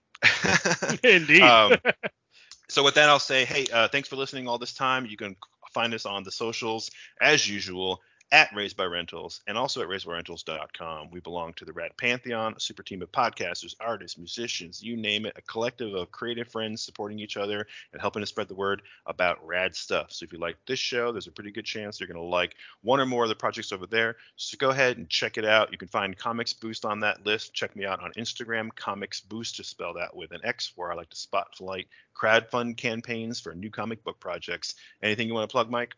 [1.03, 1.43] Indeed.
[1.43, 1.77] Um,
[2.69, 5.07] so with that, I'll say, hey, uh, thanks for listening all this time.
[5.07, 5.37] You can
[5.73, 6.91] find us on the socials
[7.21, 8.01] as usual
[8.33, 11.11] at Raised by Rentals and also at raisedbyrentals.com.
[11.11, 15.27] We belong to the Rad Pantheon, a super team of podcasters, artists, musicians, you name
[15.27, 18.83] it, a collective of creative friends supporting each other and helping to spread the word
[19.07, 20.13] about rad stuff.
[20.13, 22.57] So if you like this show, there's a pretty good chance you're going to like
[22.83, 24.17] one or more of the projects over there.
[24.37, 25.71] So go ahead and check it out.
[25.71, 27.55] You can find Comix Boost on that list.
[27.55, 30.97] Check me out on Instagram, Comix Boost, just spelled out with an X, where I
[30.97, 34.75] like to spotlight crowdfund campaigns for new comic book projects.
[35.03, 35.95] Anything you want to plug, Mike?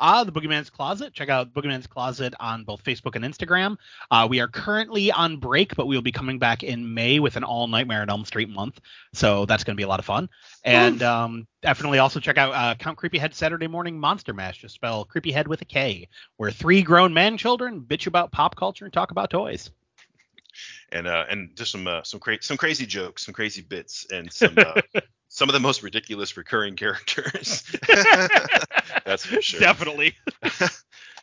[0.00, 1.12] Ah, the Boogeyman's Closet.
[1.12, 3.76] Check out Boogeyman's Closet on both Facebook and Instagram.
[4.10, 7.36] Uh, we are currently on break, but we will be coming back in May with
[7.36, 8.80] an all Nightmare on Elm Street month.
[9.12, 10.30] So that's going to be a lot of fun.
[10.64, 14.58] And um, definitely also check out uh, Count Kreepyhead Saturday Morning Monster Mash.
[14.58, 16.08] Just spell Kreepyhead with a K,
[16.38, 19.70] where three grown man children bitch about pop culture and talk about toys.
[20.92, 24.32] and uh, and just some uh, some cra- some crazy jokes, some crazy bits, and
[24.32, 24.80] some uh,
[25.32, 27.62] some of the most ridiculous recurring characters.
[29.06, 29.60] That's for sure.
[29.60, 30.16] Definitely.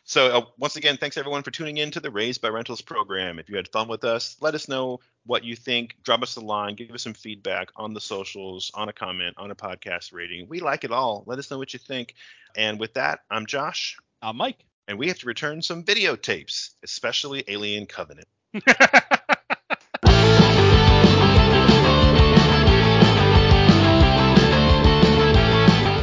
[0.04, 3.38] So uh, once again, thanks everyone for tuning in to the Raised by Rentals program.
[3.38, 5.96] If you had fun with us, let us know what you think.
[6.02, 9.50] Drop us a line, give us some feedback on the socials, on a comment, on
[9.50, 10.48] a podcast rating.
[10.48, 11.24] We like it all.
[11.26, 12.14] Let us know what you think.
[12.56, 14.64] And with that, I'm Josh, Uh, Mike.
[14.86, 18.28] and we have to return some videotapes, especially Alien Covenant.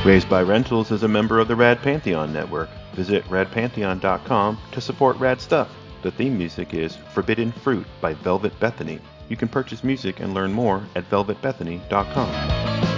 [0.06, 2.70] Raised by Rentals is a member of the Rad Pantheon network.
[2.94, 5.72] Visit radpantheon.com to support rad stuff.
[6.04, 9.00] The theme music is Forbidden Fruit by Velvet Bethany.
[9.30, 12.95] You can purchase music and learn more at velvetbethany.com.